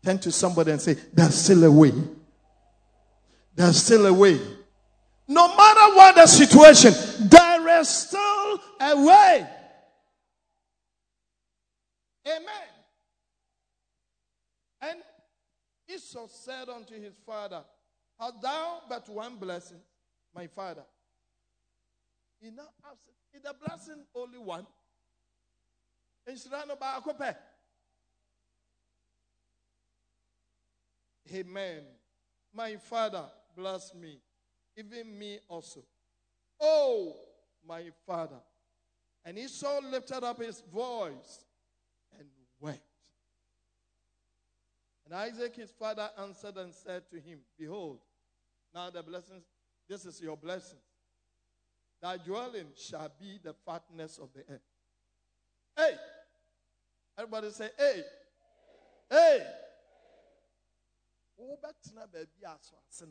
Turn 0.03 0.19
to 0.19 0.31
somebody 0.31 0.71
and 0.71 0.81
say, 0.81 0.95
There's 1.13 1.35
still 1.35 1.63
a 1.63 1.71
way. 1.71 1.93
There's 3.55 3.81
still 3.81 4.05
a 4.05 4.13
way. 4.13 4.39
No 5.29 5.47
matter 5.55 5.95
what 5.95 6.15
the 6.15 6.25
situation, 6.25 6.93
there 7.27 7.79
is 7.79 7.89
still 7.89 8.61
a 8.81 9.05
way. 9.05 9.47
Amen. 12.27 12.76
And 14.81 14.99
Esau 15.87 16.27
said 16.27 16.69
unto 16.69 16.99
his 17.01 17.13
father, 17.25 17.63
Hast 18.19 18.41
thou 18.41 18.81
but 18.89 19.07
one 19.09 19.35
blessing, 19.35 19.79
my 20.35 20.47
father? 20.47 20.83
He 22.39 22.49
now 22.49 22.69
asked, 22.85 23.01
Is 23.33 23.41
the 23.41 23.55
blessing 23.65 24.03
only 24.15 24.39
one? 24.39 24.65
Amen. 31.33 31.83
My 32.53 32.75
father, 32.77 33.25
bless 33.55 33.93
me, 33.93 34.19
even 34.75 35.17
me 35.17 35.39
also. 35.47 35.83
Oh, 36.59 37.15
my 37.67 37.83
father. 38.05 38.39
And 39.25 39.37
Esau 39.37 39.81
lifted 39.91 40.23
up 40.23 40.41
his 40.41 40.61
voice 40.73 41.45
and 42.17 42.27
wept. 42.59 42.81
And 45.07 45.15
Isaac 45.15 45.55
his 45.55 45.71
father 45.71 46.09
answered 46.19 46.57
and 46.57 46.73
said 46.73 47.09
to 47.11 47.15
him, 47.15 47.39
Behold, 47.57 47.99
now 48.75 48.89
the 48.89 49.01
blessings, 49.01 49.45
this 49.87 50.05
is 50.05 50.21
your 50.21 50.35
blessing. 50.35 50.79
Thy 52.01 52.17
dwelling 52.17 52.67
shall 52.75 53.09
be 53.17 53.39
the 53.41 53.53
fatness 53.65 54.17
of 54.17 54.33
the 54.33 54.41
earth. 54.53 54.61
Hey! 55.77 55.95
Everybody 57.17 57.51
say, 57.51 57.69
hey! 57.77 58.03
Hey! 59.09 59.47
wobɛtena 61.39 62.07
baabi 62.11 62.43
a 62.43 62.57
so 62.59 62.75
ase 62.89 63.05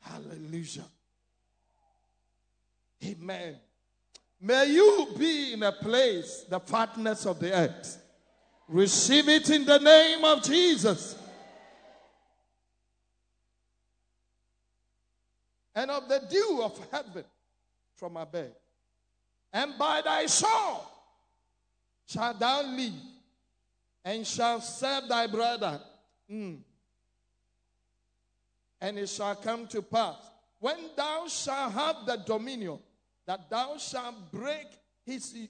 hallelujah 0.00 0.88
amen 3.04 3.60
may 4.40 4.66
you 4.66 5.08
be 5.18 5.52
in 5.54 5.62
a 5.62 5.72
place 5.72 6.44
the 6.48 6.60
fatness 6.60 7.26
of 7.26 7.38
the 7.40 7.52
earth 7.52 8.02
receive 8.68 9.28
it 9.28 9.50
in 9.50 9.64
the 9.64 9.78
name 9.78 10.24
of 10.24 10.42
jesus 10.42 11.16
and 15.74 15.90
of 15.90 16.08
the 16.08 16.20
dew 16.30 16.60
of 16.62 16.78
heaven 16.90 17.24
from 17.94 18.16
above 18.16 18.52
and 19.52 19.78
by 19.78 20.02
thy 20.02 20.26
sword 20.26 20.82
shalt 22.06 22.38
thou 22.38 22.62
live 22.62 22.92
and 24.06 24.24
shall 24.24 24.60
serve 24.60 25.08
thy 25.08 25.26
brother. 25.26 25.80
Mm. 26.30 26.58
And 28.80 28.98
it 28.98 29.08
shall 29.08 29.34
come 29.34 29.66
to 29.68 29.82
pass 29.82 30.14
when 30.60 30.76
thou 30.96 31.26
shalt 31.26 31.72
have 31.72 31.96
the 32.06 32.16
dominion 32.16 32.78
that 33.26 33.50
thou 33.50 33.76
shalt 33.76 34.30
break 34.32 34.66
his 35.04 35.48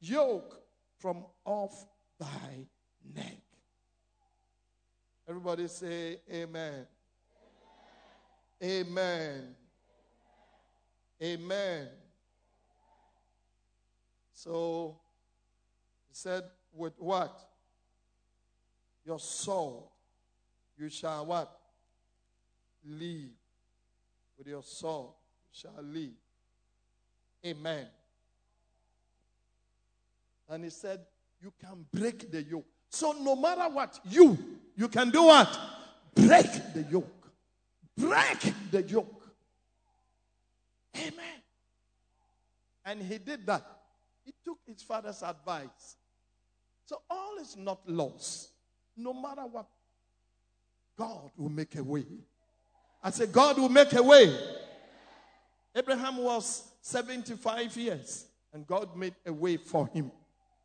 yoke 0.00 0.62
from 0.98 1.24
off 1.44 1.86
thy 2.18 2.66
neck. 3.14 3.38
Everybody 5.28 5.66
say 5.66 6.20
amen. 6.32 6.86
Amen. 8.62 9.54
Amen. 11.22 11.88
So 14.32 14.96
he 16.08 16.14
said, 16.14 16.44
with 16.72 16.94
what? 16.98 17.38
Your 19.04 19.18
soul. 19.18 19.92
You 20.78 20.88
shall 20.88 21.26
what? 21.26 21.58
Live. 22.84 23.30
With 24.38 24.46
your 24.46 24.62
soul. 24.62 25.16
You 25.52 25.58
shall 25.70 25.82
live. 25.82 26.12
Amen. 27.46 27.86
And 30.48 30.64
he 30.64 30.70
said, 30.70 31.00
You 31.40 31.52
can 31.60 31.86
break 31.92 32.30
the 32.30 32.42
yoke. 32.42 32.66
So 32.90 33.12
no 33.12 33.36
matter 33.36 33.72
what, 33.72 34.00
you, 34.08 34.36
you 34.76 34.88
can 34.88 35.10
do 35.10 35.24
what? 35.24 35.58
Break 36.14 36.50
the 36.74 36.86
yoke. 36.90 37.28
Break 37.96 38.52
the 38.70 38.82
yoke. 38.82 39.22
Amen. 40.96 41.40
And 42.84 43.02
he 43.02 43.18
did 43.18 43.46
that. 43.46 43.64
He 44.24 44.32
took 44.44 44.58
his 44.66 44.82
father's 44.82 45.22
advice. 45.22 45.96
So 46.86 47.00
all 47.10 47.38
is 47.40 47.56
not 47.56 47.80
lost. 47.88 48.50
No 48.96 49.12
matter 49.12 49.42
what, 49.42 49.66
God 50.96 51.30
will 51.36 51.50
make 51.50 51.76
a 51.76 51.84
way. 51.84 52.04
I 53.02 53.10
said, 53.10 53.30
God 53.30 53.58
will 53.58 53.68
make 53.68 53.92
a 53.92 54.02
way. 54.02 54.34
Abraham 55.76 56.16
was 56.16 56.72
75 56.80 57.76
years, 57.76 58.24
and 58.54 58.66
God 58.66 58.96
made 58.96 59.14
a 59.26 59.32
way 59.32 59.58
for 59.58 59.86
him. 59.88 60.10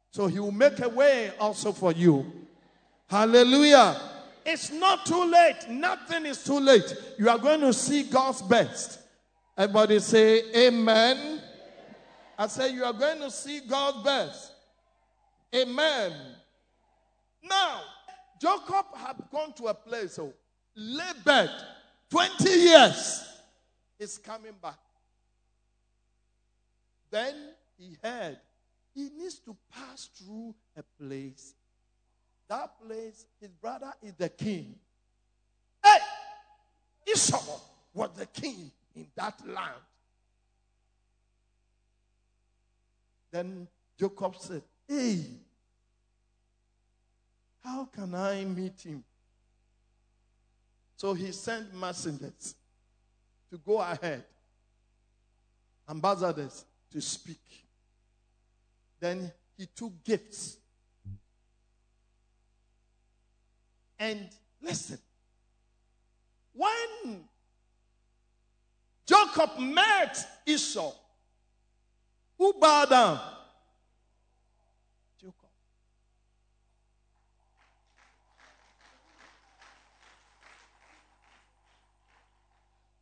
So 0.10 0.28
he 0.28 0.40
will 0.40 0.54
make 0.54 0.80
a 0.80 0.88
way 0.88 1.34
also 1.38 1.74
for 1.74 1.92
you. 1.92 2.32
Hallelujah. 3.10 4.00
It's 4.46 4.72
not 4.72 5.06
too 5.06 5.26
late. 5.26 5.68
Nothing 5.70 6.26
is 6.26 6.42
too 6.44 6.60
late. 6.60 6.96
You 7.20 7.30
are 7.30 7.38
going 7.38 7.60
to 7.60 7.74
see 7.74 8.04
God's 8.04 8.42
best. 8.42 9.00
Everybody 9.58 10.00
say, 10.00 10.68
Amen. 10.68 11.42
I 12.38 12.48
say, 12.48 12.74
You 12.74 12.86
are 12.86 12.94
going 12.94 13.20
to 13.20 13.30
see 13.30 13.60
God's 13.68 14.04
best. 14.04 14.54
Amen. 15.54 16.14
Now, 17.44 17.82
Jacob 18.40 18.86
had 18.96 19.18
gone 19.30 19.52
to 19.54 19.66
a 19.66 19.74
place, 19.74 20.18
oh, 20.18 20.28
so 20.28 20.34
lay 20.76 21.12
bed, 21.26 21.50
20 22.10 22.50
years. 22.50 23.24
He's 24.00 24.18
coming 24.18 24.54
back. 24.62 24.78
Then 27.12 27.36
he 27.78 27.98
heard 28.02 28.38
he 28.96 29.10
needs 29.10 29.40
to 29.40 29.56
pass 29.72 30.10
through 30.16 30.56
a 30.76 30.84
place. 31.00 31.54
That 32.48 32.72
place, 32.86 33.26
his 33.40 33.50
brother 33.52 33.94
is 34.02 34.14
the 34.14 34.30
king. 34.30 34.76
Hey! 35.84 36.00
Esau 37.10 37.60
was 37.94 38.10
the 38.18 38.26
king 38.26 38.72
in 38.96 39.08
that 39.16 39.36
land. 39.48 39.82
Then 43.32 43.68
Jacob 43.98 44.36
said, 44.38 44.64
Hey, 44.88 45.26
how 47.64 47.86
can 47.86 48.14
I 48.16 48.44
meet 48.44 48.82
him? 48.82 49.04
So 50.98 51.14
he 51.14 51.32
sent 51.32 51.74
messengers 51.74 52.56
to 53.50 53.58
go 53.58 53.80
ahead, 53.80 54.24
ambassadors 55.90 56.66
to 56.92 57.02
speak. 57.02 57.66
Then 59.00 59.32
he 59.58 59.66
took 59.66 60.04
gifts. 60.04 60.58
And 63.98 64.30
listen, 64.62 64.98
when 66.54 67.24
Jacob 69.06 69.60
met 69.60 70.18
Esau, 70.46 70.94
who 72.38 72.54
bowed 72.54 72.90
down? 72.90 73.20
Jacob. 75.20 75.36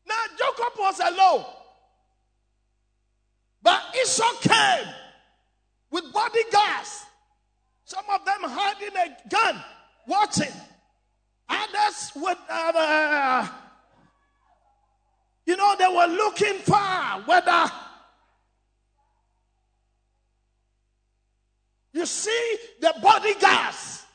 Now 0.05 0.23
Jacob 0.37 0.73
was 0.77 0.99
alone. 0.99 1.45
Esau 4.01 4.31
came 4.41 4.87
with 5.91 6.11
bodyguards. 6.13 7.05
Some 7.85 8.05
of 8.13 8.23
them 8.25 8.37
hiding 8.41 8.95
a 8.95 9.29
gun, 9.29 9.63
watching. 10.07 10.53
Others 11.49 12.11
with, 12.15 12.37
uh, 12.49 13.47
you 15.45 15.57
know, 15.57 15.75
they 15.77 15.87
were 15.87 16.15
looking 16.15 16.59
for 16.59 16.77
whether. 17.25 17.71
You 21.93 22.05
see 22.05 22.57
the 22.79 22.93
bodyguards. 23.01 24.05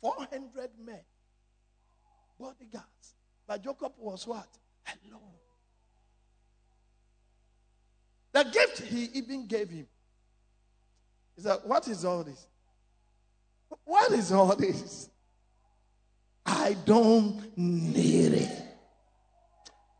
400 0.00 0.70
men. 0.84 1.00
Bodyguards. 2.40 3.14
But 3.46 3.62
Jacob 3.62 3.92
was 3.98 4.26
what? 4.26 4.48
Alone. 4.86 5.20
The 8.36 8.44
gift 8.44 8.82
he 8.82 9.04
even 9.14 9.46
gave 9.46 9.70
him. 9.70 9.86
He 11.36 11.42
said, 11.42 11.56
What 11.64 11.88
is 11.88 12.04
all 12.04 12.22
this? 12.22 12.46
What 13.86 14.12
is 14.12 14.30
all 14.30 14.54
this? 14.54 15.08
I 16.44 16.76
don't 16.84 17.40
need 17.56 18.34
it. 18.34 18.62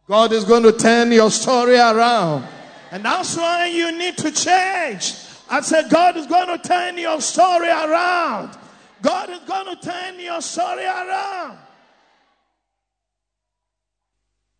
God 0.06 0.32
is 0.32 0.44
going 0.44 0.64
to 0.64 0.72
turn 0.72 1.12
your 1.12 1.30
story 1.30 1.76
around. 1.76 2.46
And 2.90 3.06
that's 3.06 3.38
why 3.38 3.68
you 3.68 3.90
need 3.96 4.18
to 4.18 4.30
change. 4.30 5.14
I 5.48 5.62
said, 5.62 5.88
God 5.88 6.18
is 6.18 6.26
going 6.26 6.48
to 6.48 6.68
turn 6.68 6.98
your 6.98 7.22
story 7.22 7.70
around. 7.70 8.54
God 9.00 9.30
is 9.30 9.40
going 9.48 9.74
to 9.74 9.82
turn 9.82 10.20
your 10.20 10.42
story 10.42 10.84
around. 10.84 11.56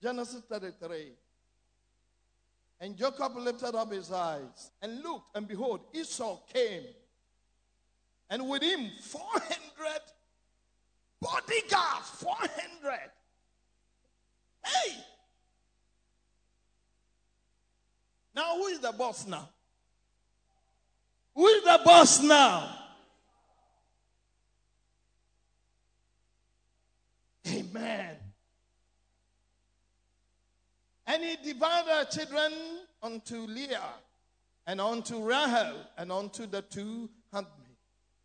Genesis 0.03 0.41
33. 0.49 1.13
And 2.87 2.97
Jacob 2.97 3.37
lifted 3.37 3.75
up 3.75 3.93
his 3.93 4.13
eyes 4.13 4.71
and 4.81 5.03
looked, 5.03 5.37
and 5.37 5.49
behold, 5.49 5.81
Esau 5.93 6.39
came. 6.55 6.85
And 8.31 8.49
with 8.49 8.63
him, 8.63 8.89
400 9.03 10.03
bodyguards. 11.21 12.11
400. 12.21 13.01
Hey! 14.65 14.93
Now, 18.37 18.55
who 18.55 18.67
is 18.69 18.79
the 18.79 18.93
boss 18.93 19.27
now? 19.27 19.49
Who 21.35 21.45
is 21.49 21.65
the 21.65 21.81
boss 21.85 22.23
now? 22.23 22.69
Amen. 27.49 28.17
And 31.07 31.23
he 31.23 31.37
divided 31.37 32.11
children 32.11 32.53
unto 33.03 33.37
Leah 33.47 33.95
and 34.67 34.81
unto 34.81 35.23
Rahel 35.23 35.77
and 35.97 36.11
unto 36.11 36.47
the 36.47 36.63
two 36.63 37.09
handmaids. 37.33 37.53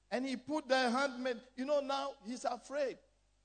And 0.09 0.25
he 0.25 0.35
put 0.35 0.67
the 0.67 0.89
handmaid, 0.89 1.37
you 1.55 1.65
know, 1.65 1.79
now 1.79 2.11
he's 2.25 2.43
afraid. 2.43 2.97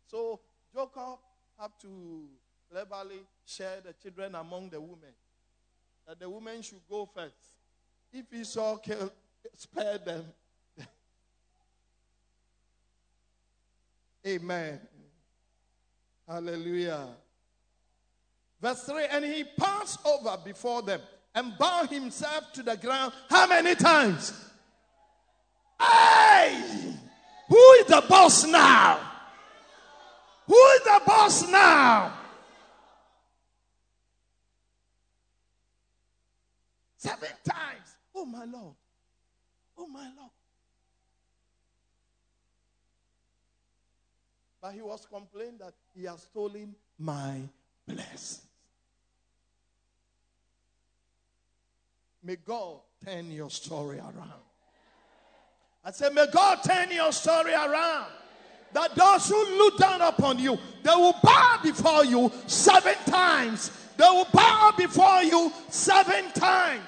So 0.06 0.40
Jacob 0.74 1.18
have 1.60 1.76
to 1.82 2.24
cleverly 2.70 3.20
share 3.44 3.80
the 3.84 3.92
children 3.92 4.34
among 4.34 4.70
the 4.70 4.80
women. 4.80 5.12
That 6.08 6.18
the 6.20 6.30
women 6.30 6.62
should 6.62 6.80
go 6.88 7.06
first. 7.06 7.34
If 8.12 8.32
Esau 8.32 8.76
kill, 8.78 9.12
spare 9.54 9.98
them. 9.98 10.24
Amen. 14.26 14.80
Hallelujah. 16.26 17.08
Verse 18.66 18.82
3 18.82 19.04
And 19.12 19.24
he 19.24 19.44
passed 19.44 20.00
over 20.04 20.36
before 20.44 20.82
them 20.82 21.00
and 21.36 21.56
bowed 21.56 21.88
himself 21.88 22.52
to 22.54 22.64
the 22.64 22.76
ground. 22.76 23.12
How 23.30 23.46
many 23.46 23.76
times? 23.76 24.32
Hey! 25.80 26.64
Who 27.48 27.72
is 27.74 27.86
the 27.86 28.04
boss 28.08 28.44
now? 28.44 28.98
Who 30.48 30.54
is 30.56 30.82
the 30.82 31.00
boss 31.06 31.48
now? 31.48 32.12
Seven 36.96 37.28
times. 37.48 37.96
Oh, 38.16 38.24
my 38.24 38.46
Lord. 38.46 38.74
Oh, 39.78 39.86
my 39.86 40.10
Lord. 40.18 40.30
But 44.60 44.72
he 44.72 44.82
was 44.82 45.06
complaining 45.06 45.58
that 45.58 45.74
he 45.94 46.02
has 46.06 46.22
stolen 46.22 46.74
my 46.98 47.42
blessings. 47.86 48.45
May 52.26 52.34
God 52.44 52.80
turn 53.04 53.30
your 53.30 53.50
story 53.50 53.98
around. 53.98 54.42
I 55.84 55.92
said, 55.92 56.12
May 56.12 56.26
God 56.32 56.58
turn 56.64 56.90
your 56.90 57.12
story 57.12 57.52
around. 57.52 58.10
That 58.72 58.96
those 58.96 59.28
who 59.28 59.56
look 59.56 59.78
down 59.78 60.00
upon 60.00 60.40
you, 60.40 60.58
they 60.82 60.90
will 60.90 61.14
bow 61.22 61.60
before 61.62 62.04
you 62.04 62.32
seven 62.48 62.96
times. 63.06 63.70
They 63.96 64.08
will 64.08 64.26
bow 64.32 64.72
before 64.76 65.22
you 65.22 65.52
seven 65.68 66.24
times. 66.32 66.82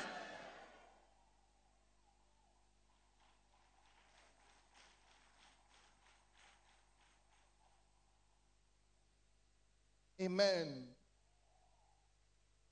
Amen. 10.20 10.82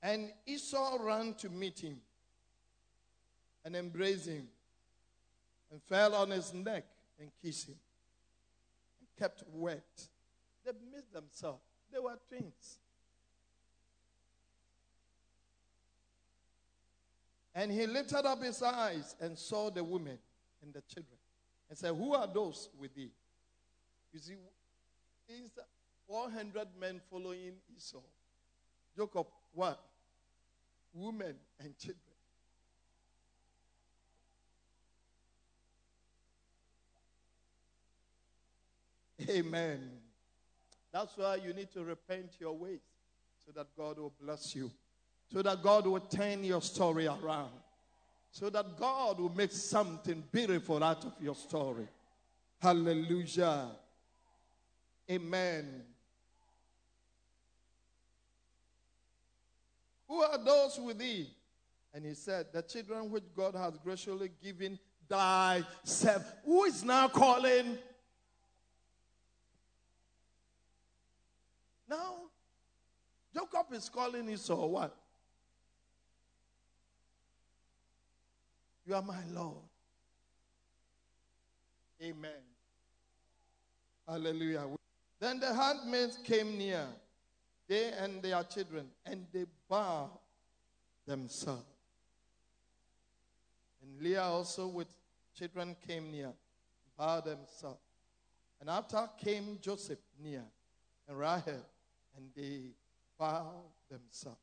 And 0.03 0.33
Esau 0.45 0.97
ran 0.99 1.33
to 1.35 1.49
meet 1.49 1.79
him 1.79 2.01
and 3.67 3.75
embraced 3.75 4.27
him 4.27 4.47
and 5.69 5.83
fell 5.83 6.15
on 6.15 6.29
his 6.29 6.53
neck 6.53 6.85
and 7.19 7.29
kissed 7.43 7.67
him 7.67 7.75
and 9.01 9.09
kept 9.19 9.43
wet. 9.51 9.83
They 10.63 10.71
missed 10.89 11.11
themselves. 11.11 11.59
They 11.91 11.99
were 11.99 12.17
twins. 12.29 12.79
And 17.53 17.69
he 17.69 17.85
lifted 17.87 18.25
up 18.25 18.41
his 18.41 18.63
eyes 18.63 19.17
and 19.19 19.37
saw 19.37 19.69
the 19.69 19.83
women 19.83 20.17
and 20.63 20.73
the 20.73 20.81
children 20.83 21.17
and 21.67 21.77
said, 21.77 21.93
Who 21.93 22.13
are 22.13 22.27
those 22.33 22.69
with 22.79 22.95
thee? 22.95 23.11
You 24.13 24.19
see, 24.21 24.35
these 25.27 25.59
400 26.07 26.69
men 26.79 27.01
following 27.11 27.55
Esau. 27.75 27.97
Jacob, 28.95 29.27
what? 29.53 29.83
Women 30.93 31.35
and 31.59 31.77
children. 31.77 32.06
Amen. 39.29 39.89
That's 40.91 41.17
why 41.17 41.35
you 41.35 41.53
need 41.53 41.71
to 41.73 41.83
repent 41.83 42.33
your 42.39 42.53
ways 42.53 42.79
so 43.45 43.51
that 43.53 43.67
God 43.75 43.97
will 43.97 44.13
bless 44.21 44.55
you, 44.55 44.71
so 45.31 45.41
that 45.41 45.61
God 45.61 45.87
will 45.87 45.99
turn 45.99 46.43
your 46.43 46.61
story 46.61 47.07
around, 47.07 47.51
so 48.31 48.49
that 48.49 48.77
God 48.77 49.19
will 49.19 49.33
make 49.33 49.51
something 49.51 50.23
beautiful 50.31 50.83
out 50.83 51.05
of 51.05 51.13
your 51.19 51.35
story. 51.35 51.87
Hallelujah. 52.59 53.67
Amen. 55.09 55.83
Who 60.07 60.21
are 60.21 60.37
those 60.37 60.79
with 60.79 60.99
thee? 60.99 61.29
And 61.93 62.05
he 62.05 62.13
said, 62.13 62.47
The 62.53 62.61
children 62.61 63.09
which 63.09 63.23
God 63.35 63.55
has 63.55 63.77
graciously 63.77 64.31
given 64.41 64.79
thyself. 65.07 66.33
Who 66.45 66.63
is 66.65 66.83
now 66.83 67.07
calling? 67.07 67.77
Now, 71.89 72.15
Jacob 73.33 73.73
is 73.73 73.89
calling 73.89 74.29
Esau 74.29 74.65
what? 74.65 74.95
You 78.85 78.95
are 78.95 79.01
my 79.01 79.19
Lord. 79.33 79.55
Amen. 82.01 82.31
Hallelujah. 84.07 84.63
Then 85.19 85.39
the 85.39 85.53
handmaids 85.53 86.17
came 86.23 86.57
near, 86.57 86.85
they 87.67 87.91
and 87.91 88.21
their 88.21 88.41
children, 88.43 88.87
and 89.05 89.25
they 89.33 89.45
bowed 89.69 90.11
themselves. 91.05 91.65
And 93.81 94.01
Leah 94.01 94.23
also 94.23 94.67
with 94.67 94.87
children 95.37 95.75
came 95.85 96.11
near, 96.11 96.31
bowed 96.97 97.25
themselves. 97.25 97.79
And 98.61 98.69
after 98.69 99.09
came 99.17 99.57
Joseph 99.61 99.99
near, 100.23 100.43
and 101.07 101.17
Rahel, 101.17 101.65
and 102.17 102.27
they 102.35 102.71
bowed 103.17 103.71
themselves. 103.89 104.39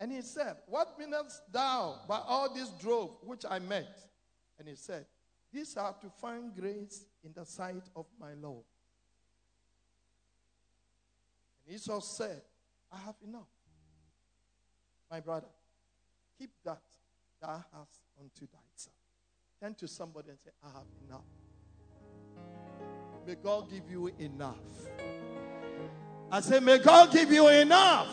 And 0.00 0.10
he 0.10 0.20
said, 0.20 0.56
What 0.66 0.98
meanest 0.98 1.42
thou 1.52 2.00
by 2.08 2.20
all 2.26 2.52
this 2.52 2.68
drove 2.70 3.16
which 3.22 3.44
I 3.48 3.60
met? 3.60 4.00
And 4.58 4.68
he 4.68 4.74
said, 4.74 5.06
These 5.52 5.76
are 5.76 5.94
to 6.00 6.10
find 6.20 6.54
grace 6.54 7.04
in 7.24 7.32
the 7.32 7.46
sight 7.46 7.84
of 7.94 8.06
my 8.20 8.34
Lord. 8.34 8.64
And 11.64 11.76
Esau 11.76 12.00
said, 12.00 12.42
I 12.92 12.98
have 12.98 13.14
enough. 13.26 13.48
My 15.10 15.20
brother, 15.20 15.46
keep 16.38 16.50
that 16.64 16.82
thou 17.40 17.64
hast 17.72 18.00
unto 18.18 18.46
thyself. 18.46 18.96
Turn 19.60 19.74
to 19.74 19.86
somebody 19.86 20.30
and 20.30 20.38
say, 20.40 20.50
I 20.64 20.68
have 20.68 20.86
enough. 21.06 21.20
May 23.24 23.36
God 23.36 23.70
give 23.70 23.88
you 23.88 24.10
enough. 24.18 24.56
I 26.34 26.40
say, 26.40 26.60
May 26.60 26.78
God 26.78 27.12
give 27.12 27.30
you 27.30 27.48
enough. 27.48 28.08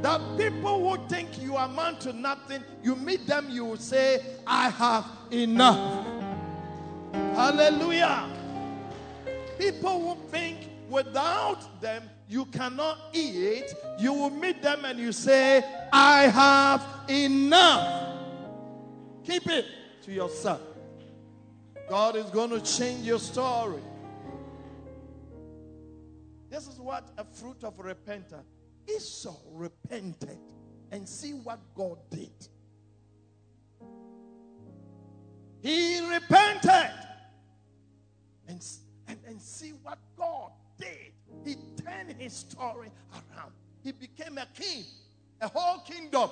That 0.00 0.20
people 0.38 0.96
who 0.96 1.08
think 1.08 1.42
you 1.42 1.56
amount 1.56 2.00
to 2.02 2.12
nothing, 2.12 2.62
you 2.84 2.94
meet 2.94 3.26
them, 3.26 3.48
you 3.50 3.64
will 3.64 3.76
say, 3.76 4.24
I 4.46 4.70
have 4.70 5.04
enough. 5.32 6.06
Hallelujah. 7.12 8.28
People 9.58 10.14
who 10.14 10.30
think 10.30 10.70
without 10.88 11.80
them 11.80 12.04
you 12.28 12.44
cannot 12.44 12.96
eat, 13.12 13.74
you 13.98 14.12
will 14.12 14.30
meet 14.30 14.62
them 14.62 14.84
and 14.84 15.00
you 15.00 15.10
say, 15.10 15.64
I 15.92 16.28
have 16.28 16.86
enough. 17.10 18.20
Keep 19.24 19.48
it 19.48 19.66
to 20.04 20.12
yourself. 20.12 20.60
God 21.88 22.14
is 22.14 22.26
going 22.26 22.50
to 22.50 22.60
change 22.60 23.04
your 23.04 23.18
story. 23.18 23.82
This 26.50 26.66
is 26.66 26.80
what 26.80 27.10
a 27.18 27.24
fruit 27.24 27.62
of 27.64 27.78
repentance. 27.78 28.46
Esau 28.88 29.36
repented 29.52 30.38
and 30.90 31.06
see 31.06 31.32
what 31.32 31.58
God 31.74 31.98
did. 32.10 32.30
He 35.60 36.00
repented 36.08 36.90
and, 38.46 38.64
and, 39.08 39.18
and 39.26 39.40
see 39.40 39.72
what 39.82 39.98
God 40.16 40.52
did. 40.78 41.12
He 41.44 41.56
turned 41.82 42.12
his 42.18 42.32
story 42.32 42.90
around. 43.12 43.52
He 43.82 43.92
became 43.92 44.38
a 44.38 44.46
king, 44.54 44.84
a 45.40 45.48
whole 45.48 45.80
kingdom. 45.80 46.30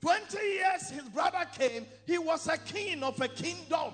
20 0.00 0.38
years 0.38 0.90
his 0.90 1.08
brother 1.10 1.46
came, 1.56 1.86
he 2.06 2.18
was 2.18 2.48
a 2.48 2.58
king 2.58 3.02
of 3.02 3.20
a 3.20 3.28
kingdom. 3.28 3.92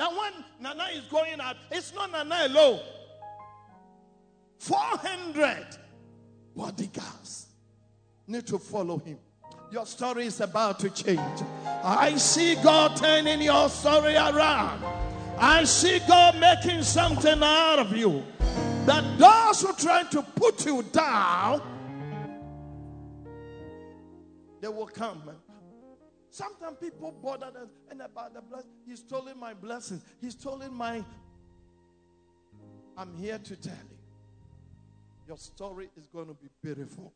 Now, 0.00 0.18
when 0.18 0.32
Nana 0.58 0.88
is 0.94 1.04
going 1.10 1.38
out, 1.42 1.56
it's 1.70 1.92
not 1.94 2.10
Nana 2.10 2.46
alone. 2.46 2.80
400 4.60 5.66
bodyguards 6.56 7.48
need 8.26 8.46
to 8.46 8.58
follow 8.58 8.96
him. 8.96 9.18
Your 9.70 9.84
story 9.84 10.24
is 10.24 10.40
about 10.40 10.80
to 10.80 10.88
change. 10.88 11.42
I 11.84 12.16
see 12.16 12.54
God 12.62 12.96
turning 12.96 13.42
your 13.42 13.68
story 13.68 14.14
around. 14.14 14.82
I 15.38 15.64
see 15.64 15.98
God 16.08 16.38
making 16.38 16.82
something 16.82 17.42
out 17.42 17.80
of 17.80 17.94
you. 17.94 18.24
That 18.86 19.18
those 19.18 19.60
who 19.60 19.74
try 19.74 20.04
to 20.04 20.22
put 20.22 20.64
you 20.64 20.82
down, 20.82 21.60
they 24.62 24.68
will 24.68 24.86
come 24.86 25.30
Sometimes 26.30 26.76
people 26.78 27.12
bother 27.22 27.46
us 27.46 27.68
and 27.90 28.00
about 28.00 28.34
the 28.34 28.40
blessing. 28.40 28.70
He's 28.86 29.00
stolen 29.00 29.38
my 29.38 29.52
blessings. 29.52 30.02
He's 30.20 30.32
stolen 30.32 30.72
my. 30.72 31.04
I'm 32.96 33.14
here 33.16 33.38
to 33.38 33.56
tell 33.56 33.72
you. 33.72 33.98
Your 35.26 35.38
story 35.38 35.90
is 35.96 36.06
going 36.06 36.28
to 36.28 36.34
be 36.34 36.48
beautiful. 36.62 37.12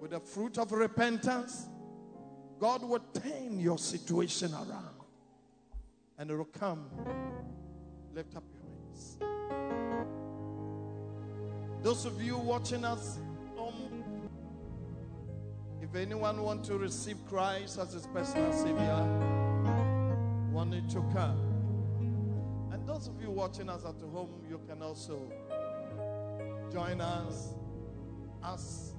With 0.00 0.12
the 0.12 0.20
fruit 0.20 0.58
of 0.58 0.70
repentance, 0.72 1.68
God 2.58 2.82
will 2.82 3.04
turn 3.14 3.58
your 3.58 3.78
situation 3.78 4.52
around. 4.52 5.00
And 6.18 6.30
it 6.30 6.36
will 6.36 6.44
come. 6.44 6.88
Lift 8.14 8.36
up 8.36 8.44
your 8.52 8.62
hands. 8.62 9.18
Those 11.82 12.04
of 12.06 12.22
you 12.22 12.36
watching 12.36 12.84
us 12.84 13.18
if 15.92 16.00
anyone 16.00 16.40
want 16.40 16.64
to 16.64 16.78
receive 16.78 17.18
Christ 17.28 17.78
as 17.78 17.92
his 17.92 18.06
personal 18.06 18.50
savior, 18.50 18.96
want 20.50 20.50
wanted 20.50 20.88
to 20.88 21.02
come. 21.12 21.38
And 22.72 22.88
those 22.88 23.08
of 23.08 23.20
you 23.20 23.30
watching 23.30 23.68
us 23.68 23.84
at 23.84 24.00
home, 24.00 24.42
you 24.48 24.58
can 24.66 24.80
also 24.80 25.30
join 26.72 27.02
us 27.02 27.52
as 28.42 28.94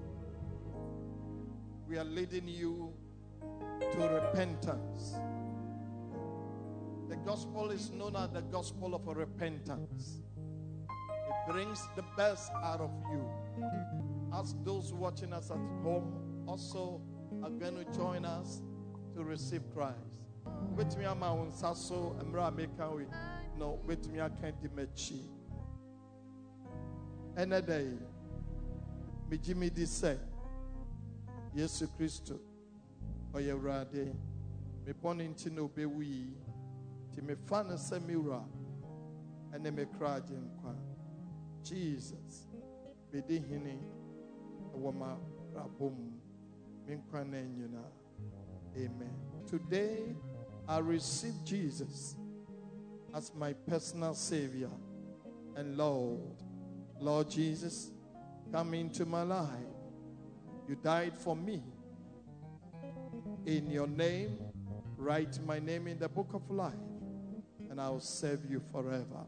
we 1.87 1.97
are 1.97 2.03
leading 2.03 2.47
you 2.47 2.93
to 3.79 3.97
repentance. 3.97 5.15
The 7.09 7.15
gospel 7.25 7.71
is 7.71 7.89
known 7.89 8.15
as 8.15 8.29
the 8.29 8.41
gospel 8.41 8.93
of 8.93 9.07
repentance. 9.07 10.21
It 10.87 11.51
brings 11.51 11.87
the 11.95 12.03
best 12.15 12.51
out 12.63 12.81
of 12.81 12.91
you. 13.11 13.27
As 14.31 14.55
those 14.63 14.93
watching 14.93 15.33
us 15.33 15.49
at 15.49 15.57
home 15.57 16.22
also 16.47 17.01
are 17.43 17.49
going 17.49 17.75
to 17.75 17.85
join 17.93 18.25
us 18.25 18.61
to 19.15 19.23
receive 19.23 19.61
Christ. 19.73 19.97
With 20.75 20.97
me, 20.97 21.05
I'm 21.05 21.23
on 21.23 21.51
Sasso, 21.51 22.15
and 22.19 22.35
American 22.35 22.95
we 22.95 23.05
no, 23.57 23.79
with 23.85 24.09
me, 24.09 24.19
I 24.19 24.29
can't 24.29 24.55
dimechi. 24.61 25.19
Any 27.37 27.61
day, 27.61 27.87
me 29.55 29.69
di 29.69 29.85
say, 29.85 30.17
Yesu 31.55 31.87
Christo, 31.95 32.39
Oye 33.35 33.51
Rade, 33.51 34.13
me 34.85 34.93
born 35.01 35.21
into 35.21 35.49
no 35.49 35.67
be 35.67 35.85
we, 35.85 36.27
to 37.15 37.21
me 37.21 37.35
fan 37.47 37.67
a 37.67 37.73
semira, 37.73 38.43
and 39.51 39.65
then 39.65 39.75
me 39.75 39.85
cry 39.97 40.19
kwa. 40.61 40.73
Jesus, 41.63 42.47
be 43.11 43.21
the 43.21 43.39
hini, 43.39 43.77
a 44.73 44.77
woman, 44.77 45.17
rabum. 45.55 46.22
Amen. 48.75 49.15
Today, 49.47 50.15
I 50.67 50.79
receive 50.79 51.33
Jesus 51.43 52.15
as 53.13 53.31
my 53.35 53.53
personal 53.53 54.13
Savior 54.13 54.71
and 55.55 55.77
Lord. 55.77 56.21
Lord 56.99 57.29
Jesus, 57.29 57.91
Come 58.53 58.75
into 58.75 59.07
my 59.07 59.23
life. 59.23 59.49
You 60.69 60.75
died 60.75 61.17
for 61.17 61.35
me. 61.35 61.63
In 63.47 63.67
your 63.71 63.87
name, 63.87 64.37
write 64.95 65.43
my 65.43 65.57
name 65.57 65.87
in 65.87 65.97
the 65.97 66.07
book 66.07 66.35
of 66.35 66.47
life, 66.51 66.73
and 67.71 67.81
I'll 67.81 67.99
serve 67.99 68.41
you 68.47 68.61
forever. 68.71 69.25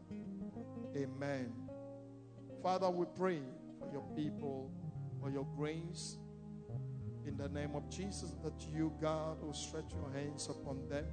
Amen. 0.96 1.52
Father, 2.62 2.88
we 2.88 3.04
pray 3.16 3.40
for 3.80 3.90
your 3.92 4.04
people, 4.14 4.70
for 5.20 5.28
your 5.28 5.46
grace. 5.56 6.18
In 7.26 7.36
the 7.36 7.48
name 7.48 7.74
of 7.74 7.90
Jesus, 7.90 8.34
that 8.44 8.54
you, 8.72 8.92
God, 9.02 9.42
will 9.42 9.52
stretch 9.52 9.92
your 9.92 10.12
hands 10.12 10.48
upon 10.48 10.88
them 10.88 11.04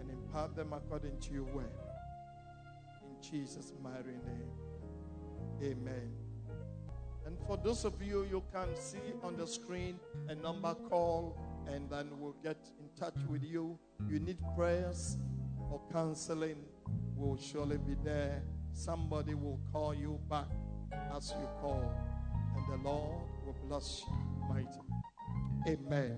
and 0.00 0.10
impart 0.10 0.56
them 0.56 0.72
according 0.72 1.20
to 1.20 1.32
your 1.32 1.44
word. 1.44 1.70
In 3.04 3.30
Jesus' 3.30 3.72
mighty 3.80 4.18
name. 4.26 4.50
Amen. 5.62 6.10
And 7.24 7.38
for 7.46 7.56
those 7.56 7.84
of 7.84 8.02
you, 8.02 8.26
you 8.28 8.42
can 8.52 8.74
see 8.74 8.98
on 9.22 9.36
the 9.36 9.46
screen 9.46 10.00
a 10.28 10.34
number 10.34 10.74
call, 10.88 11.38
and 11.68 11.88
then 11.88 12.08
we'll 12.18 12.36
get 12.42 12.58
in 12.80 12.88
touch 12.98 13.16
with 13.28 13.44
you. 13.44 13.78
You 14.10 14.18
need 14.18 14.38
prayers 14.56 15.18
or 15.70 15.80
counseling, 15.92 16.64
we'll 17.14 17.38
surely 17.38 17.78
be 17.78 17.94
there. 18.02 18.42
Somebody 18.72 19.34
will 19.34 19.60
call 19.72 19.94
you 19.94 20.18
back 20.28 20.48
as 21.14 21.32
you 21.38 21.48
call, 21.60 21.92
and 22.56 22.72
the 22.72 22.88
Lord 22.88 23.22
will 23.46 23.56
bless 23.68 24.02
you 24.08 24.27
mightily. 24.48 24.88
Amen. 25.66 26.16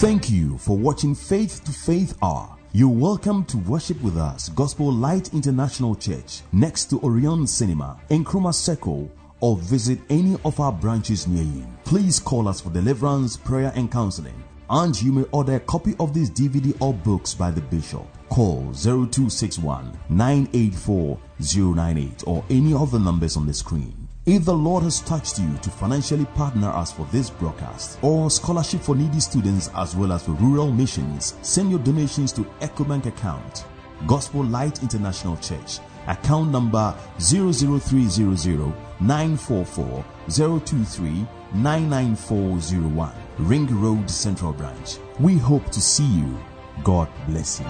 Thank 0.00 0.30
you 0.30 0.58
for 0.58 0.76
watching 0.76 1.14
Faith 1.14 1.64
to 1.64 1.72
Faith 1.72 2.16
Hour. 2.22 2.56
You're 2.72 2.88
welcome 2.88 3.44
to 3.46 3.58
worship 3.58 4.00
with 4.00 4.16
us, 4.16 4.48
Gospel 4.48 4.90
Light 4.90 5.34
International 5.34 5.94
Church, 5.94 6.40
next 6.52 6.86
to 6.86 7.00
Orion 7.02 7.46
Cinema, 7.46 8.00
in 8.08 8.24
Nkrumah 8.24 8.54
Circle, 8.54 9.10
or 9.40 9.58
visit 9.58 9.98
any 10.08 10.38
of 10.46 10.58
our 10.58 10.72
branches 10.72 11.28
near 11.28 11.44
you. 11.44 11.66
Please 11.84 12.18
call 12.18 12.48
us 12.48 12.62
for 12.62 12.70
deliverance, 12.70 13.36
prayer, 13.36 13.72
and 13.74 13.92
counseling. 13.92 14.42
And 14.70 15.00
you 15.02 15.12
may 15.12 15.24
order 15.32 15.56
a 15.56 15.60
copy 15.60 15.94
of 16.00 16.14
this 16.14 16.30
DVD 16.30 16.74
or 16.80 16.94
books 16.94 17.34
by 17.34 17.50
the 17.50 17.60
Bishop. 17.60 18.06
Call 18.30 18.72
0261 18.72 19.92
984 20.08 21.18
098 21.38 22.24
or 22.26 22.42
any 22.48 22.72
of 22.72 22.90
the 22.90 22.98
numbers 22.98 23.36
on 23.36 23.46
the 23.46 23.52
screen. 23.52 24.01
If 24.24 24.44
the 24.44 24.54
Lord 24.54 24.84
has 24.84 25.00
touched 25.00 25.40
you 25.40 25.52
to 25.62 25.68
financially 25.68 26.26
partner 26.26 26.68
us 26.68 26.92
for 26.92 27.04
this 27.06 27.28
broadcast 27.28 27.98
or 28.02 28.30
scholarship 28.30 28.80
for 28.80 28.94
needy 28.94 29.18
students 29.18 29.68
as 29.74 29.96
well 29.96 30.12
as 30.12 30.22
for 30.22 30.30
rural 30.32 30.70
missions, 30.70 31.34
send 31.42 31.70
your 31.70 31.80
donations 31.80 32.30
to 32.34 32.42
Ecobank 32.60 33.06
account, 33.06 33.64
Gospel 34.06 34.44
Light 34.44 34.80
International 34.80 35.36
Church, 35.38 35.80
account 36.06 36.52
number 36.52 36.94
00300 37.18 38.72
944 39.00 40.04
023 40.28 41.26
99401, 41.54 43.12
Ring 43.38 43.66
Road 43.82 44.08
Central 44.08 44.52
Branch. 44.52 44.98
We 45.18 45.36
hope 45.36 45.68
to 45.72 45.80
see 45.80 46.06
you. 46.06 46.38
God 46.84 47.08
bless 47.26 47.58
you. 47.58 47.66